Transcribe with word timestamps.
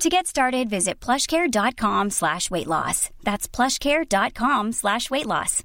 To 0.00 0.08
get 0.10 0.26
started, 0.26 0.68
visit 0.68 0.98
plushcare.com 1.00 2.10
slash 2.10 2.50
weight 2.50 2.66
loss. 2.66 3.10
That's 3.22 3.46
plushcare.com 3.48 4.72
slash 4.72 5.10
weight 5.10 5.26
loss. 5.26 5.62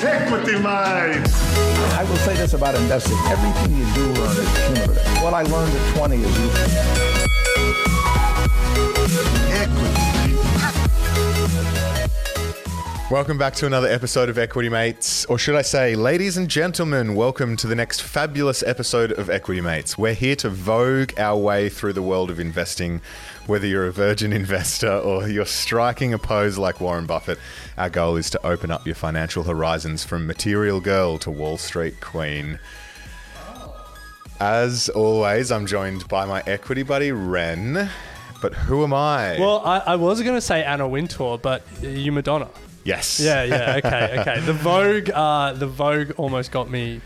Equity 0.00 0.52
Mates. 0.58 1.34
I 1.94 2.04
will 2.08 2.16
say 2.16 2.34
this 2.36 2.54
about 2.54 2.74
investing. 2.74 3.16
Everything 3.26 3.76
you 3.76 3.84
do 3.94 4.06
learn 4.20 4.36
is 4.36 4.48
cumulative. 4.66 5.22
What 5.22 5.34
I 5.34 5.42
learned 5.42 5.74
at 5.74 5.96
20 5.96 6.16
is 6.16 6.38
useful. 6.38 7.78
Equity. 9.52 10.07
Welcome 13.10 13.38
back 13.38 13.54
to 13.54 13.66
another 13.66 13.88
episode 13.88 14.28
of 14.28 14.36
Equity 14.36 14.68
Mates, 14.68 15.24
or 15.24 15.38
should 15.38 15.54
I 15.54 15.62
say, 15.62 15.96
ladies 15.96 16.36
and 16.36 16.46
gentlemen, 16.46 17.14
welcome 17.14 17.56
to 17.56 17.66
the 17.66 17.74
next 17.74 18.02
fabulous 18.02 18.62
episode 18.62 19.12
of 19.12 19.30
Equity 19.30 19.62
Mates. 19.62 19.96
We're 19.96 20.12
here 20.12 20.36
to 20.36 20.50
vogue 20.50 21.18
our 21.18 21.38
way 21.38 21.70
through 21.70 21.94
the 21.94 22.02
world 22.02 22.30
of 22.30 22.38
investing, 22.38 23.00
whether 23.46 23.66
you're 23.66 23.86
a 23.86 23.92
virgin 23.92 24.30
investor 24.34 24.92
or 24.92 25.26
you're 25.26 25.46
striking 25.46 26.12
a 26.12 26.18
pose 26.18 26.58
like 26.58 26.82
Warren 26.82 27.06
Buffett. 27.06 27.38
Our 27.78 27.88
goal 27.88 28.16
is 28.16 28.28
to 28.28 28.46
open 28.46 28.70
up 28.70 28.84
your 28.84 28.94
financial 28.94 29.42
horizons 29.42 30.04
from 30.04 30.26
material 30.26 30.78
girl 30.78 31.16
to 31.20 31.30
Wall 31.30 31.56
Street 31.56 32.02
queen. 32.02 32.58
As 34.38 34.90
always, 34.90 35.50
I'm 35.50 35.64
joined 35.64 36.06
by 36.08 36.26
my 36.26 36.42
equity 36.46 36.82
buddy, 36.82 37.12
Ren. 37.12 37.88
But 38.42 38.52
who 38.52 38.84
am 38.84 38.92
I? 38.92 39.38
Well, 39.40 39.62
I, 39.64 39.78
I 39.78 39.96
was 39.96 40.20
going 40.20 40.34
to 40.34 40.42
say 40.42 40.62
Anna 40.62 40.86
Wintour, 40.86 41.38
but 41.38 41.62
you 41.80 42.12
Madonna. 42.12 42.48
Yes. 42.88 43.20
Yeah, 43.20 43.42
yeah, 43.44 43.76
okay, 43.84 44.16
okay. 44.20 44.40
The 44.40 44.52
Vogue, 44.52 45.10
uh, 45.10 45.52
the 45.52 45.66
Vogue 45.66 46.10
almost 46.16 46.50
got 46.52 46.70
me. 46.70 47.00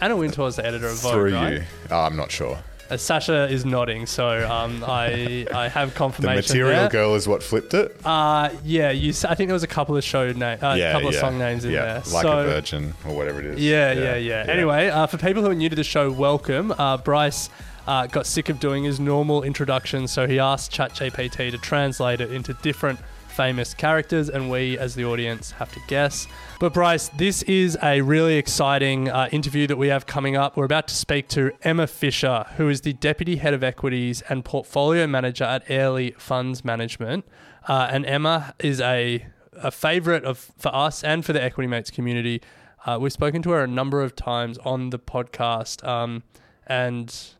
Anna 0.00 0.16
Wintour 0.16 0.48
is 0.48 0.56
the 0.56 0.66
editor 0.66 0.88
of 0.88 0.98
Vogue, 1.00 1.12
Through 1.12 1.34
right? 1.34 1.52
you. 1.54 1.62
Oh, 1.90 2.00
I'm 2.00 2.16
not 2.16 2.30
sure. 2.30 2.58
Uh, 2.90 2.96
Sasha 2.96 3.48
is 3.48 3.64
nodding, 3.64 4.04
so 4.06 4.26
um, 4.50 4.84
I 4.86 5.46
I 5.54 5.68
have 5.68 5.92
The 5.92 5.98
confirmation. 5.98 6.36
material 6.58 6.80
there. 6.82 6.88
girl 6.90 7.14
is 7.14 7.26
what 7.28 7.42
flipped 7.42 7.72
it. 7.72 7.96
Uh, 8.04 8.50
yeah, 8.64 8.90
you. 8.90 9.10
s- 9.10 9.24
I 9.24 9.34
think 9.34 9.48
there 9.48 9.54
was 9.54 9.62
a 9.62 9.74
couple 9.78 9.96
of 9.96 10.04
show 10.04 10.30
name, 10.32 10.58
uh, 10.62 10.76
a 10.76 10.92
couple 10.92 11.08
of 11.08 11.14
song 11.14 11.38
names 11.38 11.64
in 11.64 11.70
yeah, 11.72 11.84
there. 11.84 11.94
Like 12.12 12.22
so, 12.22 12.38
a 12.40 12.44
virgin 12.44 12.92
or 13.06 13.14
whatever 13.16 13.38
it 13.40 13.46
is. 13.46 13.60
Yeah, 13.60 13.92
yeah, 13.92 14.16
yeah. 14.16 14.44
Anyway, 14.48 14.88
uh, 14.88 15.06
for 15.06 15.16
people 15.18 15.42
who 15.42 15.50
are 15.50 15.54
new 15.54 15.68
to 15.70 15.76
the 15.76 15.84
show, 15.84 16.10
welcome. 16.10 16.72
Uh, 16.76 16.96
Bryce 16.98 17.48
uh, 17.86 18.06
got 18.08 18.26
sick 18.26 18.48
of 18.50 18.60
doing 18.60 18.84
his 18.84 18.98
normal 19.00 19.42
introduction, 19.42 20.06
so 20.08 20.26
he 20.26 20.38
asked 20.38 20.70
ChatGPT 20.72 21.50
to 21.52 21.58
translate 21.58 22.20
it 22.20 22.30
into 22.32 22.52
different 22.62 22.98
famous 23.32 23.74
characters, 23.74 24.28
and 24.28 24.50
we, 24.50 24.78
as 24.78 24.94
the 24.94 25.04
audience, 25.04 25.50
have 25.52 25.72
to 25.72 25.80
guess. 25.88 26.26
But 26.60 26.72
Bryce, 26.72 27.08
this 27.08 27.42
is 27.42 27.76
a 27.82 28.00
really 28.02 28.36
exciting 28.36 29.08
uh, 29.08 29.28
interview 29.32 29.66
that 29.66 29.76
we 29.76 29.88
have 29.88 30.06
coming 30.06 30.36
up. 30.36 30.56
We're 30.56 30.64
about 30.64 30.88
to 30.88 30.94
speak 30.94 31.28
to 31.28 31.52
Emma 31.62 31.86
Fisher, 31.86 32.44
who 32.56 32.68
is 32.68 32.82
the 32.82 32.92
Deputy 32.92 33.36
Head 33.36 33.54
of 33.54 33.64
Equities 33.64 34.22
and 34.28 34.44
Portfolio 34.44 35.06
Manager 35.06 35.44
at 35.44 35.68
Airlie 35.68 36.14
Funds 36.18 36.64
Management. 36.64 37.24
Uh, 37.66 37.88
and 37.90 38.06
Emma 38.06 38.54
is 38.58 38.80
a 38.80 39.26
a 39.54 39.70
favorite 39.70 40.24
of 40.24 40.38
for 40.58 40.74
us 40.74 41.04
and 41.04 41.24
for 41.24 41.32
the 41.32 41.42
Equity 41.42 41.66
Mates 41.68 41.90
community. 41.90 42.40
Uh, 42.84 42.98
we've 43.00 43.12
spoken 43.12 43.42
to 43.42 43.50
her 43.50 43.62
a 43.62 43.68
number 43.68 44.02
of 44.02 44.16
times 44.16 44.58
on 44.58 44.90
the 44.90 44.98
podcast, 44.98 45.86
um, 45.86 46.22
and 46.66 47.34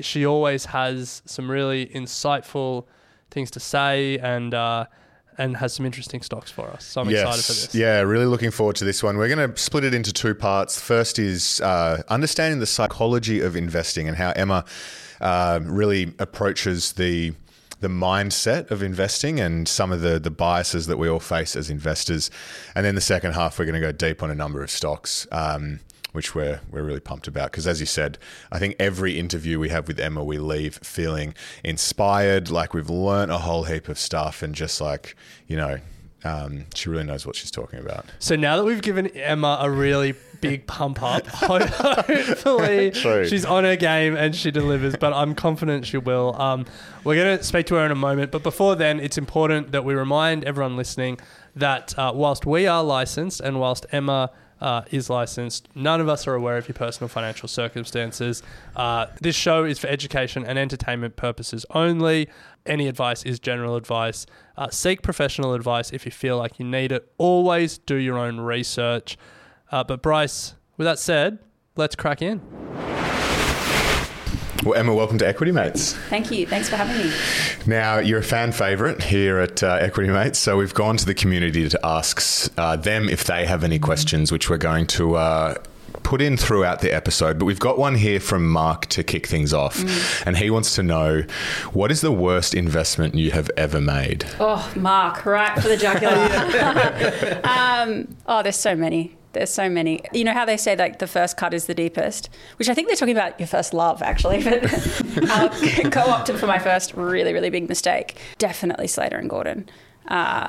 she 0.00 0.26
always 0.26 0.66
has 0.66 1.22
some 1.24 1.50
really 1.50 1.86
insightful 1.86 2.86
things 3.30 3.50
to 3.52 3.60
say 3.60 4.18
and 4.18 4.54
uh, 4.54 4.86
and 5.38 5.56
has 5.56 5.72
some 5.72 5.86
interesting 5.86 6.20
stocks 6.20 6.50
for 6.50 6.68
us. 6.68 6.84
So 6.84 7.00
I'm 7.00 7.08
excited 7.08 7.44
for 7.44 7.52
this. 7.52 7.74
Yeah, 7.74 8.00
really 8.00 8.26
looking 8.26 8.50
forward 8.50 8.76
to 8.76 8.84
this 8.84 9.02
one. 9.02 9.16
We're 9.16 9.34
going 9.34 9.50
to 9.50 9.56
split 9.60 9.84
it 9.84 9.94
into 9.94 10.12
two 10.12 10.34
parts. 10.34 10.78
First 10.78 11.18
is 11.18 11.60
uh, 11.60 12.02
understanding 12.08 12.58
the 12.58 12.66
psychology 12.66 13.40
of 13.40 13.56
investing 13.56 14.08
and 14.08 14.16
how 14.16 14.32
Emma 14.32 14.64
uh, 15.20 15.60
really 15.62 16.12
approaches 16.18 16.92
the 16.92 17.32
the 17.80 17.88
mindset 17.88 18.72
of 18.72 18.82
investing 18.82 19.38
and 19.38 19.68
some 19.68 19.92
of 19.92 20.00
the 20.00 20.18
the 20.18 20.32
biases 20.32 20.88
that 20.88 20.96
we 20.96 21.08
all 21.08 21.20
face 21.20 21.54
as 21.54 21.70
investors. 21.70 22.28
And 22.74 22.84
then 22.84 22.96
the 22.96 23.00
second 23.00 23.34
half, 23.34 23.58
we're 23.58 23.66
going 23.66 23.80
to 23.80 23.80
go 23.80 23.92
deep 23.92 24.22
on 24.22 24.30
a 24.30 24.34
number 24.34 24.64
of 24.64 24.70
stocks. 24.70 25.28
Um, 25.30 25.78
which 26.18 26.34
we're 26.34 26.60
we're 26.68 26.82
really 26.82 26.98
pumped 26.98 27.28
about 27.28 27.52
because, 27.52 27.68
as 27.68 27.78
you 27.78 27.86
said, 27.86 28.18
I 28.50 28.58
think 28.58 28.74
every 28.80 29.16
interview 29.16 29.60
we 29.60 29.68
have 29.68 29.86
with 29.86 30.00
Emma, 30.00 30.24
we 30.24 30.36
leave 30.36 30.74
feeling 30.82 31.32
inspired, 31.62 32.50
like 32.50 32.74
we've 32.74 32.90
learnt 32.90 33.30
a 33.30 33.38
whole 33.38 33.62
heap 33.62 33.88
of 33.88 34.00
stuff, 34.00 34.42
and 34.42 34.52
just 34.52 34.80
like 34.80 35.14
you 35.46 35.56
know, 35.56 35.78
um, 36.24 36.64
she 36.74 36.90
really 36.90 37.04
knows 37.04 37.24
what 37.24 37.36
she's 37.36 37.52
talking 37.52 37.78
about. 37.78 38.06
So 38.18 38.34
now 38.34 38.56
that 38.56 38.64
we've 38.64 38.82
given 38.82 39.06
Emma 39.16 39.58
a 39.60 39.70
really 39.70 40.16
big 40.40 40.66
pump 40.66 41.04
up, 41.04 41.24
hopefully 41.28 42.90
True. 42.90 43.24
she's 43.24 43.44
on 43.44 43.62
her 43.62 43.76
game 43.76 44.16
and 44.16 44.34
she 44.34 44.50
delivers. 44.50 44.96
But 44.96 45.12
I'm 45.12 45.36
confident 45.36 45.86
she 45.86 45.98
will. 45.98 46.34
Um, 46.34 46.66
we're 47.04 47.14
going 47.14 47.38
to 47.38 47.44
speak 47.44 47.66
to 47.66 47.76
her 47.76 47.86
in 47.86 47.92
a 47.92 47.96
moment. 48.08 48.32
But 48.32 48.42
before 48.42 48.74
then, 48.74 48.98
it's 48.98 49.18
important 49.18 49.70
that 49.70 49.84
we 49.84 49.94
remind 49.94 50.42
everyone 50.42 50.76
listening 50.76 51.20
that 51.54 51.96
uh, 51.96 52.10
whilst 52.12 52.44
we 52.44 52.66
are 52.66 52.82
licensed 52.82 53.38
and 53.38 53.60
whilst 53.60 53.86
Emma 53.92 54.32
uh, 54.60 54.82
is 54.90 55.08
licensed. 55.08 55.68
None 55.74 56.00
of 56.00 56.08
us 56.08 56.26
are 56.26 56.34
aware 56.34 56.56
of 56.56 56.68
your 56.68 56.74
personal 56.74 57.08
financial 57.08 57.48
circumstances. 57.48 58.42
Uh, 58.76 59.06
this 59.20 59.36
show 59.36 59.64
is 59.64 59.78
for 59.78 59.86
education 59.86 60.44
and 60.44 60.58
entertainment 60.58 61.16
purposes 61.16 61.64
only. 61.70 62.28
Any 62.66 62.88
advice 62.88 63.22
is 63.22 63.38
general 63.38 63.76
advice. 63.76 64.26
Uh, 64.56 64.68
seek 64.70 65.02
professional 65.02 65.54
advice 65.54 65.90
if 65.92 66.04
you 66.04 66.12
feel 66.12 66.36
like 66.36 66.58
you 66.58 66.64
need 66.64 66.92
it. 66.92 67.10
Always 67.18 67.78
do 67.78 67.94
your 67.94 68.18
own 68.18 68.40
research. 68.40 69.16
Uh, 69.70 69.84
but 69.84 70.02
Bryce, 70.02 70.54
with 70.76 70.86
that 70.86 70.98
said, 70.98 71.38
let's 71.76 71.94
crack 71.94 72.22
in. 72.22 72.97
Well, 74.64 74.74
Emma, 74.74 74.92
welcome 74.92 75.18
to 75.18 75.26
Equity 75.26 75.52
Mates. 75.52 75.94
Thank 76.08 76.32
you. 76.32 76.44
Thanks 76.44 76.68
for 76.68 76.74
having 76.74 76.96
me. 76.96 77.12
Now, 77.64 77.98
you're 77.98 78.18
a 78.18 78.24
fan 78.24 78.50
favourite 78.50 79.00
here 79.00 79.38
at 79.38 79.62
uh, 79.62 79.78
Equity 79.80 80.10
Mates, 80.10 80.38
so 80.38 80.56
we've 80.56 80.74
gone 80.74 80.96
to 80.96 81.06
the 81.06 81.14
community 81.14 81.68
to 81.68 81.86
ask 81.86 82.52
uh, 82.58 82.74
them 82.74 83.08
if 83.08 83.22
they 83.22 83.46
have 83.46 83.62
any 83.62 83.78
questions, 83.78 84.32
which 84.32 84.50
we're 84.50 84.58
going 84.58 84.88
to 84.88 85.14
uh, 85.14 85.54
put 86.02 86.20
in 86.20 86.36
throughout 86.36 86.80
the 86.80 86.92
episode. 86.92 87.38
But 87.38 87.44
we've 87.44 87.60
got 87.60 87.78
one 87.78 87.94
here 87.94 88.18
from 88.18 88.48
Mark 88.48 88.86
to 88.86 89.04
kick 89.04 89.28
things 89.28 89.54
off, 89.54 89.78
and 90.26 90.36
he 90.36 90.50
wants 90.50 90.74
to 90.74 90.82
know 90.82 91.22
what 91.72 91.92
is 91.92 92.00
the 92.00 92.12
worst 92.12 92.52
investment 92.52 93.14
you 93.14 93.30
have 93.30 93.52
ever 93.56 93.80
made? 93.80 94.24
Oh, 94.40 94.72
Mark, 94.74 95.24
right 95.24 95.54
for 95.60 95.68
the 95.68 95.76
jugular. 95.76 96.14
um, 97.44 98.16
oh, 98.26 98.42
there's 98.42 98.56
so 98.56 98.74
many. 98.74 99.17
There's 99.32 99.50
so 99.50 99.68
many. 99.68 100.00
You 100.12 100.24
know 100.24 100.32
how 100.32 100.44
they 100.44 100.56
say 100.56 100.74
like 100.76 100.98
the 100.98 101.06
first 101.06 101.36
cut 101.36 101.54
is 101.54 101.66
the 101.66 101.74
deepest, 101.74 102.30
which 102.56 102.68
I 102.68 102.74
think 102.74 102.88
they're 102.88 102.96
talking 102.96 103.16
about 103.16 103.38
your 103.38 103.46
first 103.46 103.74
love 103.74 104.02
actually. 104.02 104.42
But 104.48 105.30
uh, 105.30 105.48
co-opted 105.90 106.38
for 106.38 106.46
my 106.46 106.58
first 106.58 106.94
really 106.94 107.32
really 107.32 107.50
big 107.50 107.68
mistake. 107.68 108.16
Definitely 108.38 108.86
Slater 108.86 109.16
and 109.16 109.28
Gordon. 109.28 109.68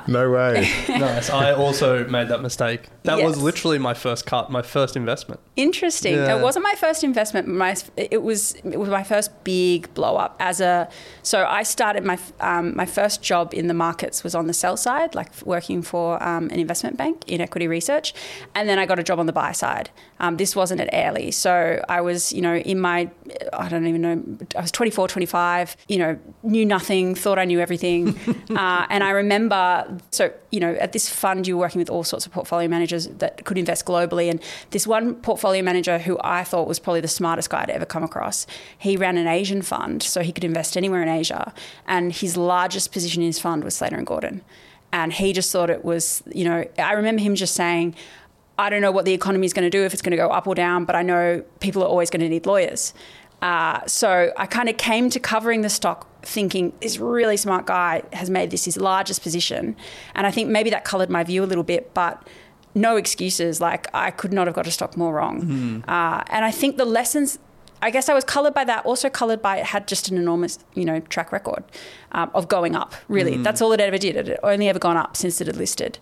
No 0.08 0.30
way. 0.30 0.68
nice. 0.88 1.30
I 1.30 1.52
also 1.52 2.04
made 2.06 2.28
that 2.28 2.40
mistake. 2.40 2.82
That 3.02 3.22
was 3.22 3.40
literally 3.40 3.78
my 3.78 3.94
first 3.94 4.26
cut, 4.26 4.50
my 4.50 4.62
first 4.62 4.96
investment. 4.96 5.40
Interesting. 5.56 6.14
Yeah. 6.14 6.36
It 6.36 6.42
wasn't 6.42 6.64
my 6.64 6.74
first 6.74 7.04
investment. 7.04 7.48
My 7.48 7.76
it 7.96 8.22
was 8.22 8.54
it 8.64 8.78
was 8.78 8.88
my 8.88 9.02
first 9.02 9.44
big 9.44 9.92
blow 9.94 10.16
up 10.16 10.36
as 10.40 10.60
a. 10.60 10.88
So 11.22 11.44
I 11.44 11.62
started 11.62 12.04
my 12.04 12.18
um, 12.40 12.74
my 12.74 12.86
first 12.86 13.22
job 13.22 13.52
in 13.52 13.66
the 13.66 13.74
markets 13.74 14.24
was 14.24 14.34
on 14.34 14.46
the 14.46 14.54
sell 14.54 14.76
side, 14.76 15.14
like 15.14 15.30
working 15.44 15.82
for 15.82 16.22
um, 16.22 16.44
an 16.50 16.58
investment 16.58 16.96
bank 16.96 17.24
in 17.26 17.40
equity 17.40 17.68
research, 17.68 18.14
and 18.54 18.68
then 18.68 18.78
I 18.78 18.86
got 18.86 18.98
a 18.98 19.02
job 19.02 19.18
on 19.18 19.26
the 19.26 19.32
buy 19.32 19.52
side. 19.52 19.90
Um, 20.20 20.36
this 20.36 20.54
wasn't 20.54 20.80
at 20.80 20.88
Airlie, 20.92 21.30
so 21.30 21.82
I 21.88 22.00
was 22.00 22.32
you 22.32 22.42
know 22.42 22.56
in 22.56 22.80
my 22.80 23.10
I 23.52 23.68
don't 23.68 23.86
even 23.86 24.00
know 24.00 24.22
I 24.56 24.62
was 24.62 24.72
24, 24.72 25.08
25. 25.08 25.76
You 25.88 25.98
know 25.98 26.18
knew 26.42 26.64
nothing, 26.64 27.14
thought 27.14 27.38
I 27.38 27.44
knew 27.44 27.60
everything, 27.60 28.18
uh, 28.50 28.86
and 28.88 29.04
I 29.04 29.10
remember 29.10 29.49
so 30.10 30.32
you 30.50 30.60
know 30.60 30.72
at 30.74 30.92
this 30.92 31.08
fund 31.08 31.46
you 31.46 31.56
were 31.56 31.60
working 31.60 31.78
with 31.78 31.90
all 31.90 32.04
sorts 32.04 32.26
of 32.26 32.32
portfolio 32.32 32.68
managers 32.68 33.06
that 33.08 33.44
could 33.44 33.58
invest 33.58 33.84
globally, 33.84 34.30
and 34.30 34.40
this 34.70 34.86
one 34.86 35.14
portfolio 35.16 35.62
manager 35.62 35.98
who 35.98 36.18
I 36.22 36.44
thought 36.44 36.68
was 36.68 36.78
probably 36.78 37.00
the 37.00 37.08
smartest 37.08 37.50
guy 37.50 37.64
to 37.66 37.74
ever 37.74 37.86
come 37.86 38.02
across. 38.02 38.46
He 38.78 38.96
ran 38.96 39.16
an 39.16 39.26
Asian 39.26 39.62
fund, 39.62 40.02
so 40.02 40.22
he 40.22 40.32
could 40.32 40.44
invest 40.44 40.76
anywhere 40.76 41.02
in 41.02 41.08
Asia, 41.08 41.52
and 41.86 42.12
his 42.12 42.36
largest 42.36 42.92
position 42.92 43.22
in 43.22 43.26
his 43.26 43.38
fund 43.38 43.64
was 43.64 43.76
Slater 43.76 43.96
and 43.96 44.06
Gordon, 44.06 44.42
and 44.92 45.12
he 45.12 45.32
just 45.32 45.50
thought 45.52 45.70
it 45.70 45.84
was 45.84 46.22
you 46.32 46.44
know 46.44 46.64
I 46.78 46.92
remember 46.92 47.22
him 47.22 47.34
just 47.34 47.54
saying. 47.54 47.94
I 48.58 48.68
don't 48.68 48.82
know 48.82 48.92
what 48.92 49.06
the 49.06 49.14
economy 49.14 49.46
is 49.46 49.54
going 49.54 49.64
to 49.64 49.70
do, 49.70 49.86
if 49.86 49.94
it's 49.94 50.02
going 50.02 50.10
to 50.10 50.18
go 50.18 50.28
up 50.28 50.46
or 50.46 50.54
down, 50.54 50.84
but 50.84 50.94
I 50.94 51.00
know 51.00 51.42
people 51.60 51.82
are 51.82 51.88
always 51.88 52.10
going 52.10 52.20
to 52.20 52.28
need 52.28 52.44
lawyers. 52.44 52.92
Uh, 53.42 53.86
so 53.86 54.32
I 54.36 54.46
kind 54.46 54.68
of 54.68 54.76
came 54.76 55.10
to 55.10 55.20
covering 55.20 55.62
the 55.62 55.70
stock 55.70 56.06
thinking 56.22 56.72
this 56.80 56.98
really 56.98 57.36
smart 57.36 57.66
guy 57.66 58.02
has 58.12 58.28
made 58.28 58.50
this 58.50 58.66
his 58.66 58.76
largest 58.76 59.22
position. 59.22 59.76
And 60.14 60.26
I 60.26 60.30
think 60.30 60.50
maybe 60.50 60.70
that 60.70 60.84
colored 60.84 61.10
my 61.10 61.24
view 61.24 61.42
a 61.42 61.46
little 61.46 61.64
bit, 61.64 61.94
but 61.94 62.22
no 62.74 62.96
excuses. 62.96 63.60
Like 63.60 63.86
I 63.94 64.10
could 64.10 64.32
not 64.32 64.46
have 64.46 64.54
got 64.54 64.66
a 64.66 64.70
stock 64.70 64.96
more 64.96 65.14
wrong. 65.14 65.82
Uh, 65.88 66.22
and 66.28 66.44
I 66.44 66.50
think 66.50 66.76
the 66.76 66.84
lessons. 66.84 67.38
I 67.82 67.90
guess 67.90 68.10
I 68.10 68.14
was 68.14 68.24
coloured 68.24 68.52
by 68.52 68.64
that. 68.64 68.84
Also 68.84 69.08
coloured 69.08 69.40
by 69.40 69.56
it 69.56 69.64
had 69.64 69.88
just 69.88 70.10
an 70.10 70.18
enormous, 70.18 70.58
you 70.74 70.84
know, 70.84 71.00
track 71.00 71.32
record 71.32 71.64
um, 72.12 72.30
of 72.34 72.46
going 72.46 72.76
up. 72.76 72.94
Really, 73.08 73.38
that's 73.38 73.62
all 73.62 73.72
it 73.72 73.80
ever 73.80 73.96
did. 73.96 74.16
It 74.16 74.28
had 74.28 74.38
only 74.42 74.68
ever 74.68 74.78
gone 74.78 74.98
up 74.98 75.16
since 75.16 75.40
it 75.40 75.46
had 75.46 75.56
listed. 75.56 75.98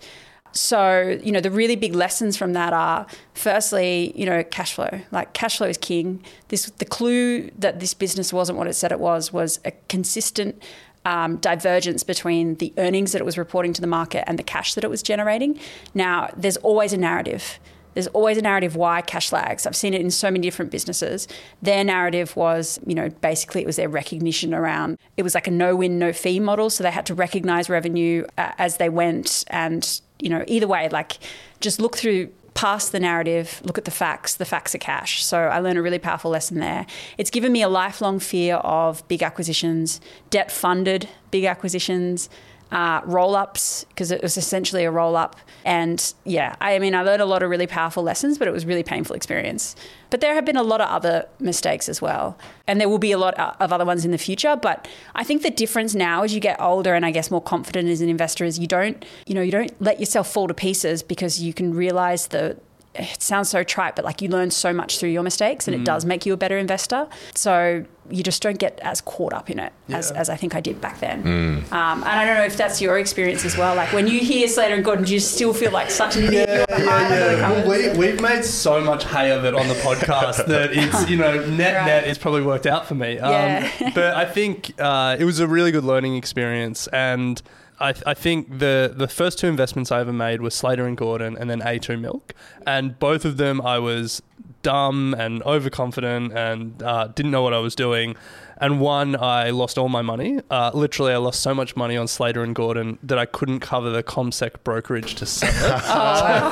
So, 0.58 1.18
you 1.22 1.30
know, 1.30 1.40
the 1.40 1.52
really 1.52 1.76
big 1.76 1.94
lessons 1.94 2.36
from 2.36 2.52
that 2.54 2.72
are 2.72 3.06
firstly, 3.32 4.12
you 4.16 4.26
know, 4.26 4.42
cash 4.42 4.74
flow. 4.74 5.00
Like 5.12 5.32
cash 5.32 5.58
flow 5.58 5.68
is 5.68 5.78
king. 5.78 6.22
This 6.48 6.66
the 6.66 6.84
clue 6.84 7.50
that 7.58 7.78
this 7.78 7.94
business 7.94 8.32
wasn't 8.32 8.58
what 8.58 8.66
it 8.66 8.74
said 8.74 8.90
it 8.90 8.98
was 8.98 9.32
was 9.32 9.60
a 9.64 9.70
consistent 9.88 10.60
um, 11.04 11.36
divergence 11.36 12.02
between 12.02 12.56
the 12.56 12.72
earnings 12.76 13.12
that 13.12 13.20
it 13.20 13.24
was 13.24 13.38
reporting 13.38 13.72
to 13.72 13.80
the 13.80 13.86
market 13.86 14.24
and 14.26 14.36
the 14.38 14.42
cash 14.42 14.74
that 14.74 14.82
it 14.82 14.90
was 14.90 15.00
generating. 15.00 15.58
Now, 15.94 16.28
there's 16.36 16.56
always 16.58 16.92
a 16.92 16.98
narrative. 16.98 17.60
There's 17.94 18.08
always 18.08 18.36
a 18.36 18.42
narrative 18.42 18.76
why 18.76 19.00
cash 19.00 19.32
lags. 19.32 19.66
I've 19.66 19.76
seen 19.76 19.94
it 19.94 20.00
in 20.00 20.10
so 20.10 20.30
many 20.30 20.42
different 20.42 20.70
businesses. 20.70 21.28
Their 21.62 21.84
narrative 21.84 22.36
was, 22.36 22.80
you 22.84 22.94
know, 22.94 23.08
basically 23.08 23.62
it 23.62 23.66
was 23.66 23.76
their 23.76 23.88
recognition 23.88 24.52
around 24.52 24.98
it 25.16 25.22
was 25.22 25.34
like 25.34 25.46
a 25.46 25.50
no 25.50 25.74
win, 25.74 25.98
no 25.98 26.12
fee 26.12 26.40
model. 26.40 26.68
So 26.70 26.82
they 26.82 26.90
had 26.90 27.06
to 27.06 27.14
recognize 27.14 27.68
revenue 27.68 28.24
uh, 28.36 28.52
as 28.58 28.76
they 28.76 28.88
went. 28.88 29.44
And, 29.48 30.00
you 30.20 30.28
know, 30.28 30.44
either 30.46 30.66
way, 30.66 30.88
like 30.88 31.18
just 31.60 31.80
look 31.80 31.96
through 31.96 32.30
past 32.54 32.90
the 32.90 32.98
narrative, 32.98 33.62
look 33.64 33.78
at 33.78 33.84
the 33.84 33.90
facts. 33.90 34.34
The 34.34 34.44
facts 34.44 34.74
are 34.74 34.78
cash. 34.78 35.24
So 35.24 35.38
I 35.38 35.60
learned 35.60 35.78
a 35.78 35.82
really 35.82 36.00
powerful 36.00 36.30
lesson 36.30 36.58
there. 36.58 36.86
It's 37.16 37.30
given 37.30 37.52
me 37.52 37.62
a 37.62 37.68
lifelong 37.68 38.18
fear 38.18 38.56
of 38.56 39.06
big 39.06 39.22
acquisitions, 39.22 40.00
debt 40.30 40.50
funded 40.50 41.08
big 41.30 41.44
acquisitions, 41.44 42.28
uh, 42.70 43.00
roll 43.04 43.34
ups, 43.34 43.84
because 43.88 44.10
it 44.10 44.22
was 44.22 44.36
essentially 44.36 44.84
a 44.84 44.90
roll 44.90 45.16
up. 45.16 45.36
And 45.64 46.14
yeah, 46.24 46.54
I 46.60 46.78
mean, 46.78 46.94
I 46.94 47.02
learned 47.02 47.22
a 47.22 47.26
lot 47.26 47.42
of 47.42 47.50
really 47.50 47.66
powerful 47.66 48.02
lessons, 48.02 48.38
but 48.38 48.48
it 48.48 48.52
was 48.52 48.64
a 48.64 48.66
really 48.66 48.82
painful 48.82 49.16
experience. 49.16 49.74
But 50.10 50.20
there 50.20 50.34
have 50.34 50.44
been 50.44 50.56
a 50.56 50.62
lot 50.62 50.80
of 50.80 50.88
other 50.88 51.26
mistakes 51.40 51.88
as 51.88 52.00
well. 52.00 52.38
And 52.66 52.80
there 52.80 52.88
will 52.88 52.98
be 52.98 53.12
a 53.12 53.18
lot 53.18 53.34
of 53.34 53.72
other 53.72 53.84
ones 53.84 54.04
in 54.04 54.10
the 54.10 54.18
future. 54.18 54.56
But 54.56 54.88
I 55.14 55.24
think 55.24 55.42
the 55.42 55.50
difference 55.50 55.94
now 55.94 56.22
as 56.22 56.34
you 56.34 56.40
get 56.40 56.60
older 56.60 56.94
and 56.94 57.04
I 57.04 57.10
guess 57.10 57.30
more 57.30 57.42
confident 57.42 57.88
as 57.88 58.00
an 58.00 58.08
investor 58.08 58.44
is 58.44 58.58
you 58.58 58.66
don't, 58.66 59.04
you 59.26 59.34
know, 59.34 59.42
you 59.42 59.52
don't 59.52 59.72
let 59.80 60.00
yourself 60.00 60.32
fall 60.32 60.48
to 60.48 60.54
pieces 60.54 61.02
because 61.02 61.42
you 61.42 61.52
can 61.52 61.74
realize 61.74 62.28
the, 62.28 62.56
it 62.94 63.22
sounds 63.22 63.50
so 63.50 63.62
trite, 63.62 63.94
but 63.96 64.04
like 64.04 64.22
you 64.22 64.28
learn 64.28 64.50
so 64.50 64.72
much 64.72 64.98
through 64.98 65.10
your 65.10 65.22
mistakes 65.22 65.68
and 65.68 65.74
it 65.74 65.84
does 65.84 66.04
make 66.04 66.24
you 66.24 66.32
a 66.32 66.36
better 66.36 66.58
investor. 66.58 67.06
So 67.34 67.84
you 68.10 68.22
just 68.22 68.42
don't 68.42 68.58
get 68.58 68.78
as 68.80 69.00
caught 69.00 69.32
up 69.32 69.50
in 69.50 69.58
it 69.58 69.72
as, 69.90 70.10
as 70.12 70.28
I 70.30 70.36
think 70.36 70.54
I 70.54 70.60
did 70.60 70.80
back 70.80 71.00
then. 71.00 71.20
Um, 71.26 71.66
and 71.70 72.04
I 72.04 72.24
don't 72.24 72.36
know 72.36 72.44
if 72.44 72.56
that's 72.56 72.80
your 72.80 72.98
experience 72.98 73.44
as 73.44 73.56
well. 73.56 73.74
Like 73.74 73.92
when 73.92 74.06
you 74.06 74.20
hear 74.20 74.48
Slater 74.48 74.74
and 74.74 74.84
Gordon, 74.84 75.04
do 75.04 75.12
you 75.14 75.20
still 75.20 75.52
feel 75.54 75.70
like 75.72 75.90
such 75.90 76.16
an 76.16 76.24
idiot? 76.24 76.48
You're 76.48 76.66
behind 76.66 77.12
under 77.12 77.36
the 77.36 77.40
covers? 77.42 77.66
Well, 77.66 77.92
we, 77.92 77.98
we've 77.98 78.20
made 78.20 78.44
so 78.44 78.80
much 78.82 79.04
hay 79.04 79.30
of 79.30 79.44
it 79.44 79.54
on 79.54 79.68
the 79.68 79.74
podcast 79.74 80.46
that 80.48 80.70
it's, 80.72 81.08
you 81.10 81.16
know, 81.16 81.44
net 81.48 81.74
Right. 81.76 81.86
net, 81.86 82.04
it's 82.04 82.18
probably 82.18 82.42
worked 82.42 82.66
out 82.66 82.86
for 82.86 82.94
me. 82.94 83.18
Um, 83.18 83.32
Yeah. 83.32 83.90
but 83.94 84.14
I 84.16 84.24
think 84.24 84.72
uh, 84.78 85.16
it 85.18 85.24
was 85.24 85.38
a 85.40 85.46
really 85.46 85.70
good 85.70 85.84
learning 85.84 86.16
experience. 86.16 86.86
And 86.88 87.40
I, 87.80 87.94
I 88.06 88.14
think 88.14 88.58
the, 88.58 88.92
the 88.96 89.06
first 89.08 89.38
two 89.38 89.46
investments 89.46 89.92
I 89.92 90.00
ever 90.00 90.12
made 90.12 90.40
were 90.40 90.50
Slater 90.50 90.86
and 90.86 90.96
Gordon 90.96 91.36
and 91.38 91.48
then 91.48 91.60
A2 91.60 92.00
Milk. 92.00 92.34
And 92.66 92.98
both 92.98 93.24
of 93.24 93.36
them 93.36 93.60
I 93.60 93.78
was 93.78 94.22
dumb 94.62 95.14
and 95.16 95.42
overconfident 95.44 96.32
and 96.32 96.82
uh, 96.82 97.08
didn't 97.08 97.30
know 97.30 97.42
what 97.42 97.54
I 97.54 97.58
was 97.58 97.74
doing. 97.74 98.16
And 98.60 98.80
one, 98.80 99.14
I 99.14 99.50
lost 99.50 99.78
all 99.78 99.88
my 99.88 100.02
money. 100.02 100.40
Uh, 100.50 100.72
literally, 100.74 101.12
I 101.12 101.18
lost 101.18 101.40
so 101.40 101.54
much 101.54 101.76
money 101.76 101.96
on 101.96 102.08
Slater 102.08 102.42
and 102.42 102.54
Gordon 102.54 102.98
that 103.04 103.16
I 103.16 103.24
couldn't 103.24 103.60
cover 103.60 103.88
the 103.90 104.02
CommSec 104.02 104.64
brokerage 104.64 105.14
to 105.16 105.26
sell 105.26 105.50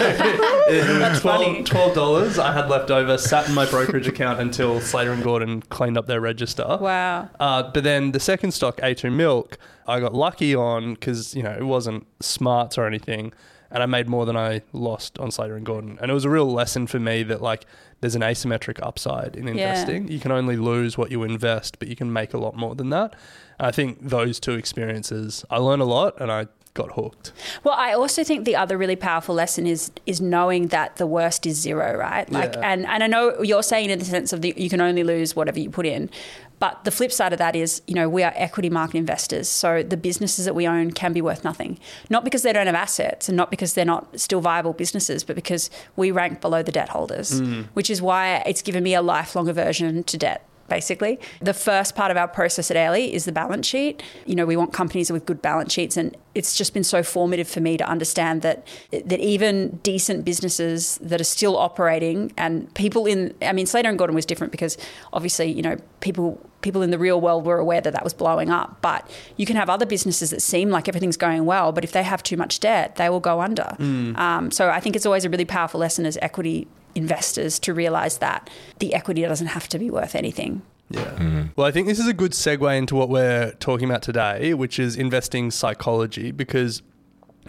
it. 0.01 0.53
It 0.69 0.83
was 1.01 1.21
$12, 1.21 1.65
$12 1.65 2.39
I 2.41 2.53
had 2.53 2.69
left 2.69 2.91
over, 2.91 3.17
sat 3.19 3.49
in 3.49 3.55
my 3.55 3.67
brokerage 3.67 4.09
account 4.09 4.41
until 4.41 4.81
Slater 4.81 5.13
and 5.13 5.23
Gordon 5.23 5.63
cleaned 5.63 5.97
up 5.97 6.07
their 6.07 6.21
register. 6.21 6.79
Wow. 6.81 7.29
Uh, 7.39 7.71
but 7.71 7.85
then 7.85 8.11
the 8.13 8.19
second 8.19 8.53
stock, 8.53 8.79
A2 8.79 9.13
Milk, 9.13 9.59
I 9.87 10.01
got 10.01 10.13
lucky 10.15 10.55
on 10.57 10.95
because, 10.95 11.35
you 11.37 11.43
know, 11.43 11.53
it 11.53 11.65
wasn't 11.65 12.07
smarts 12.21 12.79
or 12.79 12.87
anything. 12.87 13.33
And 13.71 13.83
I 13.83 13.87
made 13.87 14.09
more 14.09 14.27
than 14.27 14.37
I 14.37 14.63
lost 14.73 15.19
on 15.19 15.31
Slater 15.31 15.57
and 15.57 15.67
Gordon. 15.67 15.99
And 16.01 16.11
it 16.11 16.15
was 16.15 16.25
a 16.25 16.31
real 16.31 16.51
lesson 16.53 16.87
for 16.87 16.99
me 17.01 17.23
that, 17.25 17.43
like, 17.43 17.67
there's 18.01 18.15
an 18.15 18.23
asymmetric 18.23 18.79
upside 18.83 19.37
in 19.37 19.49
investing. 19.49 20.09
You 20.09 20.21
can 20.21 20.31
only 20.33 20.57
lose 20.57 20.97
what 20.99 21.11
you 21.11 21.23
invest, 21.25 21.79
but 21.79 21.89
you 21.89 21.97
can 21.97 22.13
make 22.13 22.35
a 22.35 22.39
lot 22.39 22.55
more 22.57 22.75
than 22.75 22.91
that. 22.91 23.15
And 23.59 23.67
I 23.67 23.71
think 23.73 24.01
those 24.09 24.39
two 24.39 24.53
experiences, 24.53 25.45
I 25.51 25.59
learned 25.59 25.83
a 25.83 25.87
lot 25.87 26.21
and 26.21 26.31
I 26.31 26.47
got 26.75 26.93
hooked. 26.93 27.33
Well, 27.65 27.75
I 27.75 27.95
also 27.95 28.23
think 28.23 28.45
the 28.45 28.55
other 28.55 28.77
really 28.77 28.97
powerful 28.97 29.35
lesson 29.35 29.67
is 29.67 29.91
is 30.05 30.21
knowing 30.21 30.67
that 30.69 30.97
the 30.97 31.07
worst 31.07 31.47
is 31.47 31.57
zero, 31.57 31.97
right? 31.97 32.31
Like, 32.31 32.53
Yeah. 32.55 32.71
and 32.71 32.87
and 32.87 33.03
I 33.03 33.07
know 33.07 33.43
you're 33.43 33.63
saying 33.63 33.89
in 33.89 33.99
the 33.99 34.05
sense 34.05 34.35
of 34.35 34.43
the, 34.43 34.53
you 34.59 34.69
can 34.69 34.83
only 34.83 35.03
lose 35.03 35.35
whatever 35.35 35.59
you 35.59 35.71
put 35.71 35.87
in, 35.87 36.11
but 36.59 36.85
the 36.85 36.91
flip 36.91 37.13
side 37.13 37.33
of 37.33 37.39
that 37.39 37.55
is, 37.55 37.83
you 37.87 37.95
know, 37.95 38.09
we 38.09 38.23
are 38.23 38.33
equity 38.35 38.71
market 38.71 38.97
investors, 38.97 39.49
so 39.49 39.83
the 39.83 39.97
businesses 39.97 40.45
that 40.47 40.55
we 40.55 40.67
own 40.67 40.91
can 40.91 41.13
be 41.13 41.21
worth 41.21 41.45
nothing, 41.45 41.79
not 42.09 42.25
because 42.25 42.43
they 42.43 42.53
don't 42.53 42.67
have 42.67 42.75
assets 42.75 43.29
and 43.29 43.37
not 43.37 43.51
because 43.51 43.75
they're 43.75 43.85
not 43.85 44.19
still 44.19 44.41
viable 44.41 44.73
businesses, 44.73 45.23
but 45.23 45.37
because 45.37 45.71
we 45.97 46.11
rank 46.11 46.41
below 46.41 46.63
the 46.63 46.73
debt 46.73 46.89
holders, 46.89 47.41
mm. 47.41 47.67
which 47.75 47.91
is 47.91 48.01
why 48.01 48.43
it's 48.47 48.63
given 48.63 48.83
me 48.83 48.95
a 48.95 49.03
lifelong 49.03 49.49
aversion 49.49 50.03
to 50.05 50.17
debt 50.17 50.47
basically. 50.69 51.19
The 51.41 51.55
first 51.55 51.95
part 51.95 52.11
of 52.11 52.17
our 52.17 52.29
process 52.29 52.71
at 52.71 52.77
Airlie 52.77 53.13
is 53.15 53.25
the 53.25 53.33
balance 53.33 53.67
sheet. 53.67 54.03
You 54.25 54.35
know, 54.35 54.47
we 54.47 54.57
want 54.57 54.73
companies 54.73 55.11
with 55.11 55.27
good 55.27 55.43
balance 55.43 55.73
sheets 55.73 55.97
and 55.97 56.17
it's 56.35 56.57
just 56.57 56.75
been 56.75 56.85
so 56.85 57.03
formative 57.03 57.49
for 57.49 57.61
me 57.61 57.77
to 57.79 57.89
understand 57.89 58.43
that 58.43 58.67
that 58.91 59.21
even 59.21 59.79
decent 59.83 60.25
businesses 60.25 60.99
that 61.01 61.21
are 61.21 61.25
still 61.25 61.57
operating 61.57 62.33
and 62.37 62.73
people 62.75 63.07
in 63.07 63.35
I 63.41 63.53
mean 63.53 63.67
Slater 63.67 63.89
and 63.89 63.99
Gordon 63.99 64.15
was 64.15 64.27
different 64.27 64.51
because 64.51 64.77
obviously, 65.13 65.51
you 65.51 65.63
know, 65.63 65.77
people 66.01 66.39
people 66.61 66.83
in 66.83 66.91
the 66.91 66.99
real 66.99 67.21
world 67.21 67.47
were 67.47 67.59
aware 67.59 67.81
that 67.81 67.93
that 67.93 68.03
was 68.03 68.13
blowing 68.13 68.51
up, 68.51 68.79
but 68.83 69.09
you 69.37 69.47
can 69.47 69.55
have 69.57 69.71
other 69.71 69.87
businesses 69.87 70.31
that 70.31 70.43
seem 70.43 70.69
like 70.69 70.89
everything's 70.89 71.17
going 71.17 71.45
well, 71.45 71.71
but 71.71 71.85
if 71.85 71.93
they 71.93 72.03
have 72.03 72.23
too 72.25 72.37
much 72.37 72.59
debt, 72.59 72.97
they 72.97 73.09
will 73.09 73.21
go 73.21 73.41
under. 73.41 73.77
Um, 74.17 74.51
so 74.51 74.69
I 74.71 74.81
think 74.81 74.97
it's 74.97 75.07
always 75.07 75.25
a 75.25 75.31
really 75.31 75.45
powerful 75.45 75.79
lesson 75.79 76.05
as 76.07 76.19
equity 76.21 76.67
investors 76.97 77.59
to 77.61 77.75
realize 77.75 78.19
that 78.19 78.51
the 78.79 78.95
equity 78.95 79.23
doesn't 79.23 79.49
have 79.49 79.69
to 79.69 79.79
be 79.79 79.91
worth 79.91 80.15
anything. 80.15 80.63
Yeah. 80.89 81.47
Well, 81.57 81.67
I 81.67 81.73
think 81.73 81.87
this 81.89 81.99
is 81.99 82.07
a 82.07 82.15
good 82.15 82.33
segue 82.33 82.79
into 82.79 82.95
what 82.95 83.09
we're 83.09 83.53
talking 83.59 83.89
about 83.89 84.03
today, 84.03 84.55
which 84.55 84.79
is 84.79 84.97
investing 84.97 85.51
psychology, 85.51 86.31
because 86.31 86.83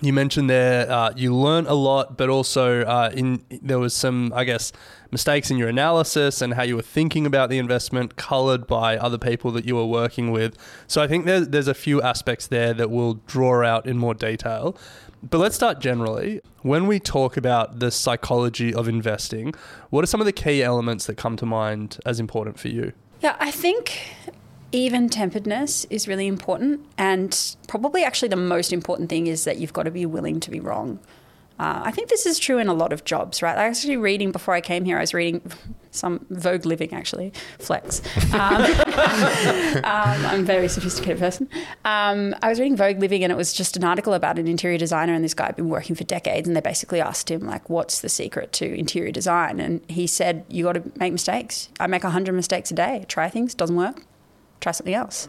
you 0.01 0.13
mentioned 0.13 0.49
there 0.49 0.89
uh, 0.91 1.11
you 1.15 1.35
learn 1.35 1.65
a 1.67 1.73
lot, 1.73 2.17
but 2.17 2.29
also 2.29 2.81
uh, 2.81 3.11
in 3.13 3.43
there 3.49 3.79
was 3.79 3.93
some, 3.93 4.31
I 4.35 4.43
guess, 4.43 4.71
mistakes 5.11 5.49
in 5.51 5.57
your 5.57 5.69
analysis 5.69 6.41
and 6.41 6.53
how 6.53 6.63
you 6.63 6.75
were 6.75 6.81
thinking 6.81 7.25
about 7.25 7.49
the 7.49 7.57
investment, 7.57 8.15
colored 8.15 8.67
by 8.67 8.97
other 8.97 9.17
people 9.17 9.51
that 9.51 9.65
you 9.65 9.75
were 9.75 9.85
working 9.85 10.31
with. 10.31 10.57
So 10.87 11.01
I 11.01 11.07
think 11.07 11.25
there's 11.25 11.49
there's 11.49 11.67
a 11.67 11.73
few 11.73 12.01
aspects 12.01 12.47
there 12.47 12.73
that 12.73 12.89
we'll 12.89 13.15
draw 13.27 13.63
out 13.63 13.85
in 13.85 13.97
more 13.97 14.13
detail. 14.13 14.77
But 15.24 15.39
let's 15.39 15.55
start 15.55 15.79
generally. 15.79 16.41
When 16.62 16.88
we 16.88 17.00
talk 17.00 17.38
about 17.38 17.79
the 17.79 17.91
psychology 17.91 18.74
of 18.74 18.88
investing, 18.88 19.53
what 19.89 20.03
are 20.03 20.07
some 20.07 20.21
of 20.21 20.25
the 20.25 20.31
key 20.31 20.62
elements 20.62 21.05
that 21.07 21.17
come 21.17 21.36
to 21.38 21.45
mind 21.45 21.97
as 22.05 22.19
important 22.19 22.59
for 22.59 22.67
you? 22.67 22.93
Yeah, 23.21 23.36
I 23.39 23.51
think 23.51 24.15
even 24.71 25.09
temperedness 25.09 25.86
is 25.89 26.07
really 26.07 26.27
important. 26.27 26.86
And 26.97 27.55
probably 27.67 28.03
actually 28.03 28.29
the 28.29 28.36
most 28.36 28.71
important 28.71 29.09
thing 29.09 29.27
is 29.27 29.43
that 29.45 29.57
you've 29.57 29.74
got 29.74 29.83
to 29.83 29.91
be 29.91 30.05
willing 30.05 30.39
to 30.41 30.51
be 30.51 30.59
wrong. 30.59 31.00
Uh, 31.59 31.81
I 31.83 31.91
think 31.91 32.09
this 32.09 32.25
is 32.25 32.37
true 32.37 32.59
in 32.59 32.67
a 32.67 32.73
lot 32.73 32.93
of 32.93 33.03
jobs, 33.03 33.41
right? 33.41 33.57
I 33.57 33.67
was 33.67 33.79
actually 33.79 33.97
reading 33.97 34.31
before 34.31 34.53
I 34.53 34.61
came 34.61 34.85
here, 34.85 34.97
I 34.97 35.01
was 35.01 35.13
reading 35.13 35.41
some 35.91 36.25
Vogue 36.29 36.65
Living, 36.65 36.93
actually, 36.93 37.33
Flex. 37.57 38.01
Um, 38.33 38.61
um, 38.63 39.83
I'm 39.83 40.41
a 40.41 40.43
very 40.43 40.67
sophisticated 40.67 41.17
person. 41.19 41.49
Um, 41.83 42.35
I 42.43 42.49
was 42.49 42.59
reading 42.59 42.77
Vogue 42.77 42.99
Living, 42.99 43.23
and 43.23 43.31
it 43.31 43.35
was 43.35 43.53
just 43.53 43.75
an 43.75 43.83
article 43.83 44.13
about 44.13 44.37
an 44.37 44.47
interior 44.47 44.77
designer, 44.77 45.13
and 45.13 45.23
this 45.23 45.33
guy 45.33 45.47
had 45.47 45.55
been 45.55 45.69
working 45.69 45.95
for 45.95 46.03
decades, 46.03 46.47
and 46.47 46.55
they 46.55 46.61
basically 46.61 47.01
asked 47.01 47.31
him, 47.31 47.41
like, 47.41 47.69
what's 47.69 48.01
the 48.01 48.09
secret 48.09 48.53
to 48.53 48.77
interior 48.77 49.11
design? 49.11 49.59
And 49.59 49.81
he 49.89 50.05
said, 50.05 50.45
you 50.49 50.63
got 50.63 50.73
to 50.73 50.83
make 50.97 51.11
mistakes. 51.11 51.69
I 51.79 51.87
make 51.87 52.03
100 52.03 52.33
mistakes 52.33 52.69
a 52.69 52.75
day. 52.75 53.05
Try 53.07 53.29
things, 53.29 53.55
doesn't 53.55 53.75
work 53.75 54.03
try 54.61 54.71
something 54.71 54.93
else. 54.93 55.27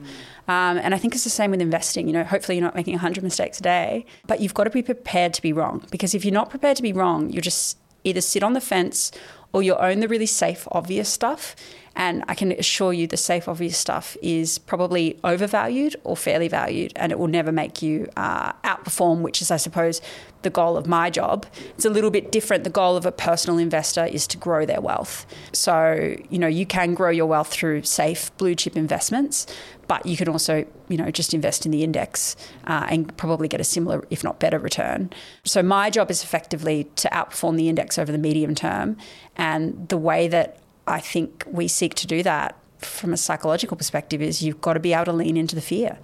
Um, 0.48 0.78
and 0.78 0.94
I 0.94 0.98
think 0.98 1.14
it's 1.14 1.24
the 1.24 1.30
same 1.30 1.50
with 1.50 1.60
investing. 1.60 2.06
You 2.06 2.12
know, 2.14 2.24
hopefully 2.24 2.56
you're 2.56 2.64
not 2.64 2.74
making 2.74 2.94
100 2.94 3.22
mistakes 3.22 3.60
a 3.60 3.62
day, 3.62 4.06
but 4.26 4.40
you've 4.40 4.54
got 4.54 4.64
to 4.64 4.70
be 4.70 4.82
prepared 4.82 5.34
to 5.34 5.42
be 5.42 5.52
wrong. 5.52 5.84
Because 5.90 6.14
if 6.14 6.24
you're 6.24 6.34
not 6.34 6.50
prepared 6.50 6.76
to 6.78 6.82
be 6.82 6.92
wrong, 6.92 7.30
you 7.30 7.40
just 7.40 7.78
either 8.04 8.20
sit 8.20 8.42
on 8.42 8.52
the 8.54 8.60
fence 8.60 9.12
or 9.52 9.62
you 9.62 9.74
own 9.76 10.00
the 10.00 10.08
really 10.08 10.26
safe, 10.26 10.66
obvious 10.72 11.08
stuff. 11.08 11.56
And 11.98 12.24
I 12.28 12.36
can 12.36 12.52
assure 12.52 12.92
you 12.92 13.08
the 13.08 13.16
safe, 13.16 13.48
obvious 13.48 13.76
stuff 13.76 14.16
is 14.22 14.56
probably 14.56 15.18
overvalued 15.24 15.96
or 16.04 16.16
fairly 16.16 16.46
valued, 16.46 16.92
and 16.94 17.10
it 17.10 17.18
will 17.18 17.26
never 17.26 17.50
make 17.50 17.82
you 17.82 18.08
uh, 18.16 18.52
outperform, 18.62 19.22
which 19.22 19.42
is, 19.42 19.50
I 19.50 19.56
suppose, 19.56 20.00
the 20.42 20.50
goal 20.50 20.76
of 20.76 20.86
my 20.86 21.10
job. 21.10 21.44
It's 21.74 21.84
a 21.84 21.90
little 21.90 22.12
bit 22.12 22.30
different. 22.30 22.62
The 22.62 22.70
goal 22.70 22.96
of 22.96 23.04
a 23.04 23.10
personal 23.10 23.58
investor 23.58 24.04
is 24.04 24.28
to 24.28 24.36
grow 24.36 24.64
their 24.64 24.80
wealth. 24.80 25.26
So, 25.52 26.14
you 26.30 26.38
know, 26.38 26.46
you 26.46 26.66
can 26.66 26.94
grow 26.94 27.10
your 27.10 27.26
wealth 27.26 27.48
through 27.48 27.82
safe 27.82 28.34
blue 28.36 28.54
chip 28.54 28.76
investments, 28.76 29.48
but 29.88 30.06
you 30.06 30.16
can 30.16 30.28
also, 30.28 30.64
you 30.86 30.96
know, 30.96 31.10
just 31.10 31.34
invest 31.34 31.66
in 31.66 31.72
the 31.72 31.82
index 31.82 32.36
uh, 32.68 32.86
and 32.88 33.16
probably 33.16 33.48
get 33.48 33.60
a 33.60 33.64
similar, 33.64 34.06
if 34.08 34.22
not 34.22 34.38
better, 34.38 34.60
return. 34.60 35.10
So, 35.44 35.64
my 35.64 35.90
job 35.90 36.12
is 36.12 36.22
effectively 36.22 36.84
to 36.94 37.08
outperform 37.08 37.56
the 37.56 37.68
index 37.68 37.98
over 37.98 38.12
the 38.12 38.18
medium 38.18 38.54
term. 38.54 38.96
And 39.34 39.88
the 39.88 39.98
way 39.98 40.28
that 40.28 40.58
I 40.88 41.00
think 41.00 41.44
we 41.46 41.68
seek 41.68 41.94
to 41.94 42.06
do 42.06 42.22
that 42.22 42.56
from 42.78 43.12
a 43.12 43.16
psychological 43.16 43.76
perspective 43.76 44.22
is 44.22 44.42
you've 44.42 44.60
got 44.60 44.74
to 44.74 44.80
be 44.80 44.92
able 44.92 45.06
to 45.06 45.12
lean 45.12 45.36
into 45.36 45.54
the 45.54 45.60
fear. 45.60 45.98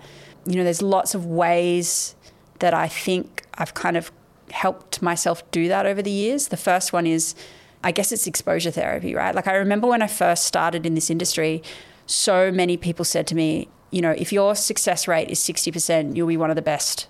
You 0.46 0.56
know, 0.56 0.64
there's 0.64 0.82
lots 0.82 1.14
of 1.14 1.24
ways 1.24 2.14
that 2.58 2.74
I 2.74 2.88
think 2.88 3.46
I've 3.54 3.74
kind 3.74 3.96
of 3.96 4.10
helped 4.50 5.00
myself 5.00 5.48
do 5.50 5.68
that 5.68 5.86
over 5.86 6.02
the 6.02 6.10
years. 6.10 6.48
The 6.48 6.56
first 6.56 6.92
one 6.92 7.06
is, 7.06 7.34
I 7.82 7.92
guess 7.92 8.12
it's 8.12 8.26
exposure 8.26 8.70
therapy, 8.70 9.14
right? 9.14 9.34
Like 9.34 9.46
I 9.46 9.54
remember 9.54 9.86
when 9.86 10.02
I 10.02 10.06
first 10.06 10.44
started 10.44 10.84
in 10.84 10.94
this 10.94 11.10
industry, 11.10 11.62
so 12.06 12.50
many 12.50 12.76
people 12.76 13.04
said 13.04 13.26
to 13.28 13.34
me, 13.34 13.68
you 13.90 14.02
know, 14.02 14.10
if 14.10 14.32
your 14.32 14.54
success 14.54 15.06
rate 15.06 15.30
is 15.30 15.38
60%, 15.38 16.16
you'll 16.16 16.26
be 16.26 16.36
one 16.36 16.50
of 16.50 16.56
the 16.56 16.62
best 16.62 17.08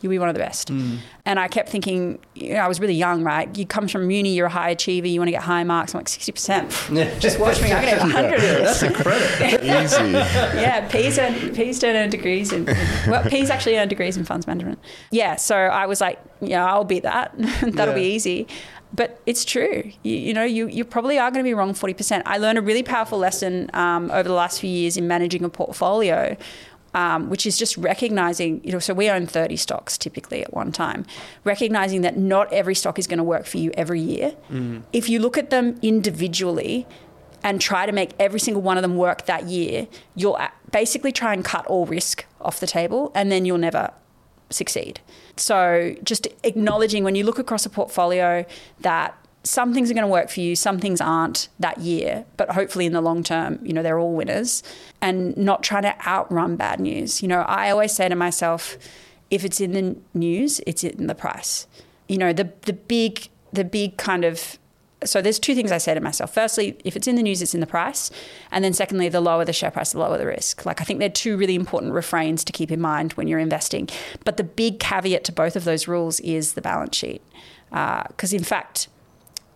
you'll 0.00 0.10
be 0.10 0.18
one 0.18 0.28
of 0.28 0.34
the 0.34 0.40
best. 0.40 0.68
Mm. 0.68 0.98
And 1.24 1.40
I 1.40 1.48
kept 1.48 1.68
thinking, 1.68 2.18
you 2.34 2.54
know, 2.54 2.60
I 2.60 2.68
was 2.68 2.80
really 2.80 2.94
young, 2.94 3.24
right? 3.24 3.56
You 3.56 3.66
come 3.66 3.88
from 3.88 4.10
uni, 4.10 4.34
you're 4.34 4.46
a 4.46 4.50
high 4.50 4.70
achiever, 4.70 5.06
you 5.06 5.20
want 5.20 5.28
to 5.28 5.32
get 5.32 5.42
high 5.42 5.64
marks. 5.64 5.94
I'm 5.94 5.98
like, 5.98 6.06
60%. 6.06 6.88
Yeah. 6.98 7.18
Just 7.18 7.38
watch 7.38 7.60
me, 7.62 7.72
I'm 7.72 7.82
going 7.82 7.94
to 7.94 8.00
have 8.00 8.12
100 8.12 8.42
yeah, 8.42 8.58
That's 8.58 8.82
incredible. 8.82 9.18
Easy. 9.54 10.10
yeah, 10.60 10.88
P's 10.88 11.78
don't 11.78 11.96
earn 11.96 12.10
degrees 12.10 12.52
in, 12.52 12.64
well, 13.06 13.22
P's 13.28 13.50
actually 13.50 13.76
earn 13.76 13.88
degrees 13.88 14.16
in 14.16 14.24
funds 14.24 14.46
management. 14.46 14.78
Yeah, 15.10 15.36
so 15.36 15.56
I 15.56 15.86
was 15.86 16.00
like, 16.00 16.18
yeah, 16.40 16.64
I'll 16.66 16.84
beat 16.84 17.02
that. 17.02 17.32
That'll 17.62 17.88
yeah. 17.88 17.94
be 17.94 18.02
easy. 18.02 18.48
But 18.92 19.20
it's 19.26 19.44
true. 19.44 19.92
You, 20.02 20.16
you, 20.16 20.34
know, 20.34 20.44
you, 20.44 20.66
you 20.66 20.84
probably 20.84 21.18
are 21.18 21.30
going 21.30 21.44
to 21.44 21.48
be 21.48 21.54
wrong 21.54 21.74
40%. 21.74 22.22
I 22.24 22.38
learned 22.38 22.58
a 22.58 22.62
really 22.62 22.82
powerful 22.82 23.18
lesson 23.18 23.70
um, 23.74 24.10
over 24.10 24.28
the 24.28 24.34
last 24.34 24.60
few 24.60 24.70
years 24.70 24.96
in 24.96 25.06
managing 25.06 25.44
a 25.44 25.50
portfolio 25.50 26.36
um, 26.94 27.28
which 27.28 27.46
is 27.46 27.58
just 27.58 27.76
recognizing, 27.76 28.62
you 28.64 28.72
know, 28.72 28.78
so 28.78 28.94
we 28.94 29.10
own 29.10 29.26
30 29.26 29.56
stocks 29.56 29.98
typically 29.98 30.42
at 30.42 30.52
one 30.52 30.72
time, 30.72 31.04
recognizing 31.44 32.02
that 32.02 32.16
not 32.16 32.52
every 32.52 32.74
stock 32.74 32.98
is 32.98 33.06
going 33.06 33.18
to 33.18 33.24
work 33.24 33.46
for 33.46 33.58
you 33.58 33.70
every 33.74 34.00
year. 34.00 34.34
Mm. 34.50 34.82
If 34.92 35.08
you 35.08 35.18
look 35.20 35.36
at 35.38 35.50
them 35.50 35.78
individually 35.82 36.86
and 37.42 37.60
try 37.60 37.86
to 37.86 37.92
make 37.92 38.12
every 38.18 38.40
single 38.40 38.62
one 38.62 38.76
of 38.76 38.82
them 38.82 38.96
work 38.96 39.26
that 39.26 39.44
year, 39.44 39.86
you'll 40.14 40.38
basically 40.70 41.12
try 41.12 41.32
and 41.32 41.44
cut 41.44 41.66
all 41.66 41.86
risk 41.86 42.24
off 42.40 42.60
the 42.60 42.66
table 42.66 43.12
and 43.14 43.30
then 43.30 43.44
you'll 43.44 43.58
never 43.58 43.92
succeed. 44.50 45.00
So 45.36 45.94
just 46.02 46.26
acknowledging 46.42 47.04
when 47.04 47.14
you 47.14 47.24
look 47.24 47.38
across 47.38 47.64
a 47.66 47.70
portfolio 47.70 48.44
that 48.80 49.16
some 49.48 49.72
things 49.72 49.90
are 49.90 49.94
going 49.94 50.02
to 50.02 50.12
work 50.12 50.28
for 50.28 50.40
you, 50.40 50.54
some 50.54 50.78
things 50.78 51.00
aren't 51.00 51.48
that 51.58 51.78
year, 51.78 52.26
but 52.36 52.50
hopefully 52.50 52.84
in 52.84 52.92
the 52.92 53.00
long 53.00 53.22
term, 53.22 53.58
you 53.62 53.72
know, 53.72 53.82
they're 53.82 53.98
all 53.98 54.14
winners 54.14 54.62
and 55.00 55.34
not 55.38 55.62
trying 55.62 55.84
to 55.84 56.06
outrun 56.06 56.56
bad 56.56 56.80
news. 56.80 57.22
You 57.22 57.28
know, 57.28 57.40
I 57.40 57.70
always 57.70 57.92
say 57.92 58.10
to 58.10 58.14
myself, 58.14 58.76
if 59.30 59.44
it's 59.44 59.58
in 59.58 59.72
the 59.72 59.96
news, 60.12 60.60
it's 60.66 60.84
in 60.84 61.06
the 61.06 61.14
price. 61.14 61.66
You 62.08 62.18
know, 62.18 62.32
the 62.34 62.52
the 62.62 62.74
big 62.74 63.28
the 63.52 63.64
big 63.64 63.96
kind 63.96 64.24
of 64.24 64.58
so 65.04 65.22
there's 65.22 65.38
two 65.38 65.54
things 65.54 65.72
I 65.72 65.78
say 65.78 65.94
to 65.94 66.00
myself. 66.00 66.34
Firstly, 66.34 66.76
if 66.84 66.94
it's 66.96 67.06
in 67.06 67.14
the 67.16 67.22
news, 67.22 67.40
it's 67.40 67.54
in 67.54 67.60
the 67.60 67.66
price. 67.66 68.10
And 68.50 68.64
then 68.64 68.74
secondly, 68.74 69.08
the 69.08 69.20
lower 69.20 69.44
the 69.44 69.52
share 69.52 69.70
price, 69.70 69.92
the 69.92 69.98
lower 69.98 70.18
the 70.18 70.26
risk. 70.26 70.66
Like 70.66 70.80
I 70.80 70.84
think 70.84 70.98
they're 70.98 71.08
two 71.08 71.38
really 71.38 71.54
important 71.54 71.94
refrains 71.94 72.44
to 72.44 72.52
keep 72.52 72.70
in 72.70 72.80
mind 72.80 73.12
when 73.12 73.28
you're 73.28 73.38
investing. 73.38 73.88
But 74.24 74.36
the 74.36 74.44
big 74.44 74.78
caveat 74.78 75.24
to 75.24 75.32
both 75.32 75.56
of 75.56 75.64
those 75.64 75.88
rules 75.88 76.20
is 76.20 76.52
the 76.52 76.60
balance 76.60 76.96
sheet. 76.96 77.22
Because 77.70 78.34
uh, 78.34 78.36
in 78.36 78.44
fact, 78.44 78.88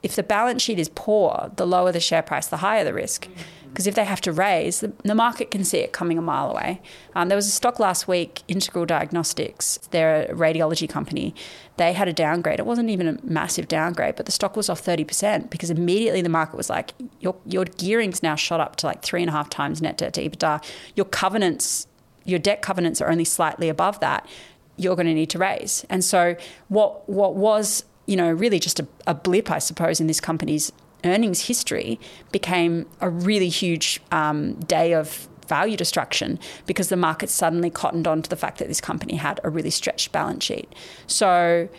if 0.03 0.17
the 0.17 0.23
balance 0.23 0.63
sheet 0.63 0.79
is 0.79 0.91
poor, 0.95 1.51
the 1.57 1.67
lower 1.67 1.93
the 1.93 2.01
share 2.01 2.23
price, 2.23 2.49
the 2.49 2.59
higher 2.59 2.85
the 2.85 2.93
risk. 2.93 3.29
Because 3.69 3.87
if 3.87 3.95
they 3.95 4.05
have 4.05 4.21
to 4.23 4.33
raise, 4.33 4.81
the, 4.81 4.93
the, 5.03 5.15
market 5.15 5.51
can 5.51 5.65
see 5.65 5.79
it 5.79 5.93
coming 5.93 6.19
a 6.19 6.23
mile 6.23 6.51
away. 6.51 6.83
Um, 7.15 7.29
there 7.29 7.37
was 7.37 7.47
a 7.47 7.51
stock 7.51 7.81
last 7.81 8.07
week, 8.07 8.43
Integral 8.47 8.85
Diagnostics, 8.85 9.79
they're 9.93 10.25
a 10.25 10.35
radiology 10.35 10.87
company. 10.87 11.35
They 11.79 11.95
had 11.95 12.07
a 12.07 12.13
downgrade. 12.13 12.59
It 12.59 12.67
wasn't 12.67 12.91
even 12.91 13.09
a 13.09 13.17
massive 13.23 13.69
downgrade, 13.69 14.17
but 14.17 14.27
the 14.27 14.33
stock 14.33 14.57
was 14.57 14.69
off 14.69 14.85
30% 14.85 15.49
because 15.49 15.71
immediately 15.71 16.21
the 16.21 16.29
market 16.29 16.57
was 16.57 16.69
like, 16.69 16.93
your, 17.21 17.35
your 17.47 17.65
gearing's 17.65 18.23
now 18.23 18.35
shot 18.35 18.61
up 18.61 18.77
to 18.77 18.87
like 18.87 19.03
three 19.03 19.23
and 19.23 19.31
a 19.31 19.33
half 19.33 19.49
times 19.49 19.81
net 19.81 19.97
debt 19.97 20.13
to 20.15 20.29
EBITDA. 20.29 20.63
Your 20.95 21.07
covenants, 21.07 21.87
your 22.25 22.39
debt 22.39 22.61
covenants 22.61 23.01
are 23.01 23.11
only 23.11 23.25
slightly 23.25 23.71
above 23.71 24.01
that 24.01 24.29
you're 24.77 24.97
going 24.97 25.07
to 25.07 25.15
need 25.15 25.31
to 25.31 25.39
raise. 25.39 25.85
And 25.89 26.05
so 26.05 26.37
what 26.69 27.09
what 27.09 27.35
was 27.37 27.85
you 28.13 28.17
know, 28.17 28.31
really 28.31 28.61
just 28.61 28.79
a, 28.79 28.87
a 29.07 29.15
blip, 29.15 29.51
I 29.51 29.59
suppose, 29.59 29.99
in 29.99 30.07
this 30.07 30.21
company's 30.21 30.71
earnings 31.03 31.47
history 31.47 31.99
became 32.31 32.87
a 33.01 33.09
really 33.09 33.49
huge 33.49 34.03
um, 34.11 34.53
day 34.61 34.93
of 34.93 35.31
value 35.49 35.79
destruction 35.79 36.39
because 36.67 36.91
the 36.91 36.97
market 36.97 37.31
suddenly 37.31 37.71
cottoned 37.71 38.07
on 38.07 38.21
to 38.21 38.29
the 38.29 38.37
fact 38.37 38.59
that 38.59 38.69
this 38.69 38.83
company 38.83 39.17
had 39.17 39.41
a 39.45 39.49
really 39.49 39.71
stretched 39.71 40.13
balance 40.13 40.45
sheet. 40.45 40.71
So 41.07 41.71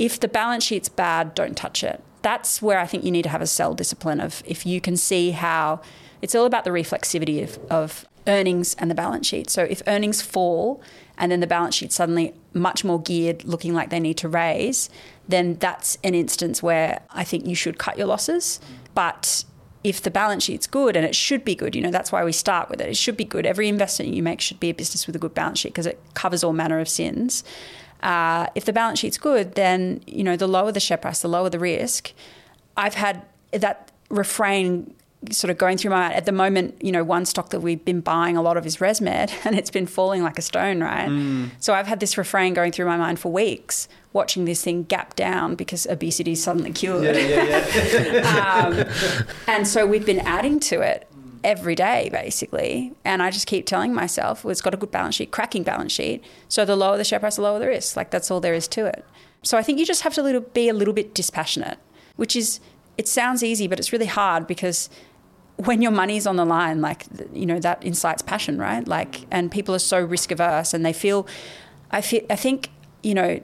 if 0.00 0.18
the 0.18 0.26
balance 0.26 0.64
sheet's 0.64 0.88
bad, 0.88 1.36
don't 1.36 1.56
touch 1.56 1.84
it. 1.84 2.02
That's 2.22 2.60
where 2.60 2.80
I 2.80 2.86
think 2.86 3.04
you 3.04 3.12
need 3.12 3.22
to 3.22 3.28
have 3.28 3.40
a 3.40 3.46
sell 3.46 3.72
discipline 3.72 4.18
of 4.20 4.42
if 4.44 4.66
you 4.66 4.80
can 4.80 4.96
see 4.96 5.30
how 5.30 5.80
it's 6.20 6.34
all 6.34 6.44
about 6.44 6.64
the 6.64 6.70
reflexivity 6.70 7.40
of, 7.44 7.56
of 7.70 8.08
earnings 8.26 8.74
and 8.80 8.90
the 8.90 8.96
balance 8.96 9.28
sheet. 9.28 9.48
So 9.48 9.62
if 9.62 9.80
earnings 9.86 10.22
fall 10.22 10.82
and 11.16 11.30
then 11.30 11.38
the 11.38 11.46
balance 11.46 11.76
sheet 11.76 11.92
suddenly 11.92 12.34
much 12.52 12.84
more 12.84 13.00
geared, 13.00 13.44
looking 13.44 13.74
like 13.74 13.90
they 13.90 14.00
need 14.00 14.16
to 14.18 14.28
raise, 14.28 14.90
then 15.28 15.54
that's 15.56 15.98
an 16.02 16.14
instance 16.14 16.62
where 16.62 17.00
I 17.10 17.22
think 17.22 17.46
you 17.46 17.54
should 17.54 17.78
cut 17.78 17.98
your 17.98 18.06
losses. 18.06 18.60
But 18.94 19.44
if 19.84 20.02
the 20.02 20.10
balance 20.10 20.44
sheet's 20.44 20.66
good, 20.66 20.96
and 20.96 21.06
it 21.06 21.14
should 21.14 21.44
be 21.44 21.54
good, 21.54 21.74
you 21.76 21.82
know, 21.82 21.90
that's 21.90 22.10
why 22.10 22.24
we 22.24 22.32
start 22.32 22.68
with 22.68 22.80
it. 22.80 22.88
It 22.88 22.96
should 22.96 23.16
be 23.16 23.24
good. 23.24 23.46
Every 23.46 23.68
investment 23.68 24.12
you 24.12 24.22
make 24.22 24.40
should 24.40 24.58
be 24.58 24.70
a 24.70 24.74
business 24.74 25.06
with 25.06 25.14
a 25.14 25.18
good 25.18 25.34
balance 25.34 25.60
sheet 25.60 25.68
because 25.68 25.86
it 25.86 26.00
covers 26.14 26.42
all 26.42 26.52
manner 26.52 26.80
of 26.80 26.88
sins. 26.88 27.44
Uh, 28.02 28.46
if 28.54 28.64
the 28.64 28.72
balance 28.72 28.98
sheet's 28.98 29.18
good, 29.18 29.54
then 29.54 30.02
you 30.06 30.24
know 30.24 30.36
the 30.36 30.46
lower 30.46 30.72
the 30.72 30.80
share 30.80 30.96
price, 30.96 31.20
the 31.20 31.28
lower 31.28 31.50
the 31.50 31.58
risk. 31.58 32.12
I've 32.76 32.94
had 32.94 33.22
that 33.52 33.92
refrain 34.08 34.94
sort 35.30 35.50
of 35.50 35.58
going 35.58 35.76
through 35.76 35.90
my 35.90 36.00
mind. 36.00 36.14
at 36.14 36.26
the 36.26 36.32
moment 36.32 36.76
you 36.80 36.92
know 36.92 37.02
one 37.02 37.24
stock 37.24 37.50
that 37.50 37.60
we've 37.60 37.84
been 37.84 38.00
buying 38.00 38.36
a 38.36 38.42
lot 38.42 38.56
of 38.56 38.64
is 38.64 38.76
ResMed 38.76 39.32
and 39.44 39.58
it's 39.58 39.70
been 39.70 39.86
falling 39.86 40.22
like 40.22 40.38
a 40.38 40.42
stone 40.42 40.80
right 40.80 41.08
mm. 41.08 41.50
so 41.58 41.74
I've 41.74 41.88
had 41.88 41.98
this 41.98 42.16
refrain 42.16 42.54
going 42.54 42.70
through 42.70 42.86
my 42.86 42.96
mind 42.96 43.18
for 43.18 43.32
weeks 43.32 43.88
watching 44.18 44.44
this 44.44 44.62
thing 44.62 44.82
gap 44.84 45.16
down 45.16 45.54
because 45.54 45.86
obesity 45.86 46.32
is 46.32 46.42
suddenly 46.42 46.72
cured. 46.72 47.04
Yeah, 47.04 47.12
yeah, 47.16 48.12
yeah. 48.12 48.64
um, 48.66 49.24
and 49.46 49.66
so 49.66 49.86
we've 49.86 50.04
been 50.04 50.20
adding 50.20 50.60
to 50.60 50.80
it 50.82 51.08
every 51.42 51.74
day 51.74 52.10
basically. 52.12 52.92
And 53.04 53.22
I 53.22 53.30
just 53.30 53.46
keep 53.46 53.64
telling 53.64 53.94
myself 53.94 54.44
well, 54.44 54.50
it's 54.50 54.60
got 54.60 54.74
a 54.74 54.76
good 54.76 54.90
balance 54.90 55.14
sheet 55.14 55.30
cracking 55.30 55.62
balance 55.62 55.92
sheet. 55.92 56.22
So 56.48 56.64
the 56.64 56.76
lower 56.76 56.96
the 56.98 57.04
share 57.04 57.20
price 57.20 57.36
the 57.36 57.42
lower 57.42 57.58
the 57.58 57.68
risk. 57.68 57.96
Like 57.96 58.10
that's 58.10 58.30
all 58.30 58.40
there 58.40 58.54
is 58.54 58.68
to 58.68 58.84
it. 58.84 59.04
So 59.42 59.56
I 59.56 59.62
think 59.62 59.78
you 59.78 59.86
just 59.86 60.02
have 60.02 60.14
to 60.14 60.22
little, 60.22 60.40
be 60.40 60.68
a 60.68 60.74
little 60.74 60.94
bit 60.94 61.14
dispassionate 61.14 61.78
which 62.18 62.34
is 62.34 62.60
it 62.98 63.08
sounds 63.08 63.44
easy, 63.44 63.68
but 63.68 63.78
it's 63.78 63.92
really 63.92 64.06
hard 64.06 64.46
because 64.46 64.90
when 65.56 65.80
your 65.80 65.92
money's 65.92 66.26
on 66.26 66.34
the 66.34 66.44
line, 66.44 66.80
like, 66.80 67.06
you 67.32 67.46
know, 67.46 67.60
that 67.60 67.82
incites 67.84 68.22
passion, 68.22 68.58
right? 68.58 68.86
Like, 68.86 69.20
and 69.30 69.50
people 69.50 69.72
are 69.74 69.80
so 69.80 70.00
risk 70.00 70.32
averse 70.32 70.74
and 70.74 70.84
they 70.84 70.92
feel, 70.92 71.26
I 71.92 72.00
feel, 72.00 72.22
I 72.28 72.34
think, 72.34 72.70
you 73.04 73.14
know, 73.14 73.40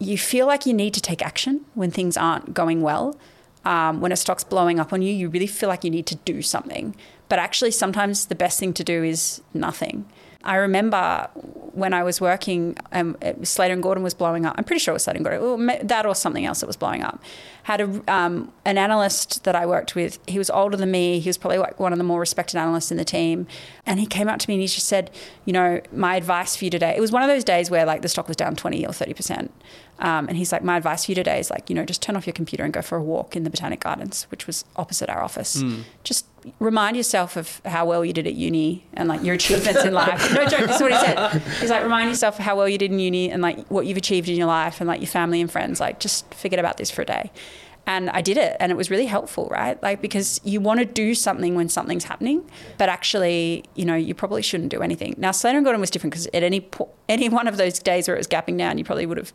you 0.00 0.18
feel 0.18 0.46
like 0.46 0.66
you 0.66 0.74
need 0.74 0.94
to 0.94 1.00
take 1.00 1.22
action 1.24 1.64
when 1.74 1.90
things 1.92 2.16
aren't 2.16 2.54
going 2.54 2.82
well. 2.82 3.16
um, 3.64 4.00
when 4.00 4.12
a 4.12 4.16
stock's 4.16 4.44
blowing 4.44 4.80
up 4.80 4.92
on 4.92 5.02
you, 5.02 5.12
you 5.12 5.28
really 5.28 5.46
feel 5.46 5.68
like 5.68 5.84
you 5.84 5.90
need 5.90 6.06
to 6.06 6.16
do 6.16 6.42
something. 6.42 6.96
But 7.28 7.38
actually, 7.38 7.70
sometimes 7.72 8.26
the 8.26 8.34
best 8.34 8.58
thing 8.58 8.72
to 8.74 8.84
do 8.84 9.04
is 9.04 9.42
nothing. 9.52 10.06
I 10.42 10.56
remember 10.56 11.28
when 11.34 11.92
I 11.92 12.02
was 12.02 12.20
working, 12.20 12.76
um, 12.92 13.16
Slater 13.42 13.74
and 13.74 13.82
Gordon 13.82 14.02
was 14.02 14.14
blowing 14.14 14.46
up. 14.46 14.54
I'm 14.56 14.64
pretty 14.64 14.80
sure 14.80 14.92
it 14.92 14.94
was 14.94 15.04
Slater 15.04 15.18
and 15.18 15.24
Gordon, 15.24 15.86
that 15.86 16.06
or 16.06 16.14
something 16.14 16.44
else 16.44 16.60
that 16.60 16.66
was 16.66 16.76
blowing 16.76 17.02
up. 17.02 17.22
Had 17.64 17.80
a, 17.82 18.12
um, 18.12 18.52
an 18.64 18.78
analyst 18.78 19.44
that 19.44 19.54
I 19.54 19.66
worked 19.66 19.94
with. 19.94 20.18
He 20.26 20.38
was 20.38 20.48
older 20.50 20.76
than 20.76 20.90
me. 20.90 21.20
He 21.20 21.28
was 21.28 21.36
probably 21.36 21.58
like 21.58 21.78
one 21.78 21.92
of 21.92 21.98
the 21.98 22.04
more 22.04 22.18
respected 22.20 22.58
analysts 22.58 22.90
in 22.90 22.96
the 22.96 23.04
team. 23.04 23.46
And 23.86 24.00
he 24.00 24.06
came 24.06 24.28
up 24.28 24.38
to 24.40 24.48
me 24.48 24.54
and 24.54 24.62
he 24.62 24.66
just 24.66 24.86
said, 24.86 25.10
you 25.44 25.52
know, 25.52 25.80
my 25.92 26.16
advice 26.16 26.56
for 26.56 26.64
you 26.64 26.70
today. 26.70 26.94
It 26.96 27.00
was 27.00 27.12
one 27.12 27.22
of 27.22 27.28
those 27.28 27.44
days 27.44 27.70
where 27.70 27.84
like 27.84 28.02
the 28.02 28.08
stock 28.08 28.26
was 28.26 28.36
down 28.36 28.56
20 28.56 28.86
or 28.86 28.92
30 28.92 29.14
percent. 29.14 29.54
Um, 30.00 30.28
and 30.28 30.36
he's 30.36 30.50
like, 30.50 30.64
my 30.64 30.78
advice 30.78 31.04
for 31.04 31.10
you 31.10 31.14
today 31.14 31.38
is 31.38 31.50
like, 31.50 31.68
you 31.68 31.76
know, 31.76 31.84
just 31.84 32.00
turn 32.00 32.16
off 32.16 32.26
your 32.26 32.32
computer 32.32 32.64
and 32.64 32.72
go 32.72 32.80
for 32.80 32.96
a 32.96 33.02
walk 33.02 33.36
in 33.36 33.44
the 33.44 33.50
Botanic 33.50 33.80
Gardens, 33.80 34.26
which 34.30 34.46
was 34.46 34.64
opposite 34.76 35.10
our 35.10 35.22
office. 35.22 35.62
Mm. 35.62 35.82
Just 36.04 36.24
remind 36.58 36.96
yourself 36.96 37.36
of 37.36 37.60
how 37.64 37.86
well 37.86 38.04
you 38.04 38.12
did 38.12 38.26
at 38.26 38.34
uni 38.34 38.86
and 38.94 39.08
like 39.08 39.22
your 39.22 39.34
achievements 39.34 39.84
in 39.84 39.92
life. 39.92 40.32
No 40.34 40.44
joke, 40.46 40.66
this 40.66 40.76
is 40.76 40.82
what 40.82 40.92
he 40.92 40.98
said. 40.98 41.42
He's 41.60 41.70
like, 41.70 41.82
remind 41.82 42.08
yourself 42.08 42.38
of 42.38 42.44
how 42.44 42.56
well 42.56 42.68
you 42.68 42.78
did 42.78 42.90
in 42.90 42.98
uni 42.98 43.30
and 43.30 43.42
like 43.42 43.66
what 43.68 43.86
you've 43.86 43.98
achieved 43.98 44.28
in 44.28 44.36
your 44.36 44.46
life 44.46 44.80
and 44.80 44.88
like 44.88 45.00
your 45.00 45.08
family 45.08 45.40
and 45.40 45.50
friends. 45.50 45.80
Like, 45.80 46.00
just 46.00 46.32
forget 46.34 46.58
about 46.58 46.76
this 46.76 46.90
for 46.90 47.02
a 47.02 47.06
day. 47.06 47.30
And 47.86 48.10
I 48.10 48.20
did 48.20 48.36
it, 48.36 48.56
and 48.60 48.70
it 48.70 48.76
was 48.76 48.90
really 48.90 49.06
helpful, 49.06 49.48
right? 49.50 49.82
Like, 49.82 50.00
because 50.02 50.40
you 50.44 50.60
want 50.60 50.80
to 50.80 50.86
do 50.86 51.14
something 51.14 51.54
when 51.54 51.68
something's 51.68 52.04
happening, 52.04 52.48
but 52.78 52.88
actually, 52.88 53.64
you 53.74 53.84
know, 53.84 53.96
you 53.96 54.14
probably 54.14 54.42
shouldn't 54.42 54.68
do 54.68 54.82
anything. 54.82 55.14
Now, 55.16 55.32
Slater 55.32 55.56
and 55.56 55.64
Gordon 55.64 55.80
was 55.80 55.90
different 55.90 56.12
because 56.12 56.26
at 56.28 56.42
any 56.42 56.60
po- 56.60 56.90
any 57.08 57.28
one 57.28 57.48
of 57.48 57.56
those 57.56 57.78
days 57.78 58.06
where 58.06 58.14
it 58.14 58.20
was 58.20 58.28
gapping 58.28 58.58
down, 58.58 58.78
you 58.78 58.84
probably 58.84 59.06
would 59.06 59.16
have 59.16 59.32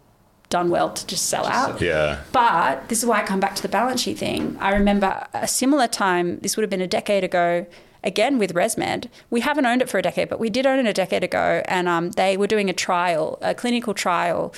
done 0.50 0.70
well 0.70 0.92
to 0.92 1.08
just 1.08 1.25
sell 1.28 1.46
out. 1.46 1.82
Yeah. 1.82 2.22
But 2.32 2.90
this 2.90 3.00
is 3.00 3.06
why 3.06 3.22
I 3.22 3.25
come 3.25 3.40
back 3.40 3.56
to 3.56 3.62
the 3.62 3.70
balance 3.70 4.02
sheet 4.02 4.18
thing. 4.18 4.58
I 4.60 4.74
remember 4.74 5.28
a 5.34 5.48
similar 5.48 5.88
time, 5.88 6.40
this 6.40 6.56
would 6.56 6.64
have 6.64 6.70
been 6.70 6.82
a 6.82 6.88
decade 6.88 7.24
ago, 7.24 7.66
again 8.04 8.38
with 8.38 8.54
ResMed. 8.54 9.10
We 9.30 9.42
haven't 9.42 9.66
owned 9.66 9.82
it 9.82 9.90
for 9.90 9.98
a 9.98 10.02
decade, 10.02 10.30
but 10.30 10.40
we 10.40 10.50
did 10.50 10.66
own 10.66 10.80
it 10.80 10.88
a 10.88 10.94
decade 10.94 11.24
ago. 11.24 11.64
And 11.66 11.88
um, 11.88 12.12
they 12.12 12.38
were 12.38 12.48
doing 12.48 12.70
a 12.70 12.74
trial, 12.74 13.40
a 13.42 13.54
clinical 13.54 13.94
trial. 13.94 14.54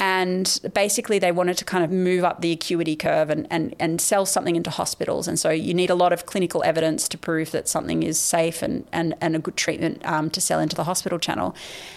And 0.00 0.60
basically, 0.74 1.18
they 1.18 1.32
wanted 1.32 1.56
to 1.58 1.64
kind 1.64 1.82
of 1.82 1.90
move 1.90 2.22
up 2.22 2.40
the 2.40 2.52
acuity 2.52 2.94
curve 2.94 3.30
and, 3.30 3.48
and, 3.50 3.74
and 3.80 4.00
sell 4.00 4.26
something 4.26 4.54
into 4.54 4.70
hospitals. 4.70 5.26
And 5.26 5.40
so, 5.40 5.50
you 5.50 5.74
need 5.74 5.90
a 5.90 5.96
lot 5.96 6.12
of 6.12 6.24
clinical 6.24 6.62
evidence 6.62 7.08
to 7.08 7.18
prove 7.18 7.50
that 7.50 7.66
something 7.66 8.04
is 8.04 8.16
safe 8.16 8.62
and, 8.62 8.86
and, 8.92 9.16
and 9.20 9.34
a 9.34 9.40
good 9.40 9.56
treatment 9.56 10.06
um, 10.06 10.30
to 10.30 10.40
sell 10.40 10.60
into 10.60 10.76
the 10.76 10.84
hospital 10.84 11.18
channel. 11.18 11.52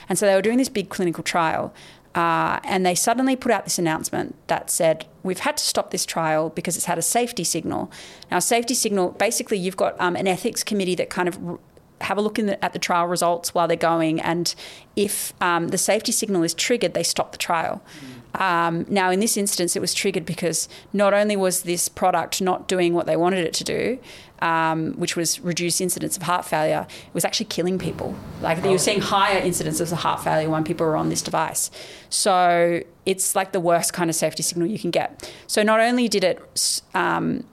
And 0.09 0.17
so, 0.17 0.25
they 0.25 0.33
were 0.33 0.41
doing 0.41 0.57
this 0.57 0.69
big 0.69 0.89
clinical 0.89 1.23
trial. 1.23 1.75
Uh, 2.13 2.59
and 2.63 2.85
they 2.85 2.95
suddenly 2.95 3.35
put 3.35 3.51
out 3.51 3.63
this 3.63 3.79
announcement 3.79 4.35
that 4.47 4.69
said, 4.69 5.05
We've 5.23 5.39
had 5.39 5.57
to 5.57 5.63
stop 5.63 5.91
this 5.91 6.05
trial 6.05 6.49
because 6.49 6.75
it's 6.75 6.85
had 6.85 6.97
a 6.97 7.03
safety 7.03 7.43
signal. 7.43 7.91
Now, 8.29 8.39
safety 8.39 8.73
signal 8.73 9.11
basically, 9.11 9.57
you've 9.57 9.77
got 9.77 9.99
um, 9.99 10.15
an 10.15 10.27
ethics 10.27 10.63
committee 10.63 10.95
that 10.95 11.09
kind 11.09 11.27
of 11.27 11.59
have 12.01 12.17
a 12.17 12.21
look 12.21 12.35
the, 12.35 12.63
at 12.63 12.73
the 12.73 12.79
trial 12.79 13.05
results 13.07 13.53
while 13.53 13.67
they're 13.67 13.77
going, 13.77 14.19
and 14.19 14.55
if 14.95 15.33
um, 15.41 15.69
the 15.69 15.77
safety 15.77 16.11
signal 16.11 16.43
is 16.43 16.53
triggered, 16.53 16.93
they 16.93 17.03
stop 17.03 17.31
the 17.31 17.37
trial. 17.37 17.81
Um, 18.35 18.85
now, 18.89 19.11
in 19.11 19.19
this 19.19 19.37
instance, 19.37 19.75
it 19.75 19.79
was 19.79 19.93
triggered 19.93 20.25
because 20.25 20.69
not 20.93 21.13
only 21.13 21.35
was 21.35 21.63
this 21.63 21.89
product 21.89 22.41
not 22.41 22.67
doing 22.67 22.93
what 22.93 23.05
they 23.05 23.17
wanted 23.17 23.45
it 23.45 23.53
to 23.55 23.63
do, 23.63 23.99
um, 24.41 24.93
which 24.93 25.15
was 25.15 25.39
reduce 25.41 25.79
incidence 25.79 26.17
of 26.17 26.23
heart 26.23 26.45
failure, 26.45 26.87
it 26.89 27.13
was 27.13 27.23
actually 27.23 27.45
killing 27.45 27.77
people. 27.77 28.15
Like 28.41 28.63
you 28.63 28.71
were 28.71 28.77
seeing 28.77 29.01
higher 29.01 29.39
incidences 29.41 29.91
of 29.91 29.99
heart 29.99 30.23
failure 30.23 30.49
when 30.49 30.63
people 30.63 30.85
were 30.85 30.97
on 30.97 31.09
this 31.09 31.21
device. 31.21 31.69
So 32.09 32.81
it's 33.05 33.35
like 33.35 33.51
the 33.51 33.59
worst 33.59 33.93
kind 33.93 34.09
of 34.09 34.15
safety 34.15 34.43
signal 34.43 34.67
you 34.67 34.79
can 34.79 34.91
get. 34.91 35.31
So 35.47 35.61
not 35.61 35.79
only 35.79 36.07
did 36.07 36.23
it 36.23 36.81
um, 36.93 37.43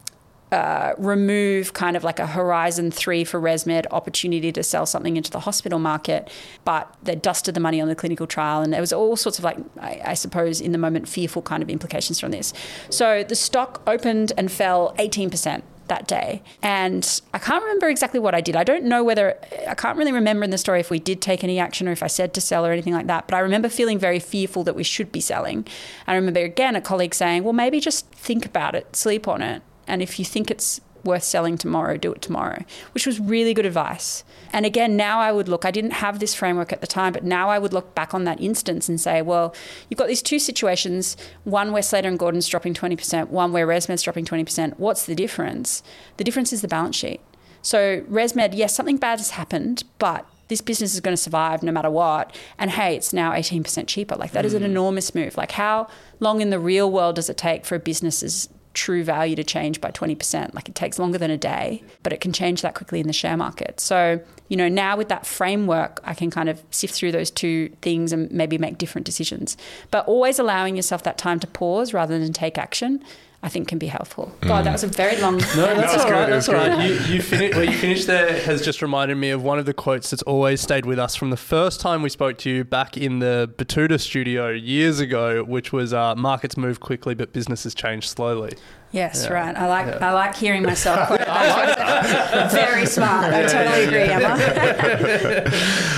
uh, 0.52 0.94
remove 0.98 1.72
kind 1.72 1.96
of 1.96 2.04
like 2.04 2.18
a 2.18 2.26
horizon 2.26 2.90
three 2.90 3.24
for 3.24 3.40
ResMed 3.40 3.86
opportunity 3.90 4.52
to 4.52 4.62
sell 4.62 4.86
something 4.86 5.16
into 5.16 5.30
the 5.30 5.40
hospital 5.40 5.78
market, 5.78 6.30
but 6.64 6.94
they 7.02 7.14
dusted 7.14 7.54
the 7.54 7.60
money 7.60 7.80
on 7.80 7.88
the 7.88 7.94
clinical 7.94 8.26
trial, 8.26 8.62
and 8.62 8.72
there 8.72 8.80
was 8.80 8.92
all 8.92 9.16
sorts 9.16 9.38
of 9.38 9.44
like, 9.44 9.58
I, 9.80 10.00
I 10.06 10.14
suppose, 10.14 10.60
in 10.60 10.72
the 10.72 10.78
moment, 10.78 11.08
fearful 11.08 11.42
kind 11.42 11.62
of 11.62 11.68
implications 11.68 12.18
from 12.20 12.30
this. 12.30 12.52
So 12.90 13.22
the 13.22 13.34
stock 13.34 13.82
opened 13.86 14.32
and 14.36 14.50
fell 14.50 14.94
18% 14.98 15.62
that 15.88 16.06
day. 16.06 16.42
And 16.62 17.20
I 17.34 17.38
can't 17.38 17.62
remember 17.62 17.88
exactly 17.88 18.20
what 18.20 18.34
I 18.34 18.40
did. 18.40 18.56
I 18.56 18.64
don't 18.64 18.84
know 18.84 19.02
whether, 19.02 19.38
I 19.66 19.74
can't 19.74 19.98
really 19.98 20.12
remember 20.12 20.44
in 20.44 20.50
the 20.50 20.58
story 20.58 20.80
if 20.80 20.90
we 20.90 20.98
did 20.98 21.20
take 21.20 21.42
any 21.42 21.58
action 21.58 21.88
or 21.88 21.92
if 21.92 22.02
I 22.02 22.06
said 22.06 22.32
to 22.34 22.40
sell 22.40 22.64
or 22.64 22.72
anything 22.72 22.92
like 22.92 23.06
that. 23.06 23.26
But 23.26 23.34
I 23.34 23.40
remember 23.40 23.68
feeling 23.68 23.98
very 23.98 24.20
fearful 24.20 24.64
that 24.64 24.76
we 24.76 24.84
should 24.84 25.10
be 25.10 25.20
selling. 25.20 25.66
I 26.06 26.14
remember 26.14 26.40
again 26.40 26.76
a 26.76 26.80
colleague 26.80 27.14
saying, 27.14 27.44
well, 27.44 27.52
maybe 27.52 27.80
just 27.80 28.10
think 28.12 28.46
about 28.46 28.74
it, 28.74 28.94
sleep 28.94 29.26
on 29.26 29.42
it. 29.42 29.62
And 29.88 30.02
if 30.02 30.18
you 30.18 30.24
think 30.24 30.50
it's 30.50 30.80
worth 31.04 31.22
selling 31.22 31.56
tomorrow, 31.56 31.96
do 31.96 32.12
it 32.12 32.22
tomorrow, 32.22 32.64
which 32.92 33.06
was 33.06 33.20
really 33.20 33.54
good 33.54 33.66
advice. 33.66 34.24
And 34.52 34.66
again, 34.66 34.96
now 34.96 35.20
I 35.20 35.32
would 35.32 35.48
look, 35.48 35.64
I 35.64 35.70
didn't 35.70 35.92
have 35.92 36.18
this 36.18 36.34
framework 36.34 36.72
at 36.72 36.80
the 36.80 36.86
time, 36.86 37.12
but 37.12 37.24
now 37.24 37.48
I 37.48 37.58
would 37.58 37.72
look 37.72 37.94
back 37.94 38.14
on 38.14 38.24
that 38.24 38.40
instance 38.40 38.88
and 38.88 39.00
say, 39.00 39.22
well, 39.22 39.54
you've 39.88 39.98
got 39.98 40.08
these 40.08 40.22
two 40.22 40.38
situations 40.38 41.16
one 41.44 41.72
where 41.72 41.82
Slater 41.82 42.08
and 42.08 42.18
Gordon's 42.18 42.48
dropping 42.48 42.74
20%, 42.74 43.28
one 43.28 43.52
where 43.52 43.66
ResMed's 43.66 44.02
dropping 44.02 44.24
20%. 44.24 44.78
What's 44.78 45.06
the 45.06 45.14
difference? 45.14 45.82
The 46.16 46.24
difference 46.24 46.52
is 46.52 46.62
the 46.62 46.68
balance 46.68 46.96
sheet. 46.96 47.20
So, 47.62 48.02
ResMed, 48.02 48.50
yes, 48.54 48.74
something 48.74 48.98
bad 48.98 49.18
has 49.18 49.30
happened, 49.30 49.82
but 49.98 50.26
this 50.46 50.60
business 50.60 50.94
is 50.94 51.00
going 51.00 51.12
to 51.12 51.22
survive 51.22 51.62
no 51.62 51.72
matter 51.72 51.90
what. 51.90 52.34
And 52.56 52.70
hey, 52.70 52.94
it's 52.96 53.12
now 53.12 53.32
18% 53.32 53.86
cheaper. 53.86 54.14
Like, 54.16 54.30
that 54.32 54.44
mm. 54.44 54.46
is 54.46 54.54
an 54.54 54.62
enormous 54.62 55.14
move. 55.14 55.36
Like, 55.36 55.52
how 55.52 55.88
long 56.20 56.40
in 56.40 56.50
the 56.50 56.58
real 56.58 56.90
world 56.90 57.16
does 57.16 57.28
it 57.28 57.36
take 57.36 57.66
for 57.66 57.74
a 57.74 57.80
business's 57.80 58.48
true 58.78 59.02
value 59.02 59.34
to 59.34 59.42
change 59.42 59.80
by 59.80 59.90
20%. 59.90 60.54
Like 60.54 60.68
it 60.68 60.76
takes 60.76 61.00
longer 61.00 61.18
than 61.18 61.32
a 61.32 61.36
day, 61.36 61.82
but 62.04 62.12
it 62.12 62.20
can 62.20 62.32
change 62.32 62.62
that 62.62 62.76
quickly 62.76 63.00
in 63.00 63.08
the 63.08 63.12
share 63.12 63.36
market. 63.36 63.80
So, 63.80 64.20
you 64.46 64.56
know, 64.56 64.68
now 64.68 64.96
with 64.96 65.08
that 65.08 65.26
framework, 65.26 66.00
I 66.04 66.14
can 66.14 66.30
kind 66.30 66.48
of 66.48 66.62
sift 66.70 66.94
through 66.94 67.10
those 67.10 67.30
two 67.30 67.70
things 67.82 68.12
and 68.12 68.30
maybe 68.30 68.56
make 68.56 68.78
different 68.78 69.04
decisions. 69.04 69.56
But 69.90 70.06
always 70.06 70.38
allowing 70.38 70.76
yourself 70.76 71.02
that 71.02 71.18
time 71.18 71.40
to 71.40 71.48
pause 71.48 71.92
rather 71.92 72.18
than 72.18 72.32
take 72.32 72.56
action 72.56 73.02
I 73.40 73.48
think 73.48 73.68
can 73.68 73.78
be 73.78 73.86
helpful. 73.86 74.32
God, 74.40 74.66
that 74.66 74.72
was 74.72 74.82
a 74.82 74.88
very 74.88 75.16
long. 75.20 75.34
No, 75.56 75.74
that's 75.74 76.04
all 76.04 76.10
right. 76.10 76.28
That's 76.28 76.48
all 76.48 76.56
right. 76.56 76.88
You, 76.88 77.14
you 77.14 77.22
fini- 77.22 77.54
where 77.54 77.62
you 77.64 77.72
finished 77.72 78.08
there 78.08 78.32
has 78.40 78.64
just 78.64 78.82
reminded 78.82 79.16
me 79.16 79.30
of 79.30 79.44
one 79.44 79.60
of 79.60 79.66
the 79.66 79.72
quotes 79.74 80.10
that's 80.10 80.24
always 80.24 80.60
stayed 80.60 80.84
with 80.84 80.98
us 80.98 81.14
from 81.14 81.30
the 81.30 81.36
first 81.36 81.80
time 81.80 82.02
we 82.02 82.08
spoke 82.08 82.38
to 82.38 82.50
you 82.50 82.64
back 82.64 82.96
in 82.96 83.20
the 83.20 83.52
Batuta 83.56 84.00
studio 84.00 84.50
years 84.50 84.98
ago, 84.98 85.44
which 85.44 85.72
was 85.72 85.92
uh, 85.92 86.16
"Markets 86.16 86.56
move 86.56 86.80
quickly, 86.80 87.14
but 87.14 87.32
businesses 87.32 87.74
change 87.76 88.08
slowly." 88.08 88.54
Yes, 88.90 89.24
yeah. 89.24 89.32
right. 89.32 89.56
I 89.56 89.66
like 89.68 89.86
yeah. 89.86 90.08
I 90.08 90.12
like 90.12 90.34
hearing 90.34 90.64
myself 90.64 91.06
quote 91.06 91.20
that. 91.20 92.50
Very 92.52 92.86
smart. 92.86 93.32
I 93.32 93.42
totally 93.46 93.84
agree, 93.84 94.02
Emma. 94.02 94.34